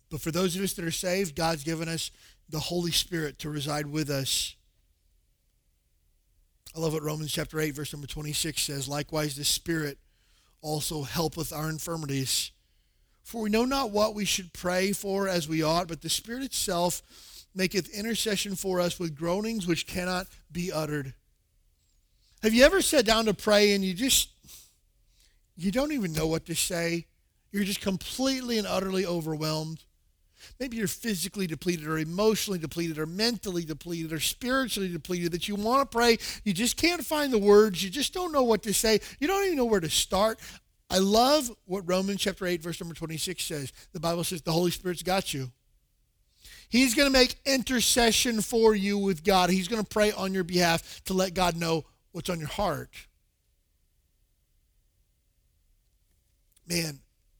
But 0.09 0.19
for 0.19 0.31
those 0.31 0.55
of 0.55 0.63
us 0.63 0.73
that 0.73 0.83
are 0.83 0.89
saved, 0.89 1.35
God's 1.35 1.63
given 1.63 1.87
us 1.87 2.09
the 2.49 2.59
Holy 2.59 2.89
Spirit 2.89 3.37
to 3.39 3.51
reside 3.51 3.85
with 3.85 4.09
us. 4.09 4.55
I 6.75 6.79
love 6.79 6.93
what 6.93 7.03
Romans 7.03 7.31
chapter 7.31 7.59
8, 7.59 7.75
verse 7.75 7.93
number 7.93 8.07
26 8.07 8.59
says. 8.59 8.87
Likewise, 8.87 9.35
the 9.35 9.43
Spirit 9.43 9.99
also 10.63 11.03
helpeth 11.03 11.53
our 11.53 11.69
infirmities. 11.69 12.49
For 13.21 13.43
we 13.43 13.51
know 13.51 13.65
not 13.65 13.91
what 13.91 14.15
we 14.15 14.25
should 14.25 14.53
pray 14.53 14.91
for 14.91 15.27
as 15.27 15.47
we 15.47 15.61
ought, 15.61 15.87
but 15.87 16.01
the 16.01 16.09
Spirit 16.09 16.41
itself 16.41 17.03
maketh 17.53 17.89
intercession 17.89 18.55
for 18.55 18.79
us 18.79 18.99
with 18.99 19.15
groanings 19.15 19.67
which 19.67 19.87
cannot 19.87 20.27
be 20.51 20.71
uttered. 20.71 21.13
Have 22.43 22.53
you 22.53 22.63
ever 22.63 22.81
sat 22.81 23.05
down 23.05 23.25
to 23.25 23.33
pray 23.33 23.73
and 23.73 23.83
you 23.83 23.93
just, 23.93 24.29
you 25.55 25.71
don't 25.71 25.91
even 25.91 26.13
know 26.13 26.27
what 26.27 26.45
to 26.47 26.55
say? 26.55 27.05
You're 27.51 27.63
just 27.63 27.81
completely 27.81 28.57
and 28.57 28.65
utterly 28.65 29.05
overwhelmed. 29.05 29.83
Maybe 30.59 30.77
you're 30.77 30.87
physically 30.87 31.45
depleted 31.45 31.85
or 31.87 31.99
emotionally 31.99 32.57
depleted 32.57 32.97
or 32.97 33.05
mentally 33.05 33.63
depleted 33.63 34.11
or 34.11 34.19
spiritually 34.19 34.91
depleted 34.91 35.33
that 35.33 35.47
you 35.47 35.55
want 35.55 35.81
to 35.81 35.95
pray. 35.95 36.17
You 36.43 36.53
just 36.53 36.77
can't 36.77 37.05
find 37.05 37.31
the 37.31 37.37
words. 37.37 37.83
You 37.83 37.89
just 37.89 38.13
don't 38.13 38.31
know 38.31 38.43
what 38.43 38.63
to 38.63 38.73
say. 38.73 38.99
You 39.19 39.27
don't 39.27 39.45
even 39.45 39.57
know 39.57 39.65
where 39.65 39.79
to 39.79 39.89
start. 39.89 40.39
I 40.89 40.97
love 40.97 41.51
what 41.65 41.87
Romans 41.87 42.21
chapter 42.21 42.45
8, 42.45 42.61
verse 42.61 42.79
number 42.81 42.95
26 42.95 43.43
says. 43.43 43.71
The 43.93 43.99
Bible 43.99 44.23
says 44.23 44.41
the 44.41 44.51
Holy 44.51 44.71
Spirit's 44.71 45.03
got 45.03 45.33
you. 45.33 45.51
He's 46.71 46.95
going 46.95 47.07
to 47.07 47.11
make 47.11 47.35
intercession 47.45 48.39
for 48.39 48.73
you 48.73 48.97
with 48.97 49.25
God. 49.25 49.49
He's 49.49 49.67
going 49.67 49.83
to 49.83 49.87
pray 49.87 50.13
on 50.13 50.33
your 50.33 50.45
behalf 50.45 51.03
to 51.03 51.13
let 51.13 51.33
God 51.33 51.57
know 51.57 51.83
what's 52.13 52.29
on 52.29 52.39
your 52.39 52.47
heart. 52.47 52.89
Man, 56.65 56.99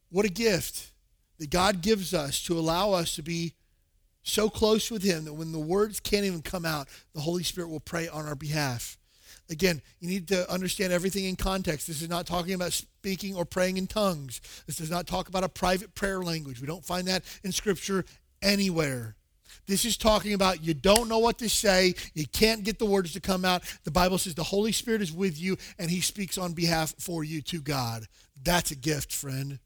what 0.10 0.26
a 0.26 0.30
gift 0.30 0.92
that 1.40 1.50
God 1.50 1.82
gives 1.82 2.14
us 2.14 2.44
to 2.44 2.60
allow 2.60 2.92
us 2.92 3.16
to 3.16 3.22
be 3.22 3.54
so 4.22 4.50
close 4.50 4.92
with 4.92 5.02
Him 5.02 5.24
that 5.24 5.34
when 5.34 5.54
the 5.54 5.60
words 5.60 6.02
can't 6.02 6.26
even 6.26 6.42
come 6.42 6.66
out, 6.66 6.90
the 7.16 7.22
Holy 7.22 7.44
Spirit 7.44 7.70
will 7.70 7.80
pray 7.80 8.10
on 8.10 8.26
our 8.26 8.36
behalf. 8.36 8.98
Again, 9.50 9.82
you 10.02 10.10
need 10.10 10.28
to 10.28 10.50
understand 10.52 10.92
everything 10.92 11.24
in 11.24 11.38
context. 11.38 11.88
This 11.88 12.02
is 12.02 12.10
not 12.10 12.28
talking 12.28 12.54
about 12.54 12.74
speaking 12.74 13.36
or 13.36 13.46
praying 13.46 13.78
in 13.78 13.88
tongues. 13.88 14.42
This 14.68 14.76
does 14.76 14.92
not 14.92 15.08
talk 15.08 15.30
about 15.30 15.46
a 15.46 15.50
private 15.50 15.96
prayer 15.96 16.22
language. 16.22 16.60
We 16.60 16.68
don't 16.68 16.86
find 16.86 17.08
that 17.08 17.24
in 17.46 17.54
Scripture 17.54 18.04
anywhere. 18.42 19.16
This 19.68 19.86
is 19.86 19.98
talking 19.98 20.34
about 20.34 20.64
you 20.64 20.74
don't 20.74 21.08
know 21.08 21.20
what 21.20 21.38
to 21.40 21.50
say, 21.50 21.94
you 22.14 22.26
can't 22.28 22.64
get 22.64 22.80
the 22.80 22.86
words 22.86 23.14
to 23.14 23.20
come 23.20 23.46
out. 23.46 23.64
The 23.84 23.92
Bible 23.92 24.18
says 24.18 24.36
the 24.36 24.44
Holy 24.44 24.72
Spirit 24.72 25.02
is 25.02 25.12
with 25.12 25.40
you 25.40 25.58
and 25.78 25.90
He 25.90 26.02
speaks 26.02 26.38
on 26.38 26.54
behalf 26.54 26.94
for 27.00 27.24
you 27.24 27.42
to 27.44 27.62
God. 27.62 28.06
That's 28.44 28.72
a 28.72 28.76
gift, 28.76 29.14
friend. 29.14 29.60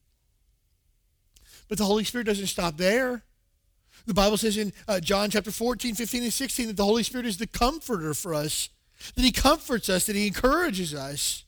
But 1.67 1.77
the 1.77 1.85
Holy 1.85 2.03
Spirit 2.03 2.27
doesn't 2.27 2.47
stop 2.47 2.77
there. 2.77 3.23
The 4.05 4.13
Bible 4.13 4.37
says 4.37 4.57
in 4.57 4.71
uh, 4.87 4.99
John 4.99 5.29
chapter 5.29 5.51
14, 5.51 5.95
15, 5.95 6.23
and 6.23 6.33
16 6.33 6.67
that 6.67 6.77
the 6.77 6.85
Holy 6.85 7.03
Spirit 7.03 7.25
is 7.25 7.37
the 7.37 7.47
comforter 7.47 8.13
for 8.13 8.33
us, 8.33 8.69
that 9.15 9.23
He 9.23 9.31
comforts 9.31 9.89
us, 9.89 10.05
that 10.05 10.15
He 10.15 10.27
encourages 10.27 10.93
us. 10.93 11.43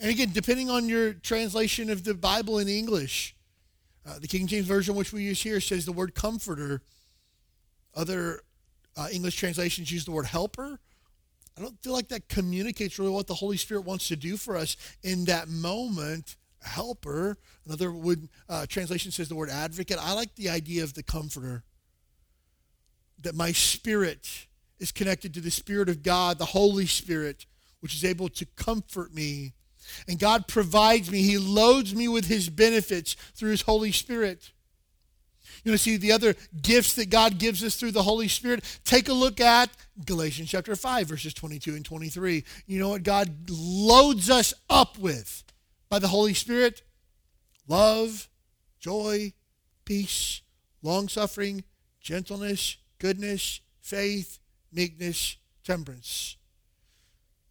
And 0.00 0.10
again, 0.10 0.30
depending 0.32 0.70
on 0.70 0.88
your 0.88 1.14
translation 1.14 1.90
of 1.90 2.04
the 2.04 2.14
Bible 2.14 2.58
in 2.58 2.68
English, 2.68 3.34
uh, 4.06 4.18
the 4.20 4.28
King 4.28 4.46
James 4.46 4.66
Version, 4.66 4.94
which 4.94 5.12
we 5.12 5.22
use 5.22 5.42
here, 5.42 5.60
says 5.60 5.84
the 5.84 5.92
word 5.92 6.14
comforter. 6.14 6.82
Other 7.96 8.42
uh, 8.96 9.08
English 9.12 9.36
translations 9.36 9.90
use 9.90 10.04
the 10.04 10.12
word 10.12 10.26
helper. 10.26 10.78
I 11.58 11.62
don't 11.62 11.82
feel 11.82 11.94
like 11.94 12.08
that 12.08 12.28
communicates 12.28 12.98
really 12.98 13.10
what 13.10 13.26
the 13.26 13.34
Holy 13.34 13.56
Spirit 13.56 13.84
wants 13.84 14.08
to 14.08 14.16
do 14.16 14.36
for 14.36 14.56
us 14.56 14.76
in 15.02 15.24
that 15.24 15.48
moment 15.48 16.36
helper. 16.62 17.38
Another 17.64 17.90
would, 17.90 18.28
uh, 18.48 18.66
translation 18.66 19.10
says 19.10 19.28
the 19.28 19.34
word 19.34 19.48
advocate. 19.48 19.96
I 20.00 20.12
like 20.12 20.34
the 20.34 20.50
idea 20.50 20.84
of 20.84 20.94
the 20.94 21.02
comforter. 21.02 21.64
That 23.22 23.34
my 23.34 23.52
spirit 23.52 24.46
is 24.78 24.92
connected 24.92 25.32
to 25.34 25.40
the 25.40 25.50
Spirit 25.50 25.88
of 25.88 26.02
God, 26.02 26.38
the 26.38 26.44
Holy 26.44 26.86
Spirit, 26.86 27.46
which 27.80 27.94
is 27.94 28.04
able 28.04 28.28
to 28.28 28.44
comfort 28.56 29.14
me. 29.14 29.54
And 30.08 30.18
God 30.18 30.48
provides 30.48 31.10
me, 31.10 31.22
He 31.22 31.38
loads 31.38 31.94
me 31.94 32.08
with 32.08 32.26
His 32.26 32.50
benefits 32.50 33.14
through 33.34 33.50
His 33.50 33.62
Holy 33.62 33.92
Spirit. 33.92 34.52
You 35.66 35.72
want 35.72 35.80
to 35.80 35.82
see 35.82 35.96
the 35.96 36.12
other 36.12 36.36
gifts 36.62 36.94
that 36.94 37.10
God 37.10 37.38
gives 37.38 37.64
us 37.64 37.74
through 37.74 37.90
the 37.90 38.04
Holy 38.04 38.28
Spirit? 38.28 38.62
Take 38.84 39.08
a 39.08 39.12
look 39.12 39.40
at 39.40 39.68
Galatians 40.04 40.48
chapter 40.48 40.76
5, 40.76 41.08
verses 41.08 41.34
22 41.34 41.74
and 41.74 41.84
23. 41.84 42.44
You 42.68 42.78
know 42.78 42.90
what 42.90 43.02
God 43.02 43.50
loads 43.50 44.30
us 44.30 44.54
up 44.70 44.96
with 44.96 45.42
by 45.88 45.98
the 45.98 46.06
Holy 46.06 46.34
Spirit? 46.34 46.82
Love, 47.66 48.28
joy, 48.78 49.32
peace, 49.84 50.40
long 50.82 51.08
suffering, 51.08 51.64
gentleness, 52.00 52.76
goodness, 53.00 53.58
faith, 53.80 54.38
meekness, 54.72 55.36
temperance. 55.64 56.36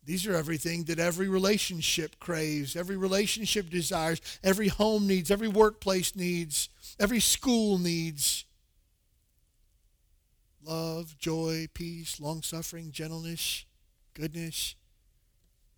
These 0.05 0.27
are 0.27 0.35
everything 0.35 0.83
that 0.83 0.99
every 0.99 1.27
relationship 1.27 2.19
craves, 2.19 2.75
every 2.75 2.95
relationship 2.95 3.69
desires, 3.69 4.21
every 4.43 4.67
home 4.67 5.07
needs, 5.07 5.31
every 5.31 5.47
workplace 5.47 6.15
needs, 6.15 6.69
every 6.99 7.19
school 7.19 7.79
needs. 7.79 8.45
Love, 10.63 11.17
joy, 11.17 11.67
peace, 11.73 12.19
long 12.19 12.43
suffering, 12.43 12.91
gentleness, 12.91 13.65
goodness. 14.13 14.75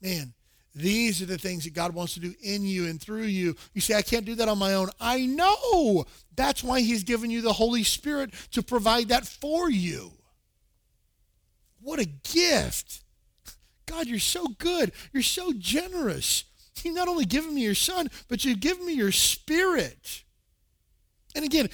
Man, 0.02 0.34
these 0.76 1.22
are 1.22 1.26
the 1.26 1.38
things 1.38 1.64
that 1.64 1.74
God 1.74 1.94
wants 1.94 2.14
to 2.16 2.20
do 2.20 2.34
in 2.42 2.66
you 2.66 2.86
and 2.86 3.02
through 3.02 3.24
you. 3.24 3.56
You 3.74 3.82
say, 3.82 3.96
I 3.96 4.02
can't 4.02 4.26
do 4.26 4.36
that 4.36 4.48
on 4.48 4.60
my 4.60 4.76
own. 4.76 4.90
I 5.00 5.26
know. 5.26 6.06
That's 6.36 6.64
why 6.64 6.82
He's 6.82 7.04
given 7.04 7.32
you 7.32 7.42
the 7.42 7.54
Holy 7.54 7.84
Spirit 7.84 8.32
to 8.52 8.62
provide 8.62 9.08
that 9.08 9.26
for 9.26 9.72
you. 9.72 10.12
What 11.82 12.00
a 12.00 12.06
gift. 12.06 13.04
God, 13.88 14.08
you're 14.08 14.20
so 14.20 14.46
good. 14.60 14.92
You're 15.12 15.24
so 15.24 15.52
generous. 15.58 16.44
You've 16.84 16.96
not 16.96 17.08
only 17.08 17.26
given 17.26 17.56
me 17.56 17.62
your 17.62 17.76
son, 17.76 18.10
but 18.28 18.46
you've 18.46 18.60
given 18.60 18.86
me 18.86 18.94
your 18.94 19.12
spirit. 19.12 20.24
And 21.36 21.44
again, 21.44 21.70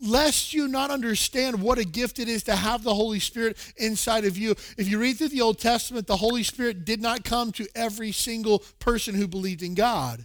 lest 0.00 0.54
you 0.54 0.68
not 0.68 0.90
understand 0.90 1.60
what 1.60 1.78
a 1.78 1.84
gift 1.84 2.20
it 2.20 2.28
is 2.28 2.44
to 2.44 2.54
have 2.54 2.84
the 2.84 2.94
Holy 2.94 3.18
Spirit 3.18 3.56
inside 3.76 4.24
of 4.24 4.38
you. 4.38 4.52
If 4.76 4.88
you 4.88 5.00
read 5.00 5.18
through 5.18 5.28
the 5.28 5.40
Old 5.40 5.58
Testament, 5.58 6.06
the 6.06 6.16
Holy 6.16 6.44
Spirit 6.44 6.84
did 6.84 7.02
not 7.02 7.24
come 7.24 7.50
to 7.52 7.66
every 7.74 8.12
single 8.12 8.60
person 8.78 9.14
who 9.14 9.26
believed 9.26 9.62
in 9.62 9.74
God 9.74 10.24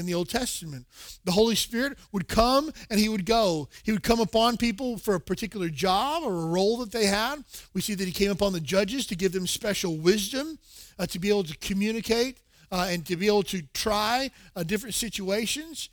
in 0.00 0.06
the 0.06 0.14
Old 0.14 0.28
Testament. 0.28 0.86
The 1.24 1.32
Holy 1.32 1.54
Spirit 1.54 1.96
would 2.10 2.26
come 2.26 2.72
and 2.90 2.98
he 2.98 3.08
would 3.08 3.24
go. 3.24 3.68
He 3.84 3.92
would 3.92 4.02
come 4.02 4.18
upon 4.18 4.56
people 4.56 4.98
for 4.98 5.14
a 5.14 5.20
particular 5.20 5.68
job 5.68 6.24
or 6.24 6.32
a 6.32 6.46
role 6.46 6.78
that 6.78 6.90
they 6.90 7.06
had. 7.06 7.44
We 7.74 7.80
see 7.80 7.94
that 7.94 8.04
he 8.04 8.12
came 8.12 8.30
upon 8.32 8.52
the 8.52 8.60
judges 8.60 9.06
to 9.06 9.14
give 9.14 9.32
them 9.32 9.46
special 9.46 9.96
wisdom 9.96 10.58
uh, 10.98 11.06
to 11.06 11.18
be 11.18 11.28
able 11.28 11.44
to 11.44 11.56
communicate 11.58 12.38
uh, 12.72 12.88
and 12.90 13.06
to 13.06 13.16
be 13.16 13.26
able 13.26 13.42
to 13.44 13.62
try 13.74 14.30
uh, 14.56 14.62
different 14.62 14.94
situations. 14.94 15.90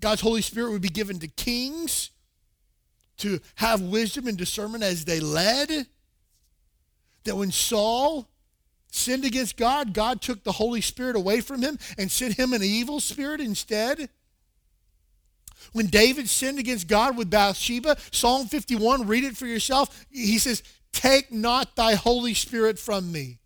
God's 0.00 0.20
Holy 0.20 0.42
Spirit 0.42 0.72
would 0.72 0.82
be 0.82 0.88
given 0.88 1.18
to 1.20 1.28
kings 1.28 2.10
to 3.18 3.38
have 3.56 3.82
wisdom 3.82 4.26
and 4.26 4.36
discernment 4.36 4.82
as 4.82 5.04
they 5.04 5.20
led. 5.20 5.86
That 7.24 7.36
when 7.36 7.50
Saul 7.50 8.29
sinned 8.90 9.24
against 9.24 9.56
God, 9.56 9.92
God 9.92 10.20
took 10.20 10.42
the 10.42 10.52
Holy 10.52 10.80
Spirit 10.80 11.16
away 11.16 11.40
from 11.40 11.62
him 11.62 11.78
and 11.98 12.10
sent 12.10 12.34
him 12.34 12.52
an 12.52 12.62
evil 12.62 13.00
spirit 13.00 13.40
instead. 13.40 14.08
When 15.72 15.86
David 15.86 16.28
sinned 16.28 16.58
against 16.58 16.88
God 16.88 17.16
with 17.16 17.30
Bathsheba, 17.30 17.96
Psalm 18.10 18.46
51, 18.46 19.06
read 19.06 19.24
it 19.24 19.36
for 19.36 19.46
yourself. 19.46 20.06
He 20.10 20.38
says, 20.38 20.62
Take 20.92 21.32
not 21.32 21.76
thy 21.76 21.94
Holy 21.94 22.34
Spirit 22.34 22.78
from 22.78 23.12
me. 23.12 23.38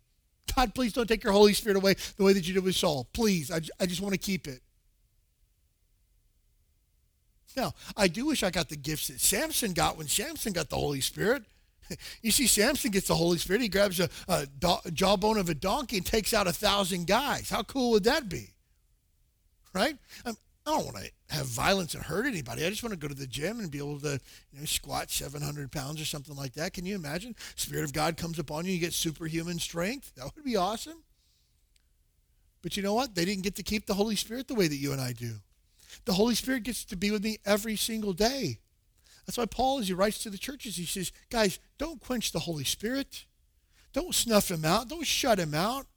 God, 0.55 0.73
please 0.73 0.93
don't 0.93 1.07
take 1.07 1.23
your 1.23 1.33
Holy 1.33 1.53
Spirit 1.53 1.77
away 1.77 1.95
the 2.17 2.23
way 2.23 2.33
that 2.33 2.47
you 2.47 2.53
did 2.53 2.63
with 2.63 2.75
Saul. 2.75 3.07
Please, 3.13 3.51
I, 3.51 3.61
I 3.79 3.85
just 3.85 4.01
want 4.01 4.13
to 4.13 4.19
keep 4.19 4.47
it. 4.47 4.61
Now, 7.55 7.73
I 7.95 8.07
do 8.07 8.25
wish 8.25 8.43
I 8.43 8.49
got 8.49 8.69
the 8.69 8.75
gifts 8.75 9.07
that 9.07 9.21
Samson 9.21 9.73
got 9.73 9.97
when 9.97 10.07
Samson 10.07 10.51
got 10.53 10.69
the 10.69 10.75
Holy 10.75 11.01
Spirit. 11.01 11.43
You 12.21 12.31
see, 12.31 12.47
Samson 12.47 12.91
gets 12.91 13.07
the 13.07 13.15
Holy 13.15 13.37
Spirit. 13.37 13.61
He 13.61 13.69
grabs 13.69 13.99
a, 13.99 14.09
a 14.27 14.47
do- 14.47 14.91
jawbone 14.91 15.37
of 15.37 15.49
a 15.49 15.53
donkey 15.53 15.97
and 15.97 16.05
takes 16.05 16.33
out 16.33 16.47
a 16.47 16.53
thousand 16.53 17.05
guys. 17.05 17.49
How 17.49 17.63
cool 17.63 17.91
would 17.91 18.05
that 18.05 18.27
be? 18.27 18.53
Right? 19.73 19.95
Um, 20.25 20.35
I 20.65 20.71
don't 20.71 20.85
want 20.85 20.97
to 20.97 21.11
have 21.29 21.45
violence 21.45 21.93
and 21.93 22.03
hurt 22.03 22.25
anybody. 22.25 22.65
I 22.65 22.69
just 22.69 22.81
want 22.81 22.93
to 22.93 22.99
go 22.99 23.07
to 23.07 23.13
the 23.13 23.27
gym 23.27 23.59
and 23.59 23.69
be 23.69 23.77
able 23.77 23.99
to 23.99 24.19
you 24.51 24.59
know, 24.59 24.65
squat 24.65 25.11
700 25.11 25.71
pounds 25.71 26.01
or 26.01 26.05
something 26.05 26.35
like 26.35 26.53
that. 26.53 26.73
Can 26.73 26.85
you 26.85 26.95
imagine? 26.95 27.35
Spirit 27.55 27.83
of 27.83 27.93
God 27.93 28.17
comes 28.17 28.39
upon 28.39 28.65
you, 28.65 28.71
you 28.73 28.79
get 28.79 28.93
superhuman 28.93 29.59
strength. 29.59 30.13
That 30.15 30.31
would 30.35 30.43
be 30.43 30.55
awesome. 30.55 31.03
But 32.63 32.75
you 32.75 32.81
know 32.81 32.95
what? 32.95 33.13
They 33.13 33.25
didn't 33.25 33.43
get 33.43 33.55
to 33.57 33.63
keep 33.63 33.85
the 33.85 33.93
Holy 33.93 34.15
Spirit 34.15 34.47
the 34.47 34.55
way 34.55 34.67
that 34.67 34.77
you 34.77 34.91
and 34.91 34.99
I 34.99 35.11
do. 35.13 35.35
The 36.05 36.13
Holy 36.13 36.33
Spirit 36.33 36.63
gets 36.63 36.83
to 36.85 36.95
be 36.95 37.11
with 37.11 37.23
me 37.23 37.37
every 37.45 37.75
single 37.75 38.13
day. 38.13 38.57
That's 39.25 39.37
why 39.37 39.45
Paul, 39.45 39.79
as 39.79 39.87
he 39.87 39.93
writes 39.93 40.19
to 40.19 40.29
the 40.29 40.37
churches, 40.37 40.75
he 40.75 40.85
says, 40.85 41.11
guys, 41.29 41.59
don't 41.77 41.99
quench 41.99 42.31
the 42.31 42.39
Holy 42.39 42.63
Spirit. 42.63 43.25
Don't 43.91 44.13
snuff 44.13 44.51
him 44.51 44.65
out. 44.65 44.89
Don't 44.89 45.07
shut 45.07 45.39
him 45.39 45.53
out. 45.53 45.87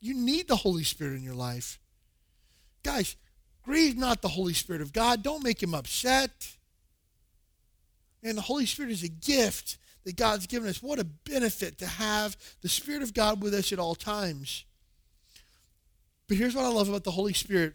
You 0.00 0.12
need 0.12 0.48
the 0.48 0.56
Holy 0.56 0.84
Spirit 0.84 1.16
in 1.16 1.22
your 1.22 1.34
life. 1.34 1.78
Guys, 2.82 3.16
grieve 3.62 3.96
not 3.96 4.20
the 4.20 4.28
Holy 4.28 4.52
Spirit 4.52 4.82
of 4.82 4.92
God. 4.92 5.22
Don't 5.22 5.42
make 5.42 5.62
him 5.62 5.74
upset. 5.74 6.56
And 8.22 8.36
the 8.36 8.42
Holy 8.42 8.66
Spirit 8.66 8.92
is 8.92 9.02
a 9.02 9.08
gift 9.08 9.78
that 10.04 10.16
God's 10.16 10.46
given 10.46 10.68
us. 10.68 10.82
What 10.82 10.98
a 10.98 11.04
benefit 11.04 11.78
to 11.78 11.86
have 11.86 12.36
the 12.60 12.68
Spirit 12.68 13.02
of 13.02 13.14
God 13.14 13.42
with 13.42 13.54
us 13.54 13.72
at 13.72 13.78
all 13.78 13.94
times. 13.94 14.64
But 16.28 16.36
here's 16.36 16.54
what 16.54 16.64
I 16.64 16.68
love 16.68 16.88
about 16.88 17.04
the 17.04 17.10
Holy 17.10 17.32
Spirit 17.32 17.74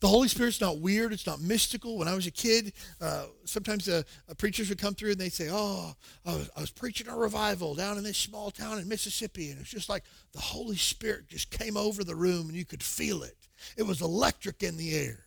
the 0.00 0.08
Holy 0.08 0.28
Spirit's 0.28 0.60
not 0.60 0.80
weird. 0.80 1.12
It's 1.12 1.26
not 1.26 1.40
mystical. 1.40 1.98
When 1.98 2.08
I 2.08 2.14
was 2.14 2.26
a 2.26 2.30
kid, 2.30 2.72
uh, 3.00 3.26
sometimes 3.44 3.86
the 3.86 4.04
uh, 4.28 4.34
preachers 4.34 4.68
would 4.68 4.78
come 4.78 4.94
through 4.94 5.12
and 5.12 5.20
they'd 5.20 5.32
say, 5.32 5.48
oh, 5.50 5.94
I 6.24 6.34
was, 6.34 6.50
I 6.56 6.60
was, 6.60 6.70
preaching 6.70 7.08
a 7.08 7.16
revival 7.16 7.74
down 7.74 7.98
in 7.98 8.04
this 8.04 8.18
small 8.18 8.50
town 8.50 8.78
in 8.78 8.88
Mississippi. 8.88 9.50
And 9.50 9.60
it's 9.60 9.70
just 9.70 9.88
like 9.88 10.04
the 10.32 10.40
Holy 10.40 10.76
Spirit 10.76 11.28
just 11.28 11.50
came 11.50 11.76
over 11.76 12.04
the 12.04 12.16
room 12.16 12.48
and 12.48 12.56
you 12.56 12.64
could 12.64 12.82
feel 12.82 13.22
it. 13.22 13.36
It 13.76 13.84
was 13.84 14.00
electric 14.00 14.62
in 14.62 14.76
the 14.76 14.94
air. 14.94 15.24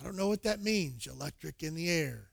I 0.00 0.04
don't 0.04 0.16
know 0.16 0.28
what 0.28 0.42
that 0.44 0.62
means, 0.62 1.06
electric 1.06 1.62
in 1.62 1.74
the 1.74 1.90
air. 1.90 2.28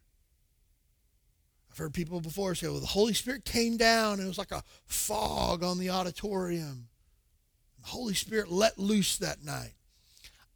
I've 1.69 1.77
heard 1.77 1.93
people 1.93 2.21
before 2.21 2.55
say, 2.55 2.67
well, 2.67 2.79
the 2.79 2.87
Holy 2.87 3.13
Spirit 3.13 3.45
came 3.45 3.77
down 3.77 4.13
and 4.13 4.23
it 4.23 4.27
was 4.27 4.37
like 4.37 4.51
a 4.51 4.63
fog 4.85 5.63
on 5.63 5.77
the 5.77 5.89
auditorium. 5.89 6.87
The 7.81 7.87
Holy 7.87 8.13
Spirit 8.13 8.51
let 8.51 8.79
loose 8.79 9.17
that 9.17 9.43
night. 9.43 9.73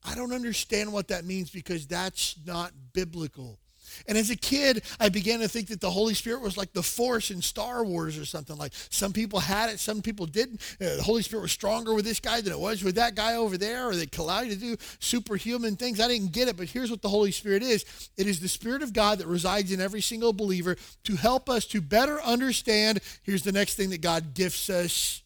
I 0.03 0.15
don't 0.15 0.33
understand 0.33 0.91
what 0.91 1.09
that 1.09 1.25
means 1.25 1.51
because 1.51 1.85
that's 1.85 2.35
not 2.45 2.71
biblical. 2.93 3.59
And 4.07 4.17
as 4.17 4.29
a 4.29 4.35
kid, 4.35 4.83
I 4.99 5.09
began 5.09 5.39
to 5.39 5.47
think 5.47 5.67
that 5.67 5.81
the 5.81 5.89
Holy 5.89 6.13
Spirit 6.13 6.41
was 6.41 6.57
like 6.57 6.73
the 6.73 6.83
Force 6.83 7.31
in 7.31 7.41
Star 7.41 7.83
Wars 7.83 8.17
or 8.17 8.25
something. 8.25 8.57
Like 8.57 8.73
some 8.89 9.13
people 9.13 9.39
had 9.39 9.69
it, 9.69 9.79
some 9.79 10.01
people 10.01 10.25
didn't. 10.25 10.61
Uh, 10.81 10.95
the 10.95 11.03
Holy 11.03 11.21
Spirit 11.21 11.43
was 11.43 11.51
stronger 11.51 11.93
with 11.93 12.05
this 12.05 12.19
guy 12.19 12.41
than 12.41 12.53
it 12.53 12.59
was 12.59 12.83
with 12.83 12.95
that 12.95 13.15
guy 13.15 13.35
over 13.35 13.57
there, 13.57 13.87
or 13.87 13.95
they 13.95 14.07
allowed 14.17 14.47
you 14.47 14.53
to 14.53 14.59
do 14.59 14.77
superhuman 14.99 15.75
things. 15.75 15.99
I 15.99 16.07
didn't 16.07 16.31
get 16.31 16.47
it, 16.47 16.57
but 16.57 16.67
here's 16.67 16.91
what 16.91 17.01
the 17.01 17.09
Holy 17.09 17.31
Spirit 17.31 17.63
is 17.63 17.85
it 18.17 18.27
is 18.27 18.39
the 18.39 18.47
Spirit 18.47 18.81
of 18.81 18.93
God 18.93 19.19
that 19.19 19.27
resides 19.27 19.71
in 19.71 19.81
every 19.81 20.01
single 20.01 20.33
believer 20.33 20.77
to 21.03 21.15
help 21.15 21.49
us 21.49 21.65
to 21.67 21.81
better 21.81 22.21
understand. 22.21 22.99
Here's 23.23 23.43
the 23.43 23.51
next 23.51 23.75
thing 23.75 23.89
that 23.91 24.01
God 24.01 24.33
gifts 24.33 24.69
us 24.69 25.21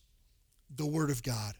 the 0.76 0.86
Word 0.86 1.10
of 1.10 1.24
God. 1.24 1.56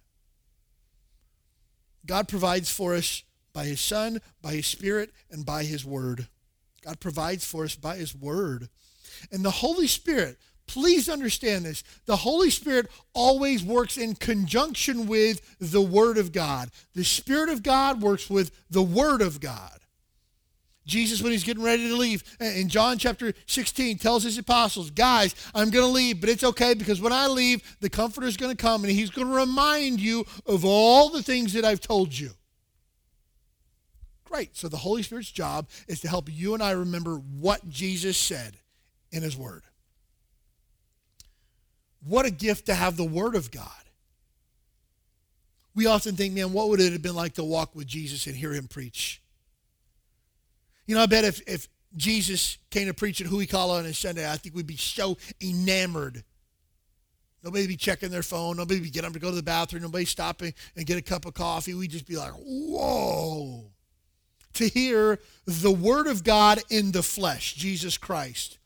God 2.06 2.28
provides 2.28 2.70
for 2.70 2.96
us 2.96 3.24
by 3.54 3.66
his 3.66 3.80
Son, 3.80 4.22
by 4.42 4.54
his 4.54 4.68
Spirit, 4.68 5.12
and 5.32 5.46
by 5.46 5.64
his 5.64 5.86
Word. 5.86 6.28
God 6.84 7.00
provides 7.00 7.46
for 7.46 7.64
us 7.64 7.76
by 7.76 7.96
his 7.96 8.16
Word. 8.16 8.70
And 9.32 9.44
the 9.44 9.52
Holy 9.52 9.88
Spirit, 9.88 10.38
please 10.68 11.10
understand 11.10 11.66
this, 11.66 11.84
the 12.06 12.18
Holy 12.18 12.50
Spirit 12.50 12.88
always 13.14 13.64
works 13.64 13.98
in 13.98 14.16
conjunction 14.16 15.08
with 15.08 15.58
the 15.60 15.82
Word 15.82 16.18
of 16.18 16.32
God. 16.32 16.70
The 16.94 17.04
Spirit 17.04 17.50
of 17.50 17.64
God 17.64 18.02
works 18.02 18.30
with 18.30 18.52
the 18.70 18.84
Word 18.84 19.22
of 19.22 19.40
God. 19.40 19.80
Jesus, 20.86 21.22
when 21.22 21.32
he's 21.32 21.44
getting 21.44 21.64
ready 21.64 21.88
to 21.90 21.96
leave, 21.96 22.24
in 22.40 22.70
John 22.70 22.98
chapter 22.98 23.34
16, 23.48 23.98
tells 23.98 24.24
his 24.24 24.38
apostles, 24.38 24.92
Guys, 24.92 25.34
I'm 25.56 25.72
going 25.72 25.86
to 25.86 25.92
leave, 25.92 26.22
but 26.22 26.30
it's 26.30 26.44
okay 26.44 26.76
because 26.76 27.02
when 27.02 27.14
I 27.14 27.28
leave, 27.28 27.78
the 27.82 27.90
Comforter 27.90 28.28
is 28.28 28.38
going 28.38 28.56
to 28.56 28.62
come 28.62 28.84
and 28.84 28.94
he's 28.94 29.10
going 29.10 29.28
to 29.28 29.34
remind 29.34 30.00
you 30.00 30.26
of 30.46 30.64
all 30.64 31.10
the 31.10 31.24
things 31.24 31.54
that 31.54 31.66
I've 31.66 31.82
told 31.82 32.18
you. 32.18 32.32
Great. 34.26 34.56
So 34.56 34.68
the 34.68 34.78
Holy 34.78 35.02
Spirit's 35.02 35.32
job 35.32 35.70
is 35.88 36.02
to 36.02 36.08
help 36.08 36.30
you 36.32 36.54
and 36.54 36.62
I 36.62 36.72
remember 36.72 37.16
what 37.16 37.68
Jesus 37.70 38.18
said 38.18 38.58
in 39.12 39.24
his 39.24 39.38
word. 39.38 39.64
What 42.06 42.26
a 42.26 42.32
gift 42.32 42.68
to 42.68 42.76
have 42.76 42.98
the 42.98 43.06
word 43.06 43.36
of 43.36 43.50
God. 43.50 43.70
We 45.74 45.88
often 45.88 46.16
think, 46.16 46.34
man, 46.34 46.54
what 46.54 46.70
would 46.70 46.80
it 46.80 46.94
have 46.94 47.02
been 47.02 47.16
like 47.16 47.34
to 47.34 47.44
walk 47.44 47.76
with 47.76 47.88
Jesus 47.88 48.28
and 48.28 48.36
hear 48.36 48.54
him 48.54 48.68
preach? 48.68 49.22
You 50.86 50.96
know, 50.96 51.02
I 51.02 51.06
bet 51.06 51.24
if, 51.24 51.42
if 51.48 51.68
Jesus 51.96 52.58
came 52.70 52.88
to 52.88 52.94
preach 52.94 53.22
at 53.22 53.28
Huikala 53.28 53.80
on 53.80 53.86
a 53.86 53.94
Sunday, 53.94 54.30
I 54.30 54.38
think 54.38 54.56
we'd 54.56 54.68
be 54.68 54.78
so 54.78 55.18
enamored. 55.42 56.24
Nobody'd 57.44 57.68
be 57.68 57.78
checking 57.78 58.10
their 58.10 58.24
phone. 58.24 58.58
Nobody 58.58 58.82
would 58.82 58.92
get 58.92 59.04
them 59.04 59.14
to 59.14 59.20
go 59.20 59.30
to 59.30 59.36
the 59.36 59.44
bathroom. 59.44 59.84
Nobody 59.84 60.06
stopping 60.06 60.54
and 60.76 60.86
get 60.86 60.98
a 60.98 61.02
cup 61.02 61.26
of 61.26 61.34
coffee. 61.34 61.74
We'd 61.74 61.92
just 61.92 62.08
be 62.08 62.18
like, 62.18 62.34
whoa. 62.34 63.72
to 64.56 64.68
hear 64.68 65.20
the 65.46 65.72
Word 65.72 66.08
of 66.08 66.24
God 66.24 66.60
in 66.70 66.92
the 66.92 67.04
flesh, 67.04 67.54
Jesus 67.54 67.98
Christ, 67.98 68.58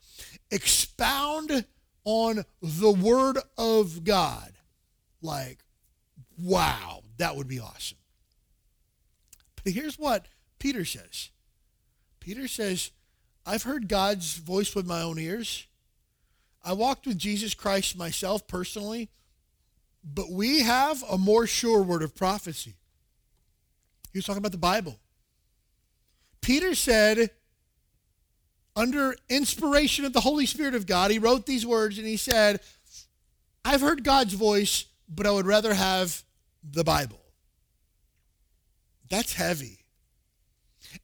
expound 0.50 1.66
on 2.06 2.46
the 2.62 2.92
Word 2.92 3.38
of 3.58 4.04
God. 4.04 4.54
Like, 5.22 5.60
wow, 6.38 7.02
that 7.18 7.36
would 7.36 7.48
be 7.48 7.60
awesome. 7.60 7.98
But 9.64 9.74
here's 9.74 10.00
what 10.00 10.28
Peter 10.58 10.86
says 10.86 11.32
Peter 12.20 12.48
says, 12.48 12.92
I've 13.46 13.64
heard 13.64 13.88
God's 13.88 14.38
voice 14.38 14.76
with 14.76 14.86
my 14.86 15.02
own 15.02 15.18
ears. 15.18 15.66
I 16.64 16.74
walked 16.74 17.08
with 17.08 17.18
Jesus 17.18 17.54
Christ 17.54 17.98
myself 17.98 18.48
personally, 18.48 19.10
but 20.04 20.30
we 20.30 20.62
have 20.62 21.04
a 21.10 21.18
more 21.18 21.48
sure 21.48 21.82
word 21.82 22.04
of 22.04 22.16
prophecy. 22.16 22.76
He 24.12 24.18
was 24.20 24.26
talking 24.26 24.40
about 24.40 24.52
the 24.52 24.58
Bible. 24.58 25.00
Peter 26.42 26.76
said, 26.76 27.32
under 28.76 29.16
inspiration 29.30 30.06
of 30.06 30.14
the 30.14 30.22
Holy 30.22 30.46
Spirit 30.46 30.76
of 30.76 30.86
God, 30.86 31.12
he 31.12 31.20
wrote 31.20 31.46
these 31.46 31.66
words 31.66 31.98
and 31.98 32.08
he 32.08 32.18
said, 32.18 32.62
I've 33.66 33.82
heard 33.82 34.04
God's 34.04 34.34
voice, 34.34 34.86
but 35.08 35.28
I 35.28 35.32
would 35.32 35.46
rather 35.46 35.74
have 35.74 36.24
the 36.64 36.84
Bible. 36.84 37.20
That's 39.10 39.34
heavy. 39.34 39.79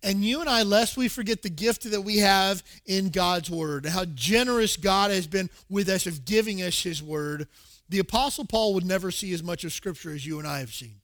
And 0.02 0.24
you 0.24 0.42
and 0.42 0.50
I, 0.50 0.64
lest 0.64 0.98
we 0.98 1.08
forget 1.08 1.42
the 1.42 1.50
gift 1.50 1.90
that 1.90 2.02
we 2.02 2.18
have 2.18 2.64
in 2.86 3.10
God's 3.10 3.50
word, 3.50 3.86
how 3.86 4.06
generous 4.06 4.78
God 4.78 5.12
has 5.12 5.28
been 5.28 5.50
with 5.70 5.90
us 5.90 6.06
of 6.06 6.26
giving 6.26 6.62
us 6.62 6.82
his 6.82 7.02
word, 7.02 7.48
the 7.90 8.00
Apostle 8.00 8.46
Paul 8.46 8.74
would 8.74 8.86
never 8.86 9.12
see 9.12 9.34
as 9.34 9.44
much 9.44 9.64
of 9.64 9.74
Scripture 9.74 10.12
as 10.12 10.26
you 10.26 10.40
and 10.40 10.48
I 10.48 10.60
have 10.60 10.74
seen. 10.74 10.96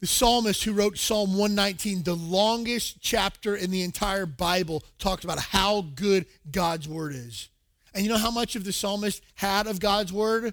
The 0.00 0.06
psalmist 0.06 0.62
who 0.64 0.72
wrote 0.72 0.98
Psalm 0.98 1.30
119, 1.30 2.02
the 2.02 2.14
longest 2.14 3.00
chapter 3.00 3.56
in 3.56 3.70
the 3.70 3.82
entire 3.82 4.26
Bible, 4.26 4.82
talked 4.98 5.24
about 5.24 5.38
how 5.38 5.82
good 5.94 6.26
God's 6.50 6.86
word 6.86 7.14
is. 7.14 7.48
And 7.94 8.04
you 8.04 8.10
know 8.10 8.18
how 8.18 8.30
much 8.30 8.56
of 8.56 8.64
the 8.64 8.72
psalmist 8.72 9.22
had 9.36 9.66
of 9.66 9.80
God's 9.80 10.12
word? 10.12 10.52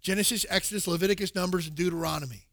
Genesis, 0.00 0.46
Exodus, 0.48 0.86
Leviticus, 0.86 1.34
Numbers, 1.34 1.66
and 1.66 1.74
Deuteronomy. 1.74 2.45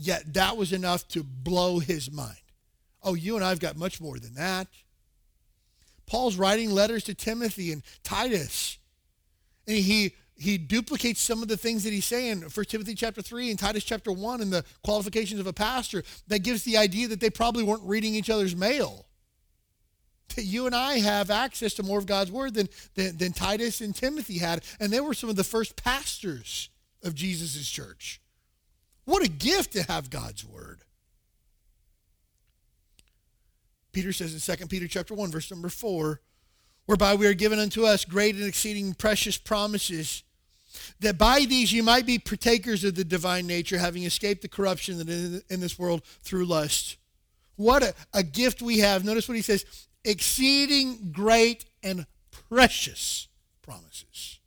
Yet 0.00 0.32
that 0.34 0.56
was 0.56 0.72
enough 0.72 1.08
to 1.08 1.24
blow 1.24 1.80
his 1.80 2.10
mind. 2.10 2.36
Oh, 3.02 3.14
you 3.14 3.34
and 3.34 3.44
I 3.44 3.48
have 3.48 3.58
got 3.58 3.76
much 3.76 4.00
more 4.00 4.18
than 4.20 4.34
that. 4.34 4.68
Paul's 6.06 6.36
writing 6.36 6.70
letters 6.70 7.02
to 7.04 7.14
Timothy 7.14 7.72
and 7.72 7.82
Titus. 8.04 8.78
And 9.66 9.76
he 9.76 10.14
he 10.36 10.56
duplicates 10.56 11.20
some 11.20 11.42
of 11.42 11.48
the 11.48 11.56
things 11.56 11.82
that 11.82 11.92
he's 11.92 12.04
saying. 12.04 12.42
1 12.42 12.66
Timothy 12.66 12.94
chapter 12.94 13.20
3 13.20 13.50
and 13.50 13.58
Titus 13.58 13.82
chapter 13.82 14.12
1 14.12 14.40
and 14.40 14.52
the 14.52 14.64
qualifications 14.84 15.40
of 15.40 15.48
a 15.48 15.52
pastor 15.52 16.04
that 16.28 16.44
gives 16.44 16.62
the 16.62 16.76
idea 16.76 17.08
that 17.08 17.18
they 17.18 17.28
probably 17.28 17.64
weren't 17.64 17.82
reading 17.82 18.14
each 18.14 18.30
other's 18.30 18.54
mail. 18.54 19.04
That 20.36 20.44
you 20.44 20.66
and 20.66 20.76
I 20.76 21.00
have 21.00 21.30
access 21.30 21.74
to 21.74 21.82
more 21.82 21.98
of 21.98 22.06
God's 22.06 22.30
word 22.30 22.54
than, 22.54 22.68
than, 22.94 23.16
than 23.16 23.32
Titus 23.32 23.80
and 23.80 23.92
Timothy 23.92 24.38
had. 24.38 24.62
And 24.78 24.92
they 24.92 25.00
were 25.00 25.12
some 25.12 25.28
of 25.28 25.34
the 25.34 25.42
first 25.42 25.74
pastors 25.74 26.68
of 27.02 27.16
Jesus' 27.16 27.68
church. 27.68 28.20
What 29.08 29.24
a 29.24 29.30
gift 29.30 29.72
to 29.72 29.82
have 29.84 30.10
God's 30.10 30.44
word. 30.44 30.80
Peter 33.90 34.12
says 34.12 34.34
in 34.34 34.56
2 34.56 34.66
Peter 34.66 34.86
chapter 34.86 35.14
1, 35.14 35.30
verse 35.30 35.50
number 35.50 35.70
4, 35.70 36.20
whereby 36.84 37.14
we 37.14 37.26
are 37.26 37.32
given 37.32 37.58
unto 37.58 37.86
us 37.86 38.04
great 38.04 38.34
and 38.34 38.44
exceeding 38.44 38.92
precious 38.92 39.38
promises 39.38 40.24
that 41.00 41.16
by 41.16 41.46
these 41.46 41.72
you 41.72 41.82
might 41.82 42.04
be 42.04 42.18
partakers 42.18 42.84
of 42.84 42.96
the 42.96 43.04
divine 43.04 43.46
nature, 43.46 43.78
having 43.78 44.02
escaped 44.02 44.42
the 44.42 44.48
corruption 44.48 44.98
that 44.98 45.08
is 45.08 45.42
in 45.48 45.60
this 45.60 45.78
world 45.78 46.02
through 46.20 46.44
lust. 46.44 46.98
What 47.56 47.82
a, 47.82 47.94
a 48.12 48.22
gift 48.22 48.60
we 48.60 48.80
have. 48.80 49.06
Notice 49.06 49.26
what 49.26 49.36
he 49.36 49.42
says 49.42 49.64
exceeding 50.04 51.12
great 51.12 51.64
and 51.82 52.04
precious 52.30 53.28
promises. 53.62 54.38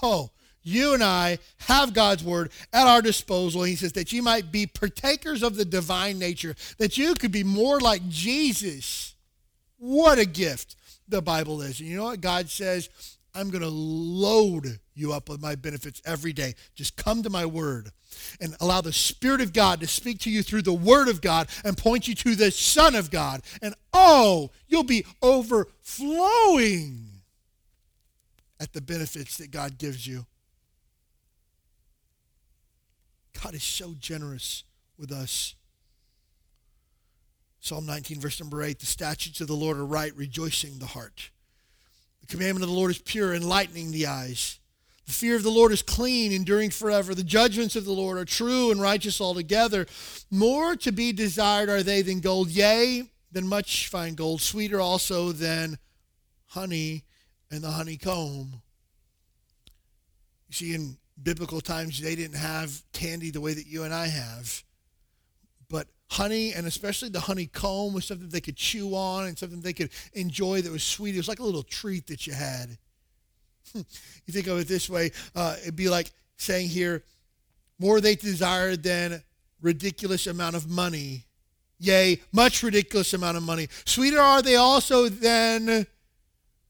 Oh, 0.00 0.30
you 0.64 0.94
and 0.94 1.04
I 1.04 1.38
have 1.58 1.94
God's 1.94 2.24
word 2.24 2.50
at 2.72 2.86
our 2.86 3.02
disposal. 3.02 3.62
He 3.62 3.76
says 3.76 3.92
that 3.92 4.12
you 4.12 4.22
might 4.22 4.50
be 4.50 4.66
partakers 4.66 5.42
of 5.42 5.56
the 5.56 5.64
divine 5.64 6.18
nature, 6.18 6.56
that 6.78 6.98
you 6.98 7.14
could 7.14 7.32
be 7.32 7.44
more 7.44 7.78
like 7.80 8.08
Jesus. 8.08 9.14
What 9.78 10.18
a 10.18 10.24
gift 10.24 10.76
the 11.06 11.22
Bible 11.22 11.60
is. 11.62 11.78
And 11.80 11.88
you 11.88 11.96
know 11.96 12.04
what 12.04 12.20
God 12.22 12.48
says? 12.48 12.88
I'm 13.34 13.50
going 13.50 13.62
to 13.62 13.68
load 13.68 14.78
you 14.94 15.12
up 15.12 15.28
with 15.28 15.42
my 15.42 15.54
benefits 15.56 16.00
every 16.06 16.32
day. 16.32 16.54
Just 16.74 16.96
come 16.96 17.22
to 17.24 17.30
my 17.30 17.44
word 17.44 17.90
and 18.40 18.56
allow 18.60 18.80
the 18.80 18.92
Spirit 18.92 19.40
of 19.40 19.52
God 19.52 19.80
to 19.80 19.86
speak 19.86 20.20
to 20.20 20.30
you 20.30 20.42
through 20.42 20.62
the 20.62 20.72
Word 20.72 21.08
of 21.08 21.20
God 21.20 21.48
and 21.64 21.76
point 21.76 22.06
you 22.06 22.14
to 22.14 22.36
the 22.36 22.50
Son 22.52 22.94
of 22.94 23.10
God. 23.10 23.42
And 23.60 23.74
oh, 23.92 24.50
you'll 24.68 24.84
be 24.84 25.04
overflowing 25.20 27.08
at 28.60 28.72
the 28.72 28.80
benefits 28.80 29.36
that 29.38 29.50
God 29.50 29.78
gives 29.78 30.06
you. 30.06 30.24
God 33.42 33.54
is 33.54 33.62
so 33.62 33.94
generous 33.98 34.64
with 34.98 35.12
us. 35.12 35.54
Psalm 37.60 37.86
19, 37.86 38.20
verse 38.20 38.40
number 38.40 38.62
8 38.62 38.78
The 38.78 38.86
statutes 38.86 39.40
of 39.40 39.46
the 39.46 39.54
Lord 39.54 39.78
are 39.78 39.86
right, 39.86 40.14
rejoicing 40.16 40.78
the 40.78 40.86
heart. 40.86 41.30
The 42.20 42.26
commandment 42.26 42.62
of 42.62 42.68
the 42.68 42.76
Lord 42.76 42.90
is 42.90 42.98
pure, 42.98 43.34
enlightening 43.34 43.90
the 43.90 44.06
eyes. 44.06 44.58
The 45.06 45.12
fear 45.12 45.36
of 45.36 45.42
the 45.42 45.50
Lord 45.50 45.72
is 45.72 45.82
clean, 45.82 46.32
enduring 46.32 46.70
forever. 46.70 47.14
The 47.14 47.22
judgments 47.22 47.76
of 47.76 47.84
the 47.84 47.92
Lord 47.92 48.16
are 48.16 48.24
true 48.24 48.70
and 48.70 48.80
righteous 48.80 49.20
altogether. 49.20 49.86
More 50.30 50.76
to 50.76 50.92
be 50.92 51.12
desired 51.12 51.68
are 51.68 51.82
they 51.82 52.00
than 52.00 52.20
gold, 52.20 52.48
yea, 52.48 53.10
than 53.30 53.46
much 53.46 53.88
fine 53.88 54.14
gold, 54.14 54.40
sweeter 54.40 54.80
also 54.80 55.32
than 55.32 55.78
honey 56.46 57.04
and 57.50 57.62
the 57.62 57.70
honeycomb. 57.70 58.62
You 60.48 60.54
see, 60.54 60.74
in 60.74 60.96
biblical 61.22 61.60
times, 61.60 62.00
they 62.00 62.14
didn't 62.14 62.36
have 62.36 62.82
candy 62.92 63.30
the 63.30 63.40
way 63.40 63.54
that 63.54 63.66
you 63.66 63.84
and 63.84 63.94
I 63.94 64.06
have. 64.06 64.62
But 65.68 65.86
honey, 66.10 66.52
and 66.52 66.66
especially 66.66 67.08
the 67.08 67.20
honeycomb, 67.20 67.92
was 67.92 68.04
something 68.04 68.28
they 68.28 68.40
could 68.40 68.56
chew 68.56 68.94
on 68.94 69.26
and 69.26 69.38
something 69.38 69.60
they 69.60 69.72
could 69.72 69.90
enjoy 70.12 70.62
that 70.62 70.72
was 70.72 70.82
sweet. 70.82 71.14
It 71.14 71.18
was 71.18 71.28
like 71.28 71.38
a 71.38 71.44
little 71.44 71.62
treat 71.62 72.06
that 72.08 72.26
you 72.26 72.32
had. 72.32 72.76
you 73.74 73.84
think 74.30 74.46
of 74.46 74.58
it 74.58 74.68
this 74.68 74.90
way 74.90 75.10
uh, 75.34 75.56
it'd 75.62 75.76
be 75.76 75.88
like 75.88 76.10
saying 76.36 76.68
here, 76.68 77.02
more 77.78 78.00
they 78.00 78.14
desired 78.14 78.82
than 78.82 79.22
ridiculous 79.60 80.26
amount 80.26 80.56
of 80.56 80.68
money. 80.68 81.24
Yea, 81.78 82.20
much 82.32 82.62
ridiculous 82.62 83.12
amount 83.14 83.36
of 83.36 83.42
money. 83.42 83.68
Sweeter 83.84 84.20
are 84.20 84.42
they 84.42 84.56
also 84.56 85.08
than 85.08 85.86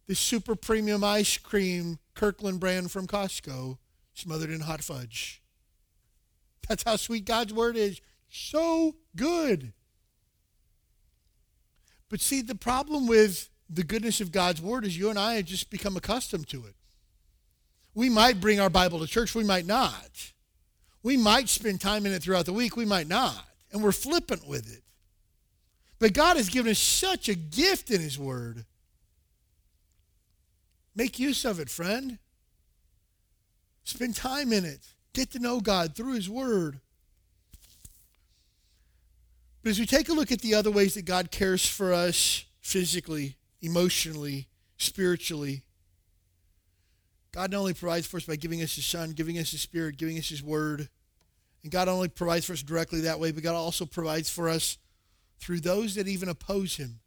the 0.07 0.14
super 0.14 0.55
premium 0.55 1.05
ice 1.05 1.36
cream 1.36 1.99
Kirkland 2.14 2.61
brand 2.61 2.90
from 2.90 3.07
Costco, 3.07 3.78
smothered 4.15 4.51
in 4.51 4.61
hot 4.61 4.83
fudge. 4.83 5.43
That's 6.69 6.83
how 6.83 6.97
sweet 6.97 7.25
God's 7.25 7.53
word 7.53 7.77
is 7.77 8.01
so 8.31 8.95
good. 9.15 9.73
But 12.09 12.21
see, 12.21 12.43
the 12.43 12.55
problem 12.55 13.07
with 13.07 13.49
the 13.69 13.83
goodness 13.83 14.21
of 14.21 14.33
God's 14.33 14.62
word 14.62 14.85
is 14.85 14.97
you 14.97 15.11
and 15.11 15.19
I 15.19 15.35
have 15.35 15.45
just 15.45 15.71
become 15.71 15.97
accustomed 15.97 16.49
to 16.49 16.65
it. 16.65 16.75
We 17.95 18.09
might 18.09 18.41
bring 18.41 18.61
our 18.61 18.71
Bible 18.71 19.01
to 19.01 19.07
church, 19.07 19.35
we 19.35 19.45
might 19.45 19.67
not. 19.67 20.33
We 21.03 21.17
might 21.17 21.49
spend 21.49 21.81
time 21.81 22.07
in 22.07 22.12
it 22.12 22.23
throughout 22.23 22.47
the 22.47 22.53
week, 22.53 22.77
we 22.77 22.85
might 22.85 23.09
not. 23.09 23.45
And 23.73 23.83
we're 23.83 23.93
flippant 23.93 24.49
with 24.49 24.73
it. 24.73 24.83
But 25.99 26.12
God 26.12 26.37
has 26.37 26.49
given 26.49 26.71
us 26.71 26.79
such 26.79 27.29
a 27.29 27.35
gift 27.35 27.91
in 27.91 28.01
His 28.01 28.19
Word. 28.19 28.65
Make 30.95 31.19
use 31.19 31.45
of 31.45 31.61
it, 31.61 31.71
friend. 31.71 32.19
Spend 33.85 34.16
time 34.16 34.53
in 34.53 34.64
it. 34.64 34.80
Get 35.12 35.30
to 35.32 35.39
know 35.39 35.61
God 35.61 35.95
through 35.95 36.14
His 36.14 36.28
Word. 36.28 36.80
But 39.62 39.70
as 39.70 39.78
we 39.78 39.87
take 39.87 40.09
a 40.09 40.12
look 40.12 40.32
at 40.32 40.41
the 40.41 40.55
other 40.55 40.70
ways 40.70 40.95
that 40.95 41.05
God 41.05 41.30
cares 41.30 41.66
for 41.66 41.93
us 41.95 42.45
physically, 42.61 43.37
emotionally, 43.62 44.49
spiritually, 44.76 45.62
God 47.32 47.51
not 47.51 47.59
only 47.59 47.74
provides 47.74 48.07
for 48.07 48.18
us 48.18 48.24
by 48.24 48.37
giving 48.37 48.62
us 48.62 48.74
His 48.74 48.85
Son, 48.85 49.12
giving 49.12 49.39
us 49.39 49.51
His 49.51 49.61
Spirit, 49.61 49.97
giving 49.97 50.18
us 50.18 50.28
His 50.28 50.43
Word, 50.43 50.89
and 51.62 51.72
God 51.72 51.89
only 51.89 52.09
provides 52.09 52.45
for 52.45 52.53
us 52.53 52.62
directly 52.62 53.01
that 53.03 53.18
way, 53.18 53.32
but 53.32 53.43
God 53.43 53.55
also 53.55 53.87
provides 53.87 54.28
for 54.28 54.49
us 54.49 54.76
through 55.39 55.61
those 55.61 55.95
that 55.95 56.09
even 56.09 56.28
oppose 56.28 56.76
Him. 56.76 57.01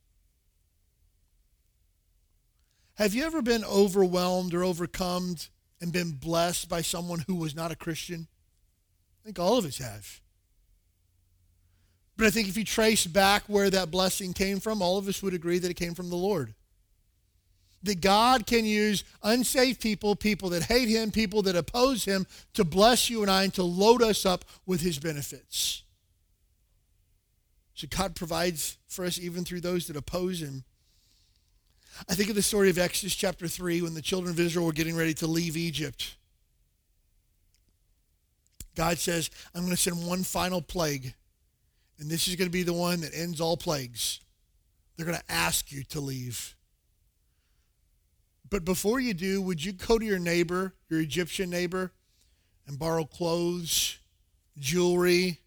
Have 2.95 3.13
you 3.13 3.23
ever 3.23 3.43
been 3.43 3.63
overwhelmed 3.63 4.55
or 4.55 4.63
overcome 4.63 5.35
and 5.81 5.91
been 5.91 6.11
blessed 6.11 6.69
by 6.69 6.81
someone 6.81 7.23
who 7.27 7.35
was 7.35 7.55
not 7.55 7.71
a 7.71 7.75
Christian? 7.75 8.27
I 9.21 9.25
think 9.25 9.39
all 9.39 9.57
of 9.57 9.65
us 9.65 9.77
have. 9.77 10.21
But 12.15 12.27
I 12.27 12.29
think 12.31 12.47
if 12.47 12.57
you 12.57 12.63
trace 12.63 13.05
back 13.05 13.43
where 13.47 13.69
that 13.69 13.91
blessing 13.91 14.33
came 14.33 14.59
from, 14.59 14.81
all 14.81 14.97
of 14.97 15.07
us 15.07 15.21
would 15.21 15.33
agree 15.33 15.59
that 15.59 15.69
it 15.69 15.75
came 15.75 15.93
from 15.93 16.09
the 16.09 16.15
Lord. 16.15 16.55
That 17.83 18.01
God 18.01 18.47
can 18.47 18.65
use 18.65 19.03
unsaved 19.21 19.79
people, 19.79 20.15
people 20.15 20.49
that 20.49 20.63
hate 20.63 20.89
Him, 20.89 21.11
people 21.11 21.43
that 21.43 21.55
oppose 21.55 22.05
Him, 22.05 22.25
to 22.53 22.63
bless 22.63 23.09
you 23.09 23.21
and 23.21 23.29
I 23.29 23.43
and 23.43 23.53
to 23.53 23.63
load 23.63 24.01
us 24.01 24.25
up 24.25 24.45
with 24.65 24.81
His 24.81 24.97
benefits. 24.97 25.83
So 27.77 27.85
God 27.87 28.15
provides 28.15 28.79
for 28.87 29.05
us 29.05 29.19
even 29.19 29.45
through 29.45 29.61
those 29.61 29.85
that 29.85 29.95
oppose 29.95 30.41
him. 30.41 30.63
I 32.07 32.13
think 32.13 32.29
of 32.29 32.35
the 32.35 32.41
story 32.41 32.69
of 32.69 32.77
Exodus 32.77 33.15
chapter 33.15 33.47
3 33.47 33.81
when 33.81 33.93
the 33.93 34.01
children 34.01 34.31
of 34.31 34.39
Israel 34.39 34.65
were 34.65 34.71
getting 34.71 34.95
ready 34.95 35.13
to 35.15 35.27
leave 35.27 35.57
Egypt. 35.57 36.15
God 38.75 38.99
says, 38.99 39.31
I'm 39.55 39.61
going 39.61 39.75
to 39.75 39.81
send 39.81 40.05
one 40.05 40.23
final 40.23 40.61
plague, 40.61 41.15
and 41.97 42.09
this 42.09 42.27
is 42.27 42.35
going 42.35 42.47
to 42.47 42.51
be 42.51 42.63
the 42.63 42.73
one 42.73 43.01
that 43.01 43.15
ends 43.15 43.41
all 43.41 43.57
plagues. 43.57 44.19
They're 44.95 45.05
going 45.05 45.17
to 45.17 45.31
ask 45.31 45.71
you 45.71 45.83
to 45.85 45.99
leave. 45.99 46.55
But 48.49 48.63
before 48.63 48.99
you 48.99 49.13
do, 49.13 49.41
would 49.41 49.63
you 49.65 49.73
go 49.73 49.97
to 49.97 50.05
your 50.05 50.19
neighbor, 50.19 50.73
your 50.89 51.01
Egyptian 51.01 51.49
neighbor, 51.49 51.91
and 52.67 52.77
borrow 52.77 53.03
clothes, 53.03 53.97
jewelry, 54.59 55.39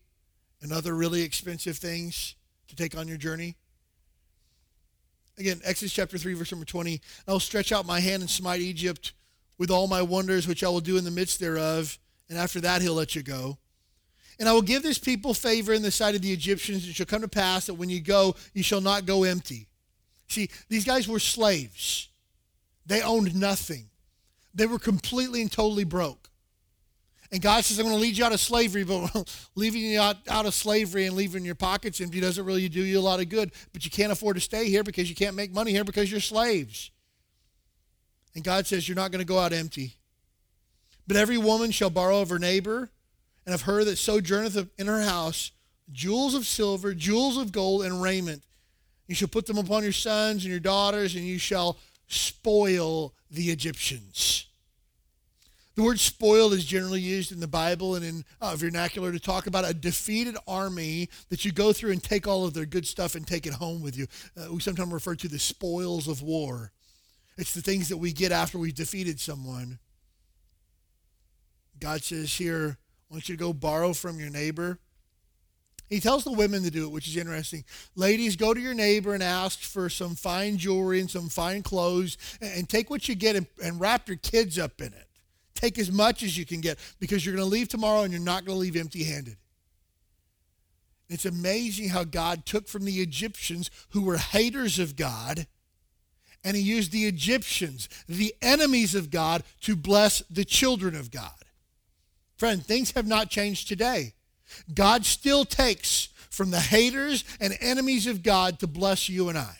and 0.61 0.73
other 0.73 0.95
really 0.95 1.23
expensive 1.23 1.79
things 1.79 2.35
to 2.69 2.77
take 2.77 2.97
on 2.97 3.09
your 3.09 3.17
journey? 3.17 3.57
Again, 5.41 5.63
Exodus 5.65 5.95
chapter 5.95 6.19
3, 6.19 6.35
verse 6.35 6.53
number 6.53 6.67
20. 6.67 7.01
I 7.27 7.33
will 7.33 7.41
stretch 7.41 7.73
out 7.73 7.87
my 7.87 7.99
hand 7.99 8.21
and 8.21 8.29
smite 8.29 8.61
Egypt 8.61 9.15
with 9.57 9.71
all 9.71 9.87
my 9.87 10.03
wonders, 10.03 10.47
which 10.47 10.63
I 10.63 10.69
will 10.69 10.81
do 10.81 10.99
in 10.99 11.05
the 11.05 11.11
midst 11.11 11.41
thereof. 11.41 11.99
And 12.29 12.39
after 12.39 12.61
that, 12.61 12.83
he'll 12.83 12.93
let 12.93 13.17
you 13.17 13.23
go. 13.23 13.57
And 14.39 14.47
I 14.49 14.53
will 14.53 14.61
give 14.61 14.83
this 14.83 14.99
people 14.99 15.33
favor 15.33 15.73
in 15.73 15.81
the 15.81 15.91
sight 15.91 16.15
of 16.15 16.21
the 16.21 16.33
Egyptians. 16.33 16.87
It 16.87 16.95
shall 16.95 17.07
come 17.07 17.23
to 17.23 17.29
pass 17.29 17.67
that 17.67 17.75
when 17.75 17.89
you 17.89 18.01
go, 18.01 18.37
you 18.53 18.63
shall 18.63 18.83
not 18.83 19.07
go 19.07 19.25
empty. 19.25 19.67
See, 20.29 20.51
these 20.69 20.85
guys 20.85 21.09
were 21.09 21.19
slaves. 21.19 22.09
They 22.85 23.01
owned 23.01 23.35
nothing. 23.35 23.87
They 24.55 24.67
were 24.67 24.79
completely 24.79 25.41
and 25.41 25.51
totally 25.51 25.85
broke. 25.85 26.30
And 27.33 27.41
God 27.41 27.65
says, 27.65 27.79
I'm 27.79 27.87
going 27.87 27.97
to 27.97 28.03
lead 28.03 28.19
you 28.19 28.25
out 28.25 28.33
of 28.33 28.41
slavery, 28.41 28.83
but 28.83 29.31
leaving 29.55 29.83
you 29.83 30.01
out, 30.01 30.17
out 30.29 30.47
of 30.47 30.55
slavery 30.55 31.07
and 31.07 31.15
leaving 31.15 31.45
your 31.45 31.55
pockets 31.55 32.01
empty 32.01 32.21
doesn't 32.21 32.45
really 32.45 32.69
do 32.69 32.83
you 32.83 32.99
a 32.99 33.01
lot 33.01 33.21
of 33.21 33.29
good. 33.29 33.53
But 33.73 33.85
you 33.85 33.91
can't 33.91 34.11
afford 34.11 34.37
to 34.37 34.41
stay 34.41 34.69
here 34.69 34.83
because 34.83 35.09
you 35.09 35.15
can't 35.15 35.37
make 35.37 35.53
money 35.53 35.71
here 35.71 35.85
because 35.85 36.11
you're 36.11 36.21
slaves. 36.21 36.91
And 38.35 38.43
God 38.43 38.67
says, 38.67 38.89
You're 38.89 38.97
not 38.97 39.13
going 39.13 39.21
to 39.21 39.27
go 39.27 39.39
out 39.39 39.53
empty. 39.53 39.95
But 41.07 41.17
every 41.17 41.39
woman 41.39 41.71
shall 41.71 41.91
borrow 41.91 42.21
of 42.21 42.31
her 42.31 42.39
neighbor 42.39 42.91
and 43.47 43.55
of 43.55 43.63
her 43.63 43.85
that 43.85 43.97
sojourneth 43.97 44.69
in 44.79 44.87
her 44.87 45.03
house 45.03 45.53
jewels 45.93 46.35
of 46.35 46.47
silver, 46.47 46.95
jewels 46.95 47.37
of 47.37 47.53
gold, 47.53 47.83
and 47.83 48.03
raiment. 48.03 48.43
You 49.07 49.15
shall 49.15 49.29
put 49.29 49.47
them 49.47 49.59
upon 49.59 49.83
your 49.83 49.93
sons 49.93 50.45
and 50.45 50.51
your 50.51 50.61
daughters, 50.61 51.17
and 51.17 51.25
you 51.25 51.39
shall 51.39 51.79
spoil 52.07 53.13
the 53.31 53.51
Egyptians. 53.51 54.47
The 55.81 55.87
word 55.87 55.99
spoiled 55.99 56.53
is 56.53 56.67
generally 56.67 57.01
used 57.01 57.33
in 57.33 57.41
the 57.41 57.49
Bible 57.49 57.95
and 57.95 58.05
in 58.05 58.25
uh, 58.43 58.55
vernacular 58.55 59.13
to 59.13 59.19
talk 59.19 59.47
about 59.47 59.67
a 59.67 59.73
defeated 59.73 60.37
army 60.47 61.09
that 61.31 61.47
you 61.47 61.53
go 61.53 61.73
through 61.73 61.93
and 61.93 62.03
take 62.03 62.29
all 62.29 62.45
of 62.45 62.53
their 62.53 62.67
good 62.67 62.87
stuff 62.87 63.15
and 63.15 63.27
take 63.27 63.47
it 63.47 63.55
home 63.55 63.81
with 63.81 63.97
you. 63.97 64.07
Uh, 64.37 64.53
we 64.53 64.61
sometimes 64.61 64.93
refer 64.93 65.15
to 65.15 65.27
the 65.27 65.39
spoils 65.39 66.07
of 66.07 66.21
war. 66.21 66.71
It's 67.39 67.55
the 67.55 67.63
things 67.63 67.89
that 67.89 67.97
we 67.97 68.13
get 68.13 68.31
after 68.31 68.59
we've 68.59 68.75
defeated 68.75 69.19
someone. 69.21 69.79
God 71.79 72.03
says 72.03 72.35
here, 72.35 72.77
I 73.11 73.15
want 73.15 73.31
you 73.31 73.37
to 73.39 73.41
go 73.43 73.55
borrow 73.55 73.95
from 73.95 74.21
your 74.21 74.29
neighbor. 74.29 74.79
He 75.89 75.99
tells 75.99 76.25
the 76.25 76.33
women 76.33 76.63
to 76.65 76.71
do 76.71 76.85
it, 76.85 76.93
which 76.93 77.09
is 77.09 77.17
interesting. 77.17 77.65
Ladies, 77.97 78.37
go 78.37 78.53
to 78.53 78.61
your 78.61 78.75
neighbor 78.75 79.15
and 79.15 79.23
ask 79.23 79.61
for 79.61 79.89
some 79.89 80.15
fine 80.15 80.59
jewelry 80.59 81.01
and 81.01 81.11
some 81.11 81.31
fine 81.31 81.63
clothes 81.63 82.19
and 82.43 82.69
take 82.69 82.91
what 82.91 83.09
you 83.09 83.15
get 83.15 83.35
and, 83.35 83.47
and 83.65 83.81
wrap 83.81 84.09
your 84.09 84.19
kids 84.19 84.59
up 84.59 84.83
in 84.83 84.89
it. 84.89 85.07
Take 85.61 85.79
as 85.79 85.93
much 85.93 86.23
as 86.23 86.39
you 86.39 86.47
can 86.47 86.63
get 86.63 86.79
because 86.99 87.25
you're 87.25 87.35
going 87.35 87.47
to 87.47 87.51
leave 87.51 87.69
tomorrow 87.69 88.03
and 88.03 88.13
you're 88.13 88.23
not 88.23 88.47
going 88.47 88.57
to 88.57 88.61
leave 88.61 88.77
empty 88.77 89.05
handed. 89.05 89.37
It's 91.11 91.27
amazing 91.27 91.91
how 91.91 92.05
God 92.05 92.47
took 92.47 92.67
from 92.67 92.87
the 92.87 93.01
Egyptians 93.01 93.71
who 93.91 94.03
were 94.03 94.17
haters 94.17 94.79
of 94.79 94.97
God 94.97 95.47
and 96.43 96.57
he 96.57 96.63
used 96.63 96.93
the 96.93 97.05
Egyptians, 97.05 97.91
the 98.09 98.35
enemies 98.41 98.95
of 98.95 99.11
God, 99.11 99.43
to 99.61 99.77
bless 99.77 100.21
the 100.31 100.47
children 100.47 100.95
of 100.95 101.11
God. 101.11 101.35
Friend, 102.39 102.65
things 102.65 102.93
have 102.93 103.07
not 103.07 103.29
changed 103.29 103.69
today. 103.69 104.15
God 104.73 105.05
still 105.05 105.45
takes 105.45 106.09
from 106.31 106.51
the 106.51 106.61
haters 106.61 107.25
and 107.39 107.55
enemies 107.61 108.07
of 108.07 108.23
God 108.23 108.59
to 108.61 108.67
bless 108.67 109.11
you 109.11 109.29
and 109.29 109.37
I. 109.37 109.60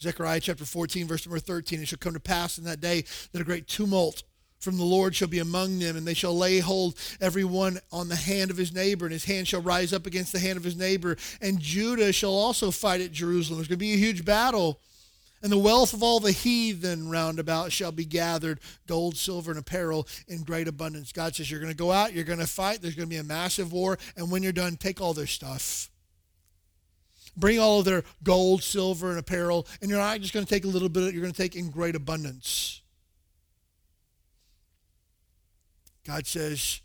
Zechariah 0.00 0.40
chapter 0.40 0.64
14, 0.64 1.06
verse 1.06 1.26
number 1.26 1.38
13. 1.38 1.80
It 1.80 1.88
shall 1.88 1.98
come 1.98 2.14
to 2.14 2.20
pass 2.20 2.58
in 2.58 2.64
that 2.64 2.80
day 2.80 3.04
that 3.32 3.40
a 3.40 3.44
great 3.44 3.66
tumult 3.66 4.22
from 4.64 4.78
the 4.78 4.84
Lord 4.84 5.14
shall 5.14 5.28
be 5.28 5.38
among 5.38 5.78
them, 5.78 5.96
and 5.96 6.06
they 6.06 6.14
shall 6.14 6.36
lay 6.36 6.58
hold 6.58 6.98
every 7.20 7.44
one 7.44 7.78
on 7.92 8.08
the 8.08 8.16
hand 8.16 8.50
of 8.50 8.56
his 8.56 8.72
neighbor, 8.72 9.04
and 9.04 9.12
his 9.12 9.26
hand 9.26 9.46
shall 9.46 9.60
rise 9.60 9.92
up 9.92 10.06
against 10.06 10.32
the 10.32 10.38
hand 10.38 10.56
of 10.56 10.64
his 10.64 10.76
neighbor. 10.76 11.16
And 11.40 11.60
Judah 11.60 12.12
shall 12.12 12.32
also 12.32 12.70
fight 12.70 13.02
at 13.02 13.12
Jerusalem. 13.12 13.58
There's 13.58 13.68
going 13.68 13.78
to 13.78 13.84
be 13.84 13.92
a 13.92 13.98
huge 13.98 14.24
battle. 14.24 14.80
And 15.42 15.52
the 15.52 15.58
wealth 15.58 15.92
of 15.92 16.02
all 16.02 16.20
the 16.20 16.32
heathen 16.32 17.10
round 17.10 17.38
about 17.38 17.70
shall 17.70 17.92
be 17.92 18.06
gathered 18.06 18.60
gold, 18.86 19.18
silver, 19.18 19.50
and 19.50 19.60
apparel 19.60 20.08
in 20.26 20.42
great 20.42 20.68
abundance. 20.68 21.12
God 21.12 21.36
says, 21.36 21.50
You're 21.50 21.60
going 21.60 21.72
to 21.72 21.76
go 21.76 21.92
out, 21.92 22.14
you're 22.14 22.24
going 22.24 22.38
to 22.38 22.46
fight, 22.46 22.80
there's 22.80 22.94
going 22.94 23.08
to 23.08 23.14
be 23.14 23.18
a 23.18 23.24
massive 23.24 23.70
war, 23.70 23.98
and 24.16 24.30
when 24.30 24.42
you're 24.42 24.52
done, 24.52 24.76
take 24.76 25.02
all 25.02 25.12
their 25.12 25.26
stuff 25.26 25.90
bring 27.36 27.58
all 27.58 27.80
of 27.80 27.84
their 27.84 28.04
gold, 28.22 28.62
silver, 28.62 29.10
and 29.10 29.18
apparel, 29.18 29.66
and 29.80 29.90
you're 29.90 29.98
not 29.98 30.20
just 30.20 30.32
going 30.32 30.44
to 30.44 30.50
take 30.50 30.64
a 30.64 30.68
little 30.68 30.88
bit, 30.88 31.12
you're 31.12 31.22
going 31.22 31.32
to 31.32 31.42
take 31.42 31.56
in 31.56 31.70
great 31.70 31.94
abundance. 31.94 32.82
God 36.06 36.26
says, 36.26 36.80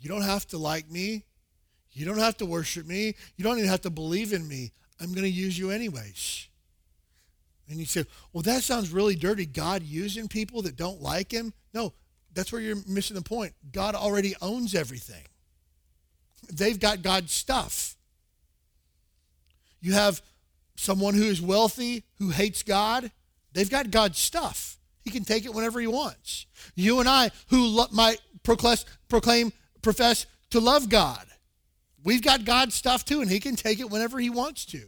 You 0.00 0.08
don't 0.08 0.22
have 0.22 0.46
to 0.48 0.58
like 0.58 0.90
me. 0.90 1.24
You 1.92 2.04
don't 2.04 2.18
have 2.18 2.36
to 2.38 2.46
worship 2.46 2.86
me. 2.86 3.14
You 3.36 3.44
don't 3.44 3.58
even 3.58 3.70
have 3.70 3.82
to 3.82 3.90
believe 3.90 4.32
in 4.32 4.46
me. 4.48 4.72
I'm 5.00 5.12
going 5.12 5.24
to 5.24 5.30
use 5.30 5.58
you 5.58 5.70
anyways. 5.70 6.48
And 7.68 7.78
you 7.78 7.86
say, 7.86 8.04
Well, 8.32 8.42
that 8.42 8.62
sounds 8.62 8.90
really 8.90 9.14
dirty. 9.14 9.46
God 9.46 9.82
using 9.82 10.28
people 10.28 10.62
that 10.62 10.76
don't 10.76 11.00
like 11.00 11.30
him? 11.30 11.52
No, 11.72 11.92
that's 12.32 12.52
where 12.52 12.60
you're 12.60 12.82
missing 12.86 13.16
the 13.16 13.22
point. 13.22 13.52
God 13.72 13.94
already 13.94 14.34
owns 14.40 14.74
everything, 14.74 15.24
they've 16.52 16.80
got 16.80 17.02
God's 17.02 17.32
stuff. 17.32 17.93
You 19.84 19.92
have 19.92 20.22
someone 20.76 21.12
who 21.12 21.24
is 21.24 21.42
wealthy, 21.42 22.04
who 22.18 22.30
hates 22.30 22.62
God. 22.62 23.12
They've 23.52 23.68
got 23.68 23.90
God's 23.90 24.18
stuff. 24.18 24.78
He 25.02 25.10
can 25.10 25.24
take 25.24 25.44
it 25.44 25.52
whenever 25.52 25.78
he 25.78 25.86
wants. 25.86 26.46
You 26.74 27.00
and 27.00 27.08
I, 27.08 27.30
who 27.48 27.66
lo- 27.66 27.88
might 27.92 28.16
proclaim, 28.42 28.78
proclaim, 29.10 29.52
profess 29.82 30.24
to 30.52 30.58
love 30.60 30.88
God, 30.88 31.26
we've 32.02 32.22
got 32.22 32.46
God's 32.46 32.74
stuff 32.74 33.04
too, 33.04 33.20
and 33.20 33.30
he 33.30 33.38
can 33.40 33.56
take 33.56 33.78
it 33.78 33.90
whenever 33.90 34.18
he 34.18 34.30
wants 34.30 34.64
to. 34.66 34.86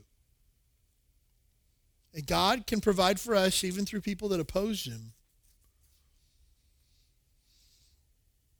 And 2.15 2.27
God 2.27 2.67
can 2.67 2.81
provide 2.81 3.21
for 3.21 3.35
us 3.35 3.65
even 3.65 3.85
through 3.85 4.01
people 4.01 4.31
that 4.31 4.41
oppose 4.41 4.87
him. 4.87 5.13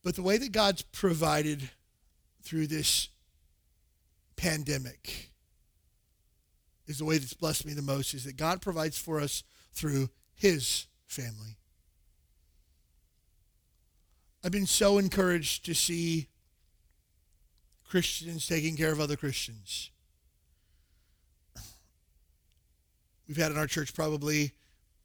But 0.05 0.17
the 0.17 0.23
way 0.23 0.37
that 0.37 0.53
God's 0.53 0.83
provided 0.83 1.71
through 2.43 2.67
this 2.67 3.09
pandemic 4.37 5.31
is 6.87 6.99
the 6.99 7.05
way 7.05 7.19
that's 7.19 7.35
blessed 7.35 7.67
me 7.67 7.73
the 7.73 7.83
most 7.83 8.15
is 8.15 8.25
that 8.25 8.37
God 8.37 8.63
provides 8.63 8.99
for 8.99 9.21
us 9.21 9.43
through 9.73 10.11
his 10.35 10.87
family. 11.07 11.57
I've 14.45 14.53
been 14.53 14.67
so 14.67 14.99
encouraged 14.99 15.65
to 15.67 15.75
see 15.75 16.29
Christians 17.89 18.47
taking 18.47 18.77
care 18.77 18.93
of 18.93 19.01
other 19.01 19.17
Christians. 19.17 19.91
We've 23.27 23.37
had 23.37 23.51
in 23.51 23.59
our 23.59 23.67
church 23.67 23.93
probably 23.95 24.53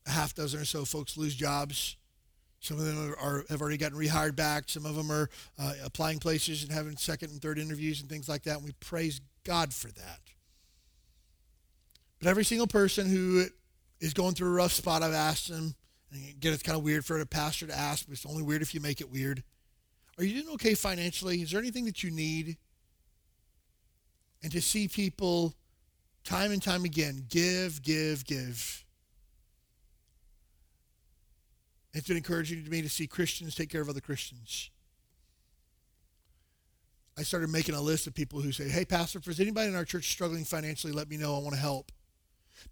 a 0.05 0.11
half 0.11 0.36
dozen 0.36 0.59
or 0.61 0.65
so 0.65 0.86
folks 0.86 1.17
lose 1.17 1.36
jobs. 1.36 1.97
Some 2.59 2.77
of 2.77 2.86
them 2.86 3.15
are, 3.19 3.43
have 3.49 3.61
already 3.61 3.77
gotten 3.77 3.97
rehired 3.97 4.36
back. 4.36 4.65
Some 4.67 4.86
of 4.86 4.95
them 4.95 5.11
are 5.11 5.29
uh, 5.57 5.73
applying 5.84 6.19
places 6.19 6.63
and 6.63 6.71
having 6.71 6.95
second 6.95 7.32
and 7.32 7.41
third 7.41 7.57
interviews 7.57 8.01
and 8.01 8.09
things 8.09 8.29
like 8.29 8.43
that. 8.43 8.57
And 8.57 8.65
we 8.65 8.73
praise 8.73 9.19
God 9.43 9.73
for 9.73 9.88
that. 9.88 10.19
But 12.22 12.30
every 12.30 12.45
single 12.45 12.67
person 12.67 13.09
who 13.09 13.45
is 13.99 14.13
going 14.13 14.36
through 14.36 14.49
a 14.49 14.53
rough 14.53 14.72
spot, 14.72 15.01
I've 15.01 15.13
asked 15.13 15.49
them, 15.49 15.74
and 16.11 16.30
again, 16.30 16.53
it's 16.53 16.61
kind 16.61 16.78
of 16.78 16.84
weird 16.84 17.03
for 17.03 17.19
a 17.19 17.26
pastor 17.26 17.65
to 17.65 17.78
ask, 17.78 18.05
but 18.05 18.13
it's 18.13 18.26
only 18.28 18.43
weird 18.43 18.61
if 18.61 18.76
you 18.76 18.80
make 18.80 19.01
it 19.01 19.09
weird. 19.09 19.43
Are 20.17 20.24
you 20.24 20.43
doing 20.43 20.53
okay 20.53 20.76
financially? 20.76 21.41
Is 21.41 21.51
there 21.51 21.59
anything 21.59 21.86
that 21.86 22.03
you 22.03 22.11
need? 22.11 22.57
And 24.43 24.51
to 24.51 24.61
see 24.61 24.88
people 24.88 25.55
time 26.24 26.51
and 26.51 26.61
time 26.61 26.86
again 26.86 27.26
give, 27.28 27.82
give, 27.82 28.24
give. 28.26 28.86
It's 31.93 32.07
been 32.07 32.17
encouraging 32.17 32.63
to 32.63 32.69
me 32.69 32.84
to 32.84 32.89
see 32.89 33.07
Christians 33.07 33.55
take 33.55 33.69
care 33.69 33.82
of 33.82 33.89
other 33.89 33.99
Christians. 33.99 34.69
I 37.17 37.24
started 37.24 37.49
making 37.49 37.76
a 37.76 37.82
list 37.82 38.07
of 38.07 38.13
people 38.13 38.41
who 38.41 38.51
say, 38.51 38.69
Hey, 38.69 38.86
Pastor, 38.86 39.19
if 39.19 39.26
there's 39.26 39.39
anybody 39.39 39.69
in 39.69 39.76
our 39.76 39.86
church 39.86 40.11
struggling 40.11 40.45
financially, 40.45 40.93
let 40.93 41.09
me 41.09 41.17
know. 41.17 41.36
I 41.36 41.39
want 41.39 41.53
to 41.53 41.59
help. 41.59 41.91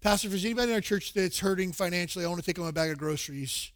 Pastor, 0.00 0.28
if 0.28 0.32
there's 0.32 0.44
anybody 0.44 0.70
in 0.70 0.74
our 0.74 0.80
church 0.80 1.12
that's 1.12 1.40
hurting 1.40 1.72
financially, 1.72 2.24
I 2.24 2.28
want 2.28 2.40
to 2.40 2.46
take 2.46 2.56
them 2.56 2.66
a 2.66 2.72
bag 2.72 2.90
of 2.90 2.98
groceries. 2.98 3.72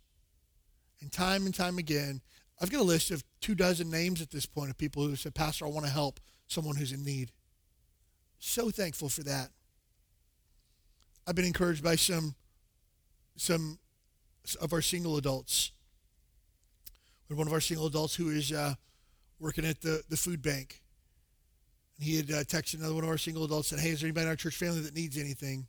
And 1.00 1.12
time 1.12 1.44
and 1.44 1.54
time 1.54 1.78
again, 1.78 2.22
I've 2.60 2.70
got 2.70 2.80
a 2.80 2.84
list 2.84 3.10
of 3.10 3.24
two 3.40 3.54
dozen 3.54 3.90
names 3.90 4.22
at 4.22 4.30
this 4.30 4.46
point 4.46 4.70
of 4.70 4.78
people 4.78 5.06
who 5.06 5.16
said, 5.16 5.34
Pastor, 5.34 5.66
I 5.66 5.68
want 5.68 5.84
to 5.84 5.92
help 5.92 6.20
someone 6.46 6.76
who's 6.76 6.92
in 6.92 7.04
need. 7.04 7.30
So 8.38 8.70
thankful 8.70 9.08
for 9.08 9.22
that. 9.24 9.50
I've 11.26 11.34
been 11.34 11.44
encouraged 11.44 11.82
by 11.82 11.96
some 11.96 12.34
some 13.36 13.78
of 14.60 14.72
our 14.72 14.82
single 14.82 15.16
adults. 15.16 15.72
One 17.28 17.48
of 17.48 17.52
our 17.52 17.60
single 17.60 17.86
adults 17.86 18.14
who 18.14 18.30
is 18.30 18.52
uh, 18.52 18.74
working 19.40 19.64
at 19.64 19.80
the, 19.80 20.02
the 20.08 20.16
food 20.16 20.40
bank. 20.40 20.82
And 21.96 22.06
he 22.06 22.16
had 22.16 22.30
uh, 22.30 22.44
texted 22.44 22.78
another 22.78 22.94
one 22.94 23.02
of 23.02 23.10
our 23.10 23.18
single 23.18 23.44
adults 23.44 23.68
said, 23.68 23.80
"Hey, 23.80 23.90
is 23.90 24.00
there 24.00 24.08
anybody 24.08 24.24
in 24.24 24.30
our 24.30 24.36
church 24.36 24.56
family 24.56 24.80
that 24.80 24.94
needs 24.94 25.18
anything?" 25.18 25.66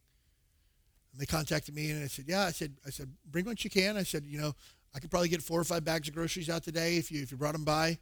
And 1.16 1.22
they 1.22 1.26
contacted 1.26 1.74
me, 1.74 1.92
and 1.92 2.04
I 2.04 2.08
said, 2.08 2.26
"Yeah." 2.28 2.42
I 2.42 2.52
said, 2.52 2.76
"I 2.86 2.90
said 2.90 3.10
bring 3.26 3.46
what 3.46 3.64
you 3.64 3.70
can." 3.70 3.96
I 3.96 4.04
said, 4.04 4.26
"You 4.26 4.38
know, 4.38 4.56
I 4.94 5.00
could 5.00 5.10
probably 5.10 5.30
get 5.30 5.42
four 5.42 5.58
or 5.58 5.64
five 5.64 5.86
bags 5.86 6.10
of 6.10 6.14
groceries 6.14 6.50
out 6.50 6.64
today 6.64 6.98
if 6.98 7.10
you 7.10 7.24
if 7.24 7.32
you 7.32 7.38
brought 7.38 7.54
them 7.54 7.64
by." 7.64 7.98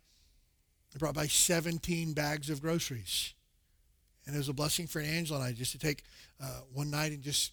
I 0.95 0.99
brought 0.99 1.15
by 1.15 1.27
17 1.27 2.13
bags 2.13 2.49
of 2.49 2.61
groceries. 2.61 3.33
And 4.25 4.35
it 4.35 4.37
was 4.37 4.49
a 4.49 4.53
blessing 4.53 4.87
for 4.87 4.99
Angela 4.99 5.39
and 5.39 5.49
I 5.49 5.51
just 5.51 5.71
to 5.73 5.79
take 5.79 6.03
uh, 6.41 6.61
one 6.71 6.89
night 6.89 7.11
and 7.11 7.21
just 7.21 7.51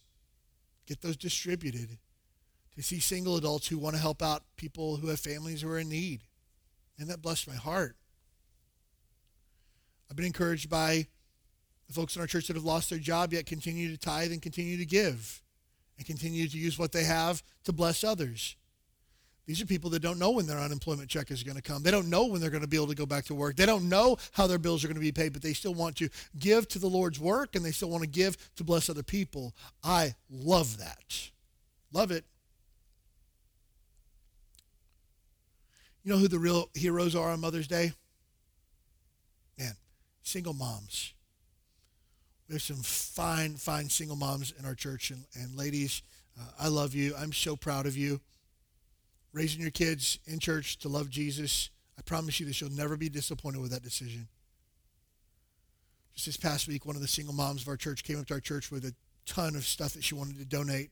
get 0.86 1.00
those 1.00 1.16
distributed 1.16 1.98
to 2.76 2.82
see 2.82 3.00
single 3.00 3.36
adults 3.36 3.66
who 3.66 3.78
want 3.78 3.96
to 3.96 4.02
help 4.02 4.22
out 4.22 4.42
people 4.56 4.96
who 4.96 5.08
have 5.08 5.20
families 5.20 5.62
who 5.62 5.70
are 5.70 5.78
in 5.78 5.88
need. 5.88 6.20
And 6.98 7.08
that 7.08 7.22
blessed 7.22 7.48
my 7.48 7.54
heart. 7.54 7.96
I've 10.11 10.16
been 10.16 10.26
encouraged 10.26 10.68
by 10.68 11.06
the 11.86 11.94
folks 11.94 12.14
in 12.14 12.20
our 12.20 12.28
church 12.28 12.46
that 12.48 12.56
have 12.56 12.64
lost 12.64 12.90
their 12.90 12.98
job 12.98 13.32
yet 13.32 13.46
continue 13.46 13.90
to 13.90 13.98
tithe 13.98 14.32
and 14.32 14.42
continue 14.42 14.76
to 14.76 14.84
give 14.84 15.42
and 16.01 16.07
continue 16.07 16.48
to 16.48 16.57
use 16.57 16.78
what 16.78 16.92
they 16.92 17.05
have 17.05 17.42
to 17.64 17.74
bless 17.74 18.03
others. 18.03 18.57
These 19.46 19.61
are 19.61 19.66
people 19.66 19.90
that 19.90 20.01
don't 20.01 20.18
know 20.18 20.30
when 20.30 20.46
their 20.46 20.59
unemployment 20.59 21.11
check 21.11 21.30
is 21.30 21.42
going 21.42 21.57
to 21.57 21.62
come. 21.62 21.82
They 21.82 21.90
don't 21.90 22.09
know 22.09 22.24
when 22.24 22.40
they're 22.40 22.48
going 22.48 22.62
to 22.62 22.68
be 22.68 22.78
able 22.78 22.86
to 22.86 22.94
go 22.94 23.05
back 23.05 23.26
to 23.26 23.34
work. 23.34 23.57
They 23.57 23.66
don't 23.66 23.90
know 23.90 24.16
how 24.32 24.46
their 24.46 24.59
bills 24.59 24.82
are 24.82 24.86
going 24.86 24.94
to 24.94 25.01
be 25.01 25.12
paid, 25.12 25.34
but 25.34 25.42
they 25.42 25.53
still 25.53 25.74
want 25.74 25.96
to 25.96 26.09
give 26.38 26.68
to 26.68 26.78
the 26.78 26.86
Lord's 26.86 27.20
work 27.20 27.55
and 27.55 27.62
they 27.62 27.70
still 27.70 27.90
want 27.90 28.03
to 28.03 28.09
give 28.09 28.38
to 28.57 28.64
bless 28.64 28.88
other 28.88 29.03
people. 29.03 29.55
I 29.84 30.14
love 30.30 30.78
that. 30.78 31.30
Love 31.92 32.11
it. 32.12 32.24
You 36.03 36.12
know 36.12 36.18
who 36.18 36.28
the 36.28 36.38
real 36.38 36.70
heroes 36.72 37.14
are 37.14 37.28
on 37.30 37.40
Mother's 37.40 37.68
Day? 37.68 37.92
Man, 39.59 39.74
single 40.22 40.55
moms. 40.55 41.12
There's 42.51 42.64
some 42.64 42.82
fine, 42.82 43.55
fine 43.55 43.88
single 43.88 44.16
moms 44.16 44.53
in 44.59 44.66
our 44.66 44.74
church. 44.74 45.11
And, 45.11 45.24
and 45.34 45.57
ladies, 45.57 46.03
uh, 46.38 46.44
I 46.59 46.68
love 46.68 46.94
you. 46.94 47.14
I'm 47.16 47.32
so 47.32 47.57
proud 47.57 47.86
of 47.86 47.96
you 47.96 48.20
raising 49.32 49.61
your 49.61 49.70
kids 49.70 50.18
in 50.26 50.38
church 50.38 50.78
to 50.78 50.88
love 50.88 51.09
Jesus, 51.11 51.70
I 51.98 52.03
promise 52.03 52.40
you 52.40 52.46
that 52.46 52.61
you'll 52.61 52.70
never 52.70 52.96
be 52.96 53.09
disappointed 53.09 53.61
with 53.61 53.70
that 53.70 53.82
decision. 53.82 54.28
Just 56.14 56.26
this 56.26 56.36
past 56.36 56.66
week, 56.66 56.84
one 56.84 56.96
of 56.96 57.03
the 57.03 57.09
single 57.09 57.34
moms 57.34 57.62
of 57.62 57.68
our 57.68 57.76
church 57.76 58.03
came 58.03 58.18
up 58.18 58.26
to 58.26 58.34
our 58.34 58.40
church 58.40 58.70
with 58.70 58.84
a 58.84 58.94
ton 59.26 59.55
of 59.55 59.64
stuff 59.64 59.92
that 59.92 60.05
she 60.05 60.14
wanted 60.14 60.38
to 60.38 60.44
donate. 60.44 60.90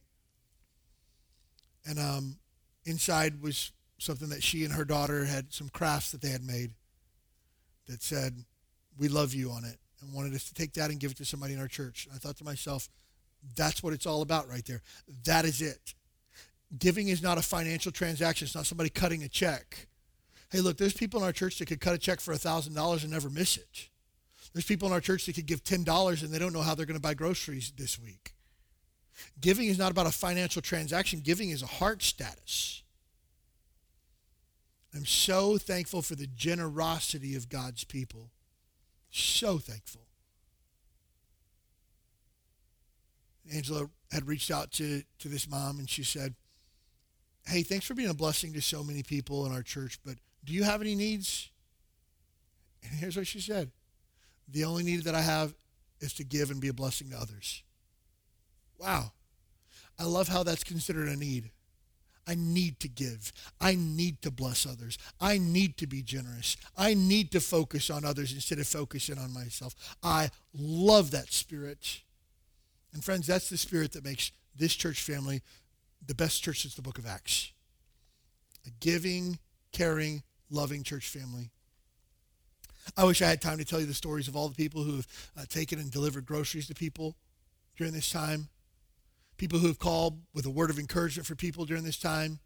And 1.85 1.99
um, 1.99 2.37
inside 2.85 3.43
was 3.43 3.73
something 3.99 4.29
that 4.29 4.43
she 4.43 4.65
and 4.65 4.75
her 4.75 4.85
daughter 4.85 5.25
had 5.25 5.53
some 5.53 5.69
crafts 5.69 6.13
that 6.13 6.21
they 6.21 6.29
had 6.29 6.45
made 6.45 6.73
that 7.87 8.03
said, 8.03 8.45
We 8.97 9.09
love 9.09 9.35
you 9.35 9.51
on 9.51 9.65
it, 9.65 9.79
and 10.01 10.13
wanted 10.13 10.35
us 10.35 10.45
to 10.49 10.55
take 10.55 10.73
that 10.75 10.91
and 10.91 11.01
give 11.01 11.11
it 11.11 11.17
to 11.19 11.25
somebody 11.25 11.55
in 11.55 11.61
our 11.61 11.69
church. 11.69 12.09
I 12.15 12.19
thought 12.19 12.37
to 12.39 12.45
myself, 12.45 12.89
that's 13.57 13.83
what 13.83 13.93
it's 13.93 14.07
all 14.07 14.23
about 14.23 14.49
right 14.49 14.65
there. 14.65 14.83
That 15.25 15.45
is 15.45 15.63
it 15.63 15.95
giving 16.77 17.09
is 17.09 17.23
not 17.23 17.39
a 17.39 17.43
financial 17.43 17.93
transaction. 17.93 18.47
It's 18.47 18.55
not 18.55 18.67
somebody 18.67 18.91
cutting 18.91 19.23
a 19.23 19.29
check. 19.29 19.87
Hey, 20.51 20.61
look, 20.61 20.77
there's 20.77 20.95
people 20.95 21.21
in 21.21 21.27
our 21.27 21.33
church 21.33 21.59
that 21.59 21.67
could 21.67 21.81
cut 21.81 21.95
a 21.95 21.99
check 21.99 22.21
for 22.21 22.35
$1,000 22.35 23.03
and 23.03 23.13
never 23.13 23.31
miss 23.31 23.57
it. 23.57 23.89
There's 24.53 24.65
people 24.65 24.89
in 24.89 24.95
our 24.95 25.01
church 25.01 25.27
that 25.27 25.35
could 25.35 25.47
give 25.47 25.63
$10 25.63 26.23
and 26.23 26.33
they 26.33 26.39
don't 26.39 26.53
know 26.53 26.63
how 26.63 26.75
they're 26.75 26.87
going 26.87 26.97
to 26.97 27.03
buy 27.03 27.15
groceries 27.15 27.73
this 27.77 27.99
week. 27.99 28.33
Giving 29.41 29.69
is 29.69 29.79
not 29.79 29.91
about 29.91 30.07
a 30.07 30.13
financial 30.13 30.63
transaction, 30.63 31.21
giving 31.21 31.51
is 31.51 31.63
a 31.63 31.67
heart 31.67 32.03
status. 32.03 32.83
I'm 34.95 35.05
so 35.05 35.59
thankful 35.59 36.03
for 36.03 36.15
the 36.15 36.27
generosity 36.27 37.35
of 37.35 37.49
God's 37.49 37.85
people. 37.85 38.31
So 39.19 39.59
thankful. 39.59 40.03
Angela 43.53 43.89
had 44.13 44.27
reached 44.27 44.51
out 44.51 44.71
to, 44.73 45.03
to 45.19 45.29
this 45.29 45.49
mom 45.49 45.79
and 45.79 45.89
she 45.89 46.05
said, 46.05 46.35
hey, 47.47 47.63
thanks 47.63 47.87
for 47.87 47.95
being 47.95 48.11
a 48.11 48.15
blessing 48.15 48.53
to 48.53 48.61
so 48.61 48.85
many 48.85 49.03
people 49.03 49.47
in 49.47 49.53
our 49.53 49.63
church, 49.63 49.99
but 50.05 50.17
do 50.45 50.53
you 50.53 50.63
have 50.65 50.81
any 50.81 50.95
needs? 50.95 51.51
And 52.83 52.93
here's 52.93 53.17
what 53.17 53.27
she 53.27 53.41
said 53.41 53.71
The 54.49 54.65
only 54.65 54.85
need 54.85 55.05
that 55.05 55.15
I 55.15 55.23
have 55.23 55.55
is 56.01 56.13
to 56.15 56.25
give 56.25 56.51
and 56.51 56.61
be 56.61 56.69
a 56.69 56.73
blessing 56.75 57.11
to 57.11 57.17
others. 57.17 57.63
Wow. 58.79 59.13
I 59.99 60.05
love 60.05 60.29
how 60.29 60.45
that's 60.45 60.63
considered 60.63 61.09
a 61.09 61.17
need. 61.17 61.51
I 62.29 62.35
need 62.35 62.79
to 62.81 62.89
give. 62.89 63.33
I 63.59 63.75
need 63.75 64.21
to 64.23 64.31
bless 64.31 64.67
others. 64.67 64.99
I 65.19 65.39
need 65.39 65.79
to 65.79 65.87
be 65.87 66.03
generous. 66.03 66.59
I 66.77 66.93
need 66.93 67.33
to 67.33 67.41
focus 67.41 67.89
on 67.89 68.05
others 68.05 68.33
instead 68.33 68.59
of 68.59 68.67
focusing 68.67 69.19
on 69.19 69.33
myself. 69.33 69.75
I 70.03 70.31
love 70.53 71.11
that 71.13 71.33
spirit. 71.33 72.03
And 72.93 73.03
friends, 73.03 73.27
that's 73.27 73.49
the 73.49 73.57
spirit 73.57 73.93
that 73.93 74.05
makes 74.05 74.31
this 74.55 74.75
church 74.75 75.01
family 75.01 75.43
the 76.07 76.15
best 76.15 76.43
church 76.43 76.63
since 76.63 76.75
the 76.75 76.83
book 76.83 76.99
of 76.99 77.07
Acts. 77.07 77.51
A 78.67 78.71
giving, 78.81 79.39
caring, 79.73 80.23
loving 80.51 80.83
church 80.83 81.09
family. 81.09 81.51
I 82.97 83.05
wish 83.05 83.23
I 83.23 83.29
had 83.29 83.41
time 83.41 83.59
to 83.59 83.65
tell 83.65 83.81
you 83.81 83.87
the 83.87 83.95
stories 83.95 84.29
of 84.29 84.37
all 84.37 84.49
the 84.49 84.55
people 84.55 84.83
who 84.83 84.97
have 84.97 85.07
uh, 85.37 85.45
taken 85.49 85.79
and 85.79 85.91
delivered 85.91 86.27
groceries 86.27 86.67
to 86.69 86.75
people 86.75 87.17
during 87.77 87.95
this 87.95 88.11
time. 88.11 88.49
People 89.39 89.59
who 89.59 89.69
have 89.69 89.79
called 89.79 90.21
with 90.35 90.45
a 90.45 90.51
word 90.51 90.69
of 90.69 90.79
encouragement 90.79 91.27
for 91.27 91.35
people 91.35 91.65
during 91.65 91.85
this 91.85 91.99
time. 91.99 92.41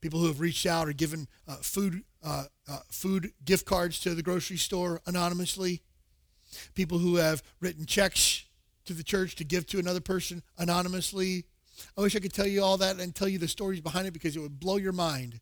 People 0.00 0.18
who 0.18 0.26
have 0.26 0.40
reached 0.40 0.66
out 0.66 0.88
or 0.88 0.92
given 0.92 1.28
uh, 1.46 1.56
food, 1.56 2.02
uh, 2.24 2.44
uh 2.68 2.78
food 2.90 3.32
gift 3.44 3.64
cards 3.64 4.00
to 4.00 4.14
the 4.14 4.22
grocery 4.22 4.56
store 4.56 5.00
anonymously. 5.06 5.82
People 6.74 6.98
who 6.98 7.16
have 7.16 7.42
written 7.60 7.86
checks 7.86 8.44
to 8.86 8.94
the 8.94 9.04
church 9.04 9.36
to 9.36 9.44
give 9.44 9.66
to 9.68 9.78
another 9.78 10.00
person 10.00 10.42
anonymously 10.58 11.44
I 11.96 12.00
wish 12.00 12.16
I 12.16 12.20
could 12.20 12.32
tell 12.32 12.46
you 12.46 12.62
all 12.62 12.78
that 12.78 12.98
and 12.98 13.14
tell 13.14 13.28
you 13.28 13.38
the 13.38 13.48
stories 13.48 13.80
behind 13.80 14.06
it 14.06 14.12
because 14.12 14.36
it 14.36 14.40
would 14.40 14.60
blow 14.60 14.76
your 14.76 14.92
mind. 14.92 15.40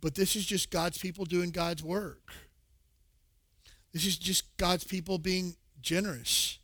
But 0.00 0.14
this 0.14 0.36
is 0.36 0.46
just 0.46 0.70
God's 0.70 0.98
people 0.98 1.24
doing 1.24 1.50
God's 1.50 1.82
work. 1.82 2.32
This 3.92 4.06
is 4.06 4.16
just 4.16 4.56
God's 4.56 4.84
people 4.84 5.18
being 5.18 5.56
generous. 5.82 6.58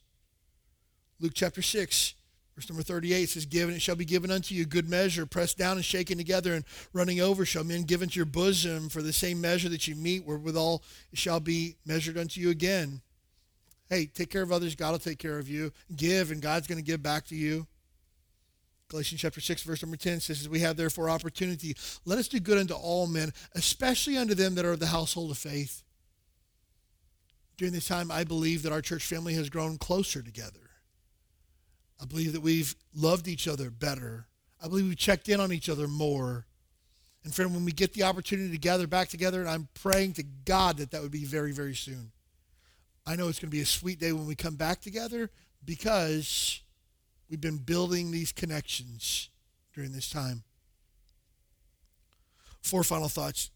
Luke 1.18 1.32
chapter 1.34 1.62
6, 1.62 2.14
verse 2.54 2.68
number 2.68 2.82
38 2.82 3.28
says, 3.28 3.46
Given 3.46 3.74
it 3.74 3.82
shall 3.82 3.96
be 3.96 4.04
given 4.04 4.30
unto 4.30 4.54
you 4.54 4.66
good 4.66 4.88
measure, 4.88 5.24
pressed 5.24 5.56
down 5.56 5.76
and 5.76 5.84
shaken 5.84 6.18
together 6.18 6.54
and 6.54 6.64
running 6.92 7.20
over 7.20 7.46
shall 7.46 7.64
men 7.64 7.82
give 7.82 8.02
into 8.02 8.16
your 8.16 8.26
bosom 8.26 8.88
for 8.88 9.02
the 9.02 9.12
same 9.12 9.40
measure 9.40 9.68
that 9.70 9.88
you 9.88 9.94
meet, 9.94 10.26
wherewithal 10.26 10.82
it 11.12 11.18
shall 11.18 11.40
be 11.40 11.76
measured 11.86 12.18
unto 12.18 12.40
you 12.40 12.50
again. 12.50 13.00
Hey, 13.88 14.06
take 14.06 14.30
care 14.30 14.42
of 14.42 14.52
others. 14.52 14.74
God 14.74 14.92
will 14.92 14.98
take 14.98 15.18
care 15.18 15.38
of 15.38 15.48
you. 15.48 15.72
Give, 15.94 16.30
and 16.30 16.42
God's 16.42 16.66
going 16.66 16.78
to 16.78 16.84
give 16.84 17.02
back 17.02 17.26
to 17.26 17.36
you. 17.36 17.66
Galatians 18.88 19.20
chapter 19.20 19.40
6, 19.40 19.62
verse 19.62 19.82
number 19.82 19.96
10 19.96 20.20
says, 20.20 20.42
As 20.42 20.48
we 20.48 20.60
have 20.60 20.76
therefore 20.76 21.10
opportunity, 21.10 21.76
let 22.04 22.18
us 22.18 22.28
do 22.28 22.38
good 22.38 22.58
unto 22.58 22.74
all 22.74 23.06
men, 23.06 23.32
especially 23.54 24.16
unto 24.16 24.34
them 24.34 24.54
that 24.54 24.64
are 24.64 24.72
of 24.72 24.80
the 24.80 24.86
household 24.86 25.30
of 25.30 25.38
faith. 25.38 25.82
During 27.56 27.72
this 27.72 27.88
time, 27.88 28.10
I 28.10 28.24
believe 28.24 28.62
that 28.62 28.72
our 28.72 28.82
church 28.82 29.04
family 29.04 29.34
has 29.34 29.48
grown 29.48 29.78
closer 29.78 30.22
together. 30.22 30.65
I 32.00 32.04
believe 32.04 32.32
that 32.32 32.42
we've 32.42 32.74
loved 32.94 33.28
each 33.28 33.48
other 33.48 33.70
better. 33.70 34.26
I 34.62 34.68
believe 34.68 34.86
we've 34.86 34.96
checked 34.96 35.28
in 35.28 35.40
on 35.40 35.52
each 35.52 35.68
other 35.68 35.88
more. 35.88 36.46
And 37.24 37.34
friend, 37.34 37.54
when 37.54 37.64
we 37.64 37.72
get 37.72 37.92
the 37.92 38.04
opportunity 38.04 38.50
to 38.52 38.58
gather 38.58 38.86
back 38.86 39.08
together, 39.08 39.40
and 39.40 39.48
I'm 39.50 39.68
praying 39.74 40.14
to 40.14 40.22
God 40.22 40.76
that 40.78 40.90
that 40.92 41.02
would 41.02 41.10
be 41.10 41.24
very, 41.24 41.52
very 41.52 41.74
soon. 41.74 42.12
I 43.06 43.16
know 43.16 43.28
it's 43.28 43.38
going 43.38 43.50
to 43.50 43.56
be 43.56 43.62
a 43.62 43.66
sweet 43.66 43.98
day 43.98 44.12
when 44.12 44.26
we 44.26 44.34
come 44.34 44.56
back 44.56 44.80
together 44.80 45.30
because 45.64 46.60
we've 47.30 47.40
been 47.40 47.58
building 47.58 48.10
these 48.10 48.32
connections 48.32 49.30
during 49.74 49.92
this 49.92 50.10
time. 50.10 50.42
Four 52.62 52.82
final 52.82 53.08
thoughts 53.08 53.50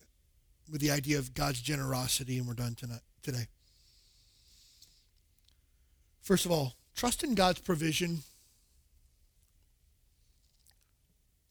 with 0.71 0.81
the 0.81 0.91
idea 0.91 1.19
of 1.19 1.35
God's 1.35 1.61
generosity, 1.61 2.39
and 2.39 2.47
we're 2.47 2.55
done 2.55 2.75
tonight, 2.75 3.01
today. 3.23 3.47
First 6.23 6.47
of 6.47 6.53
all, 6.53 6.75
trust 6.95 7.25
in 7.25 7.35
God's 7.35 7.61
provision. 7.61 8.23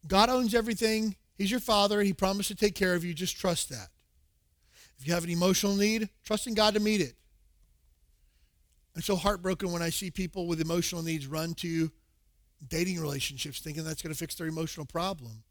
God 0.07 0.29
owns 0.29 0.55
everything. 0.55 1.15
He's 1.37 1.51
your 1.51 1.59
father. 1.59 2.01
He 2.01 2.13
promised 2.13 2.49
to 2.49 2.55
take 2.55 2.75
care 2.75 2.95
of 2.95 3.03
you. 3.03 3.13
Just 3.13 3.37
trust 3.37 3.69
that. 3.69 3.89
If 4.99 5.07
you 5.07 5.13
have 5.13 5.23
an 5.23 5.29
emotional 5.29 5.75
need, 5.75 6.09
trust 6.25 6.47
in 6.47 6.53
God 6.53 6.73
to 6.73 6.79
meet 6.79 7.01
it. 7.01 7.15
I'm 8.95 9.01
so 9.01 9.15
heartbroken 9.15 9.71
when 9.71 9.81
I 9.81 9.89
see 9.89 10.11
people 10.11 10.47
with 10.47 10.59
emotional 10.59 11.01
needs 11.01 11.25
run 11.27 11.53
to 11.55 11.91
dating 12.67 12.99
relationships 12.99 13.59
thinking 13.59 13.83
that's 13.83 14.01
going 14.01 14.13
to 14.13 14.19
fix 14.19 14.35
their 14.35 14.47
emotional 14.47 14.85
problem. 14.85 15.43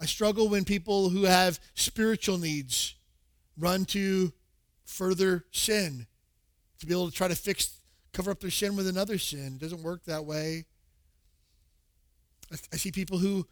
I 0.00 0.06
struggle 0.06 0.48
when 0.48 0.64
people 0.64 1.10
who 1.10 1.24
have 1.24 1.60
spiritual 1.74 2.38
needs 2.38 2.94
run 3.58 3.84
to 3.86 4.32
further 4.86 5.44
sin, 5.50 6.06
to 6.78 6.86
be 6.86 6.94
able 6.94 7.10
to 7.10 7.14
try 7.14 7.28
to 7.28 7.36
fix, 7.36 7.76
cover 8.14 8.30
up 8.30 8.40
their 8.40 8.50
sin 8.50 8.76
with 8.76 8.86
another 8.86 9.18
sin. 9.18 9.56
It 9.56 9.60
doesn't 9.60 9.82
work 9.82 10.04
that 10.04 10.24
way. 10.24 10.64
I, 12.52 12.76
see 12.76 12.90
people 12.90 13.18
who 13.18 13.46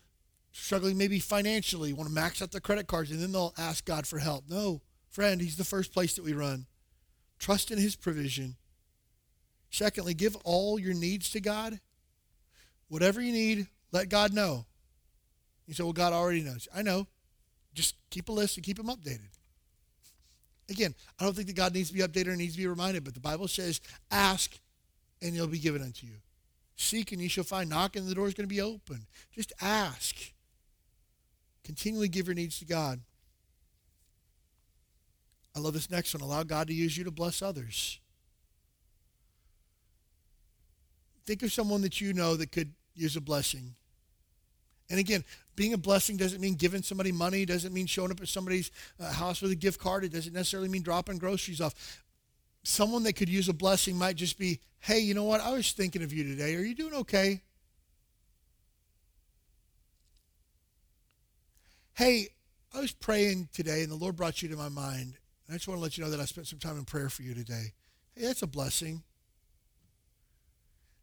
struggling 0.52 0.98
maybe 0.98 1.20
financially 1.20 1.92
want 1.92 2.08
to 2.08 2.14
max 2.14 2.42
out 2.42 2.50
their 2.50 2.60
credit 2.60 2.86
cards 2.86 3.10
and 3.10 3.20
then 3.20 3.32
they'll 3.32 3.54
ask 3.58 3.84
God 3.84 4.06
for 4.06 4.18
help. 4.18 4.44
No, 4.48 4.80
friend, 5.10 5.40
He's 5.40 5.56
the 5.56 5.64
first 5.64 5.92
place 5.92 6.14
that 6.14 6.24
we 6.24 6.32
run. 6.32 6.66
Trust 7.38 7.70
in 7.70 7.78
His 7.78 7.96
provision. 7.96 8.56
Secondly, 9.70 10.14
give 10.14 10.36
all 10.44 10.78
your 10.78 10.94
needs 10.94 11.30
to 11.30 11.40
God. 11.40 11.78
Whatever 12.88 13.20
you 13.20 13.32
need, 13.32 13.66
let 13.92 14.08
God 14.08 14.32
know. 14.32 14.64
You 15.66 15.74
say, 15.74 15.82
well, 15.82 15.92
God 15.92 16.12
already 16.12 16.40
knows. 16.40 16.66
I 16.74 16.82
know. 16.82 17.06
Just 17.74 17.94
keep 18.10 18.28
a 18.28 18.32
list 18.32 18.56
and 18.56 18.64
keep 18.64 18.78
them 18.78 18.86
updated. 18.86 19.28
Again, 20.70 20.94
I 21.18 21.24
don't 21.24 21.34
think 21.34 21.46
that 21.48 21.56
God 21.56 21.74
needs 21.74 21.88
to 21.88 21.94
be 21.94 22.00
updated 22.00 22.28
or 22.28 22.36
needs 22.36 22.54
to 22.54 22.58
be 22.58 22.66
reminded, 22.66 23.04
but 23.04 23.14
the 23.14 23.20
Bible 23.20 23.48
says, 23.48 23.80
ask 24.10 24.58
and 25.22 25.34
it'll 25.34 25.46
be 25.46 25.58
given 25.58 25.82
unto 25.82 26.06
you. 26.06 26.14
Seek 26.78 27.10
and 27.10 27.20
you 27.20 27.28
shall 27.28 27.44
find. 27.44 27.68
Knock 27.68 27.96
and 27.96 28.06
the 28.06 28.14
door 28.14 28.28
is 28.28 28.34
going 28.34 28.48
to 28.48 28.54
be 28.54 28.60
open. 28.60 29.04
Just 29.32 29.52
ask. 29.60 30.14
Continually 31.64 32.08
give 32.08 32.28
your 32.28 32.34
needs 32.34 32.60
to 32.60 32.64
God. 32.64 33.00
I 35.56 35.58
love 35.58 35.74
this 35.74 35.90
next 35.90 36.14
one. 36.14 36.22
Allow 36.22 36.44
God 36.44 36.68
to 36.68 36.72
use 36.72 36.96
you 36.96 37.02
to 37.04 37.10
bless 37.10 37.42
others. 37.42 37.98
Think 41.26 41.42
of 41.42 41.52
someone 41.52 41.82
that 41.82 42.00
you 42.00 42.14
know 42.14 42.36
that 42.36 42.52
could 42.52 42.72
use 42.94 43.16
a 43.16 43.20
blessing. 43.20 43.74
And 44.88 45.00
again, 45.00 45.24
being 45.56 45.74
a 45.74 45.78
blessing 45.78 46.16
doesn't 46.16 46.40
mean 46.40 46.54
giving 46.54 46.82
somebody 46.82 47.10
money, 47.10 47.44
doesn't 47.44 47.74
mean 47.74 47.86
showing 47.86 48.12
up 48.12 48.20
at 48.20 48.28
somebody's 48.28 48.70
uh, 49.00 49.12
house 49.12 49.42
with 49.42 49.50
a 49.50 49.56
gift 49.56 49.80
card, 49.80 50.04
it 50.04 50.12
doesn't 50.12 50.32
necessarily 50.32 50.68
mean 50.68 50.82
dropping 50.82 51.18
groceries 51.18 51.60
off. 51.60 52.04
Someone 52.68 53.02
that 53.04 53.14
could 53.14 53.30
use 53.30 53.48
a 53.48 53.54
blessing 53.54 53.96
might 53.96 54.16
just 54.16 54.38
be, 54.38 54.60
hey, 54.80 54.98
you 54.98 55.14
know 55.14 55.24
what? 55.24 55.40
I 55.40 55.52
was 55.52 55.72
thinking 55.72 56.02
of 56.02 56.12
you 56.12 56.22
today. 56.22 56.54
Are 56.54 56.60
you 56.60 56.74
doing 56.74 56.92
okay? 56.92 57.40
Hey, 61.94 62.28
I 62.74 62.80
was 62.80 62.92
praying 62.92 63.48
today 63.54 63.82
and 63.82 63.90
the 63.90 63.96
Lord 63.96 64.16
brought 64.16 64.42
you 64.42 64.50
to 64.50 64.56
my 64.56 64.68
mind. 64.68 65.14
I 65.48 65.54
just 65.54 65.66
want 65.66 65.78
to 65.78 65.82
let 65.82 65.96
you 65.96 66.04
know 66.04 66.10
that 66.10 66.20
I 66.20 66.26
spent 66.26 66.46
some 66.46 66.58
time 66.58 66.76
in 66.76 66.84
prayer 66.84 67.08
for 67.08 67.22
you 67.22 67.32
today. 67.32 67.72
Hey, 68.14 68.26
that's 68.26 68.42
a 68.42 68.46
blessing. 68.46 69.02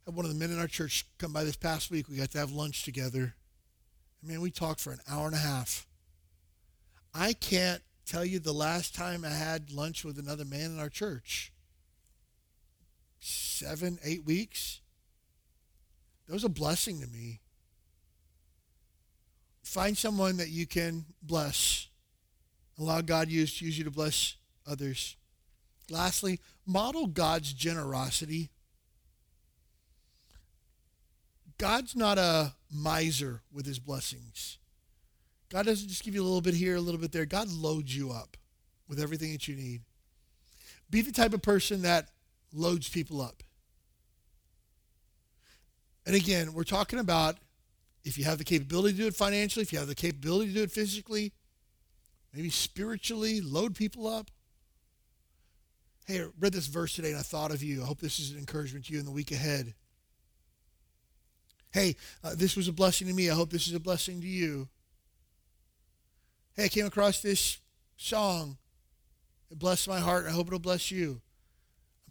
I 0.06 0.12
had 0.12 0.16
one 0.16 0.26
of 0.26 0.32
the 0.32 0.38
men 0.38 0.52
in 0.52 0.60
our 0.60 0.68
church 0.68 1.08
come 1.18 1.34
by 1.34 1.44
this 1.44 1.58
past 1.58 1.90
week. 1.90 2.08
We 2.08 2.16
got 2.16 2.30
to 2.30 2.38
have 2.38 2.52
lunch 2.52 2.84
together. 2.84 3.34
I 4.24 4.28
mean, 4.28 4.40
we 4.40 4.52
talked 4.52 4.82
for 4.82 4.92
an 4.92 5.02
hour 5.10 5.26
and 5.26 5.36
a 5.36 5.40
half. 5.40 5.88
I 7.12 7.34
can't 7.34 7.82
tell 8.06 8.24
you 8.24 8.38
the 8.38 8.54
last 8.54 8.94
time 8.94 9.26
I 9.26 9.30
had 9.30 9.72
lunch 9.72 10.06
with 10.06 10.20
another 10.20 10.46
man 10.46 10.70
in 10.70 10.80
our 10.80 10.90
church. 10.90 11.52
Seven, 13.28 13.98
eight 14.04 14.24
weeks. 14.24 14.82
That 16.28 16.34
was 16.34 16.44
a 16.44 16.50
blessing 16.50 17.02
to 17.02 17.08
me. 17.08 17.40
Find 19.64 19.98
someone 19.98 20.38
that 20.38 20.50
you 20.50 20.68
can 20.68 21.06
bless. 21.24 21.88
Allow 22.78 23.02
God 23.02 23.30
use, 23.30 23.60
use 23.64 23.80
you 23.80 23.84
to 23.84 23.90
bless 23.90 24.36
others. 24.68 25.16
Lastly, 25.90 26.40
model 26.68 27.08
God's 27.08 27.52
generosity. 27.52 28.52
God's 31.58 31.96
not 31.96 32.20
a 32.20 32.54
miser 32.72 33.42
with 33.52 33.66
his 33.66 33.80
blessings. 33.80 34.60
God 35.50 35.66
doesn't 35.66 35.90
just 35.90 36.04
give 36.04 36.14
you 36.14 36.22
a 36.22 36.26
little 36.26 36.42
bit 36.42 36.54
here, 36.54 36.76
a 36.76 36.82
little 36.82 37.02
bit 37.02 37.12
there. 37.12 37.26
God 37.26 37.50
loads 37.50 37.98
you 37.98 38.12
up 38.12 38.38
with 38.88 39.00
everything 39.00 39.32
that 39.32 39.48
you 39.48 39.56
need. 39.56 39.82
Be 40.92 41.02
the 41.02 41.12
type 41.12 41.34
of 41.34 41.42
person 41.42 41.82
that 41.82 42.10
loads 42.56 42.90
people 42.90 43.22
up. 43.22 43.44
And 46.06 46.16
again, 46.16 46.54
we're 46.54 46.64
talking 46.64 47.00
about 47.00 47.38
if 48.04 48.18
you 48.18 48.26
have 48.26 48.38
the 48.38 48.44
capability 48.44 48.96
to 48.96 49.02
do 49.02 49.08
it 49.08 49.16
financially, 49.16 49.64
if 49.64 49.74
you 49.74 49.80
have 49.80 49.88
the 49.88 49.96
capability 49.96 50.50
to 50.50 50.54
do 50.54 50.64
it 50.64 50.72
physically, 50.72 51.34
maybe 52.34 52.50
spiritually, 52.50 53.42
load 53.42 53.76
people 53.76 54.08
up. 54.08 54.30
Hey, 56.06 56.22
I 56.22 56.28
read 56.40 56.54
this 56.54 56.68
verse 56.68 56.94
today 56.94 57.10
and 57.10 57.20
I 57.20 57.24
thought 57.24 57.52
of 57.52 57.64
you. 57.64 57.82
I 57.82 57.86
hope 57.86 58.00
this 58.00 58.20
is 58.20 58.32
an 58.32 58.38
encouragement 58.38 58.86
to 58.86 58.94
you 58.94 59.00
in 59.00 59.06
the 59.06 59.12
week 59.12 59.32
ahead 59.32 59.74
hey, 61.76 61.98
uh, 62.24 62.34
this 62.36 62.56
was 62.56 62.70
a 62.70 62.74
blessing 62.74 63.06
to 63.08 63.14
me. 63.14 63.30
I 63.30 63.34
hope 63.34 63.50
this 63.50 63.68
is 63.68 63.74
a 63.74 63.82
blessing 63.82 64.22
to 64.22 64.28
you. 64.28 64.70
Hey, 66.56 66.66
I 66.66 66.68
came 66.70 66.86
across 66.86 67.20
this 67.20 67.60
song. 67.98 68.58
It 69.52 69.60
blessed 69.60 69.90
my 69.90 70.00
heart. 70.00 70.26
I 70.26 70.32
hope 70.32 70.48
it'll 70.48 70.58
bless 70.58 70.90
you. 70.90 71.22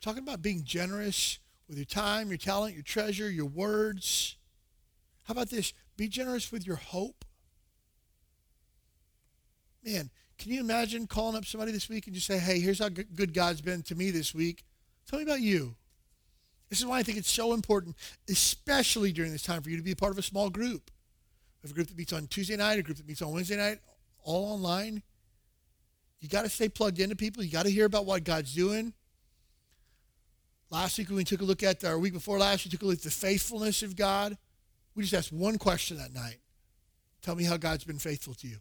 Talking 0.05 0.23
about 0.23 0.43
being 0.43 0.65
generous 0.65 1.39
with 1.67 1.79
your 1.79 1.87
time, 1.87 2.29
your 2.29 2.37
talent, 2.37 2.75
your 2.75 2.83
treasure, 2.83 3.31
your 3.31 3.47
words. 3.47 4.37
How 5.23 5.33
about 5.33 5.49
this? 5.49 5.73
Be 5.97 6.09
generous 6.09 6.53
with 6.53 6.67
your 6.67 6.77
hope. 6.77 7.25
Man, 9.83 10.11
can 10.37 10.53
you 10.53 10.61
imagine 10.61 11.07
calling 11.07 11.35
up 11.35 11.47
somebody 11.47 11.73
this 11.73 11.89
week 11.89 12.07
and 12.07 12.15
just 12.15 12.27
say, 12.27 12.37
hey, 12.37 12.61
here's 12.61 12.81
how 12.81 12.91
good 12.91 13.33
God's 13.33 13.63
been 13.63 13.81
to 13.85 13.95
me 13.95 14.11
this 14.11 14.35
week? 14.35 14.67
Tell 15.09 15.19
me 15.19 15.23
about 15.23 15.41
you. 15.41 15.75
This 16.69 16.81
is 16.81 16.85
why 16.85 16.99
I 16.99 17.03
think 17.03 17.17
it's 17.17 17.33
so 17.33 17.55
important, 17.55 17.97
especially 18.29 19.11
during 19.11 19.33
this 19.33 19.43
time, 19.43 19.63
for 19.63 19.71
you 19.71 19.79
to 19.79 19.83
be 19.83 19.93
a 19.93 19.97
part 19.97 20.13
of 20.13 20.19
a 20.19 20.23
small 20.23 20.51
group. 20.51 20.91
A 21.65 21.69
group 21.69 21.89
that 21.89 21.97
meets 21.97 22.13
on 22.13 22.27
Tuesday 22.27 22.57
night, 22.57 22.79
a 22.79 22.83
group 22.83 22.99
that 22.99 23.09
meets 23.09 23.23
on 23.23 23.33
Wednesday 23.33 23.57
night, 23.57 23.79
all 24.23 24.53
online. 24.53 25.03
You 26.21 26.29
got 26.29 26.43
to 26.43 26.51
stay 26.51 26.69
plugged 26.69 27.01
into 27.01 27.17
people. 27.17 27.43
You 27.43 27.51
got 27.51 27.63
to 27.63 27.73
hear 27.73 27.87
about 27.87 28.05
what 28.05 28.23
God's 28.25 28.55
doing. 28.55 28.93
Last 30.75 30.99
week, 30.99 31.09
we 31.09 31.23
took 31.23 31.41
a 31.41 31.45
look 31.45 31.63
at, 31.63 31.85
our 31.85 31.97
week 31.97 32.15
before 32.15 32.37
last, 32.41 32.65
we 32.65 32.71
took 32.73 32.83
a 32.83 32.87
look 32.87 32.97
at 32.97 33.03
the 33.05 33.09
faithfulness 33.09 33.85
of 33.85 33.95
God. 33.95 34.37
We 34.97 35.05
just 35.05 35.15
asked 35.15 35.33
one 35.33 35.57
question 35.57 35.99
that 35.99 36.13
night. 36.13 36.39
Tell 37.23 37.37
me 37.37 37.45
how 37.45 37.57
God's 37.57 37.85
been 37.85 38.01
faithful 38.01 38.35
to 38.35 38.49
you. 38.49 38.57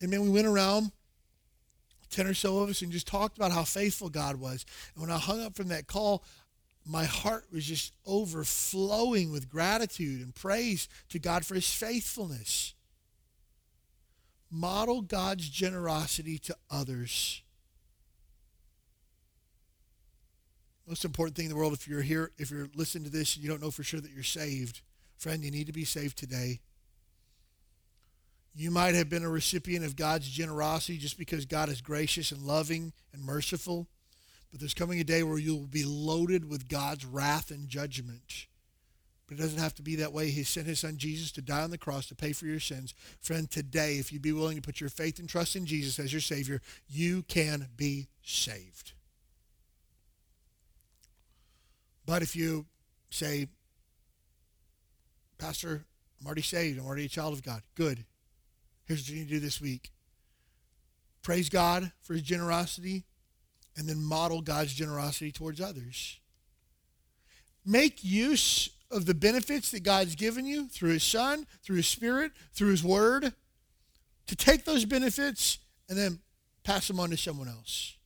And 0.00 0.10
man, 0.10 0.22
we 0.22 0.28
went 0.28 0.48
around, 0.48 0.90
10 2.10 2.26
or 2.26 2.34
so 2.34 2.58
of 2.58 2.68
us, 2.68 2.82
and 2.82 2.90
just 2.90 3.06
talked 3.06 3.36
about 3.36 3.52
how 3.52 3.62
faithful 3.62 4.08
God 4.08 4.34
was. 4.40 4.66
And 4.96 5.02
when 5.02 5.12
I 5.12 5.18
hung 5.18 5.40
up 5.40 5.54
from 5.54 5.68
that 5.68 5.86
call, 5.86 6.24
my 6.84 7.04
heart 7.04 7.44
was 7.52 7.64
just 7.64 7.92
overflowing 8.04 9.30
with 9.30 9.48
gratitude 9.48 10.20
and 10.20 10.34
praise 10.34 10.88
to 11.10 11.20
God 11.20 11.46
for 11.46 11.54
his 11.54 11.72
faithfulness. 11.72 12.74
Model 14.50 15.00
God's 15.00 15.48
generosity 15.48 16.38
to 16.38 16.56
others. 16.68 17.40
Most 20.86 21.04
important 21.04 21.36
thing 21.36 21.46
in 21.46 21.50
the 21.50 21.56
world, 21.56 21.72
if 21.72 21.86
you're 21.86 22.02
here, 22.02 22.32
if 22.38 22.50
you're 22.50 22.68
listening 22.74 23.04
to 23.04 23.10
this 23.10 23.36
and 23.36 23.44
you 23.44 23.50
don't 23.50 23.62
know 23.62 23.70
for 23.70 23.82
sure 23.82 24.00
that 24.00 24.10
you're 24.10 24.24
saved, 24.24 24.80
friend, 25.16 25.44
you 25.44 25.50
need 25.50 25.66
to 25.68 25.72
be 25.72 25.84
saved 25.84 26.18
today. 26.18 26.60
You 28.54 28.70
might 28.70 28.94
have 28.94 29.08
been 29.08 29.24
a 29.24 29.30
recipient 29.30 29.84
of 29.84 29.96
God's 29.96 30.28
generosity 30.28 30.98
just 30.98 31.16
because 31.16 31.46
God 31.46 31.68
is 31.68 31.80
gracious 31.80 32.32
and 32.32 32.42
loving 32.42 32.92
and 33.12 33.24
merciful. 33.24 33.86
But 34.50 34.60
there's 34.60 34.74
coming 34.74 35.00
a 35.00 35.04
day 35.04 35.22
where 35.22 35.38
you'll 35.38 35.66
be 35.66 35.84
loaded 35.86 36.50
with 36.50 36.68
God's 36.68 37.06
wrath 37.06 37.50
and 37.50 37.68
judgment. 37.68 38.46
But 39.26 39.38
it 39.38 39.40
doesn't 39.40 39.60
have 39.60 39.74
to 39.76 39.82
be 39.82 39.96
that 39.96 40.12
way. 40.12 40.28
He 40.28 40.42
sent 40.42 40.66
his 40.66 40.80
son 40.80 40.98
Jesus 40.98 41.32
to 41.32 41.40
die 41.40 41.62
on 41.62 41.70
the 41.70 41.78
cross 41.78 42.06
to 42.08 42.14
pay 42.14 42.34
for 42.34 42.44
your 42.44 42.60
sins. 42.60 42.92
Friend, 43.20 43.50
today, 43.50 43.94
if 43.94 44.12
you'd 44.12 44.20
be 44.20 44.32
willing 44.32 44.56
to 44.56 44.62
put 44.62 44.80
your 44.80 44.90
faith 44.90 45.18
and 45.18 45.28
trust 45.28 45.56
in 45.56 45.64
Jesus 45.64 45.98
as 45.98 46.12
your 46.12 46.20
Savior, 46.20 46.60
you 46.86 47.22
can 47.22 47.68
be 47.74 48.08
saved. 48.22 48.92
But 52.12 52.20
if 52.20 52.36
you 52.36 52.66
say, 53.08 53.48
Pastor, 55.38 55.86
I'm 56.20 56.26
already 56.26 56.42
saved, 56.42 56.78
I'm 56.78 56.84
already 56.84 57.06
a 57.06 57.08
child 57.08 57.32
of 57.32 57.42
God, 57.42 57.62
good. 57.74 58.04
Here's 58.84 59.00
what 59.00 59.08
you 59.08 59.16
need 59.16 59.28
to 59.28 59.34
do 59.36 59.40
this 59.40 59.62
week. 59.62 59.92
Praise 61.22 61.48
God 61.48 61.90
for 62.02 62.12
his 62.12 62.20
generosity 62.20 63.04
and 63.78 63.88
then 63.88 64.04
model 64.04 64.42
God's 64.42 64.74
generosity 64.74 65.32
towards 65.32 65.58
others. 65.58 66.20
Make 67.64 68.04
use 68.04 68.68
of 68.90 69.06
the 69.06 69.14
benefits 69.14 69.70
that 69.70 69.82
God's 69.82 70.14
given 70.14 70.44
you 70.44 70.68
through 70.68 70.90
His 70.90 71.04
Son, 71.04 71.46
through 71.64 71.76
His 71.76 71.86
Spirit, 71.86 72.32
through 72.52 72.72
His 72.72 72.84
Word, 72.84 73.32
to 74.26 74.36
take 74.36 74.66
those 74.66 74.84
benefits 74.84 75.60
and 75.88 75.96
then 75.96 76.18
pass 76.62 76.88
them 76.88 77.00
on 77.00 77.08
to 77.08 77.16
someone 77.16 77.48
else. 77.48 77.96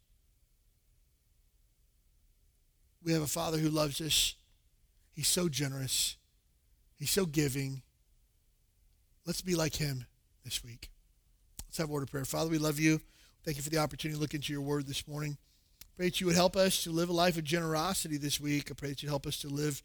We 3.07 3.13
have 3.13 3.23
a 3.23 3.29
Father 3.29 3.59
who 3.59 3.69
loves 3.69 4.01
us. 4.01 4.35
He's 5.15 5.29
so 5.29 5.49
generous. 5.49 6.17
He's 6.99 7.09
so 7.09 7.25
giving. 7.25 7.83
Let's 9.25 9.43
be 9.43 9.55
like 9.55 9.77
Him 9.77 10.07
this 10.45 10.65
week. 10.65 10.91
Let's 11.69 11.79
have 11.79 11.89
a 11.89 11.93
word 11.93 12.03
of 12.03 12.11
prayer. 12.11 12.25
Father, 12.25 12.51
we 12.51 12.59
love 12.59 12.81
you. 12.81 13.01
Thank 13.45 13.59
you 13.59 13.63
for 13.63 13.71
the 13.71 13.79
opportunity 13.79 14.17
to 14.17 14.21
look 14.21 14.35
into 14.35 14.53
your 14.53 14.61
word 14.61 14.89
this 14.89 15.07
morning. 15.07 15.39
Pray 15.97 16.07
that 16.07 16.21
you 16.21 16.27
would 16.27 16.35
help 16.35 16.57
us 16.57 16.83
to 16.83 16.91
live 16.91 17.09
a 17.09 17.13
life 17.13 17.39
of 17.39 17.45
generosity 17.45 18.17
this 18.17 18.41
week. 18.41 18.73
I 18.73 18.75
pray 18.75 18.89
that 18.89 19.05
you'd 19.05 19.09
help 19.09 19.29
us 19.29 19.39
to 19.39 19.49
live 19.49 19.85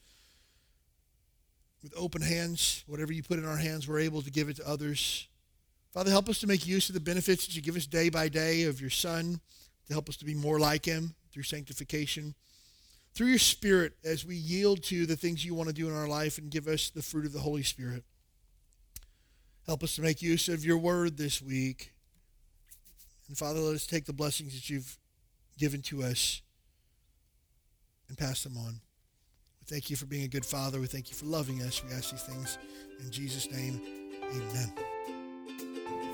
with 1.84 1.94
open 1.96 2.24
hands. 2.24 2.84
Whatever 2.88 3.14
you 3.14 3.22
put 3.22 3.38
in 3.38 3.46
our 3.46 3.58
hands, 3.58 3.88
we're 3.88 4.00
able 4.00 4.24
to 4.24 4.32
give 4.32 4.50
it 4.50 4.56
to 4.56 4.68
others. 4.68 5.28
Father, 5.94 6.10
help 6.10 6.28
us 6.28 6.40
to 6.40 6.48
make 6.48 6.66
use 6.66 6.90
of 6.90 6.96
the 6.96 7.00
benefits 7.00 7.46
that 7.46 7.56
you 7.56 7.62
give 7.62 7.76
us 7.76 7.86
day 7.86 8.10
by 8.10 8.30
day 8.30 8.64
of 8.64 8.82
your 8.82 8.90
Son, 8.90 9.40
to 9.86 9.94
help 9.94 10.10
us 10.10 10.18
to 10.18 10.26
be 10.26 10.34
more 10.34 10.60
like 10.60 10.86
Him 10.86 11.14
through 11.32 11.44
sanctification. 11.44 12.34
Through 13.14 13.28
your 13.28 13.40
Spirit, 13.40 13.94
as 14.06 14.26
we 14.26 14.36
yield 14.36 14.84
to 14.84 15.06
the 15.06 15.18
things 15.18 15.44
you 15.46 15.54
want 15.54 15.68
to 15.68 15.76
do 15.76 15.90
in 15.90 15.96
our 15.96 16.08
life 16.08 16.38
and 16.38 16.50
give 16.50 16.68
us 16.68 16.90
the 16.90 17.02
fruit 17.02 17.26
of 17.26 17.34
the 17.34 17.40
Holy 17.40 17.64
Spirit. 17.64 18.04
Help 19.68 19.84
us 19.84 19.96
to 19.96 20.02
make 20.02 20.22
use 20.22 20.48
of 20.48 20.66
your 20.66 20.78
word 20.78 21.18
this 21.18 21.42
week. 21.42 21.94
And 23.28 23.38
Father, 23.38 23.60
let 23.60 23.76
us 23.76 23.86
take 23.86 24.06
the 24.06 24.14
blessings 24.14 24.54
that 24.54 24.70
you've 24.70 24.98
given 25.58 25.82
to 25.84 26.04
us 26.04 26.42
and 28.10 28.18
pass 28.18 28.44
them 28.44 28.58
on. 28.58 28.82
We 29.60 29.66
thank 29.68 29.90
you 29.90 29.96
for 29.96 30.06
being 30.06 30.24
a 30.24 30.28
good 30.28 30.46
father. 30.46 30.80
We 30.80 30.88
thank 30.88 31.10
you 31.10 31.16
for 31.16 31.26
loving 31.26 31.62
us. 31.62 31.84
We 31.84 31.94
ask 31.94 32.12
these 32.12 32.24
things 32.24 32.58
in 33.00 33.12
Jesus' 33.12 33.52
name. 33.52 33.82
Amen. 34.32 34.74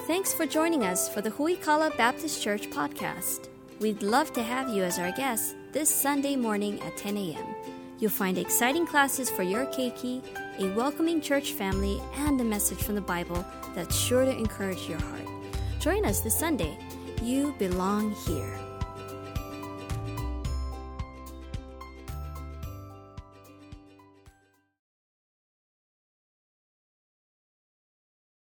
Thanks 0.06 0.34
for 0.34 0.46
joining 0.46 0.84
us 0.84 1.10
for 1.10 1.22
the 1.22 1.32
Huikala 1.32 1.96
Baptist 1.98 2.44
Church 2.44 2.70
podcast. 2.70 3.50
We'd 3.80 4.02
love 4.02 4.34
to 4.34 4.44
have 4.44 4.70
you 4.70 4.84
as 4.84 5.00
our 5.00 5.12
guest 5.12 5.56
this 5.78 5.94
Sunday 5.94 6.36
morning 6.36 6.82
at 6.82 6.98
10 6.98 7.16
a.m. 7.18 7.56
You'll 8.00 8.10
find 8.10 8.40
exciting 8.40 8.88
classes 8.88 9.30
for 9.30 9.44
your 9.44 9.68
keiki, 9.68 10.24
a 10.58 10.74
welcoming 10.74 11.22
church 11.22 11.52
family, 11.52 12.02
and 12.16 12.42
a 12.42 12.44
message 12.44 12.80
from 12.80 12.96
the 12.96 13.02
Bible 13.02 13.46
that's 13.76 13.96
sure 13.96 14.26
to 14.26 14.36
encourage 14.36 14.90
your 14.90 15.00
heart. 15.00 15.28
Join 15.80 16.04
us 16.04 16.22
this 16.22 16.36
Sunday. 16.36 16.76
You 17.22 17.54
belong 17.60 18.16
here. 18.26 18.67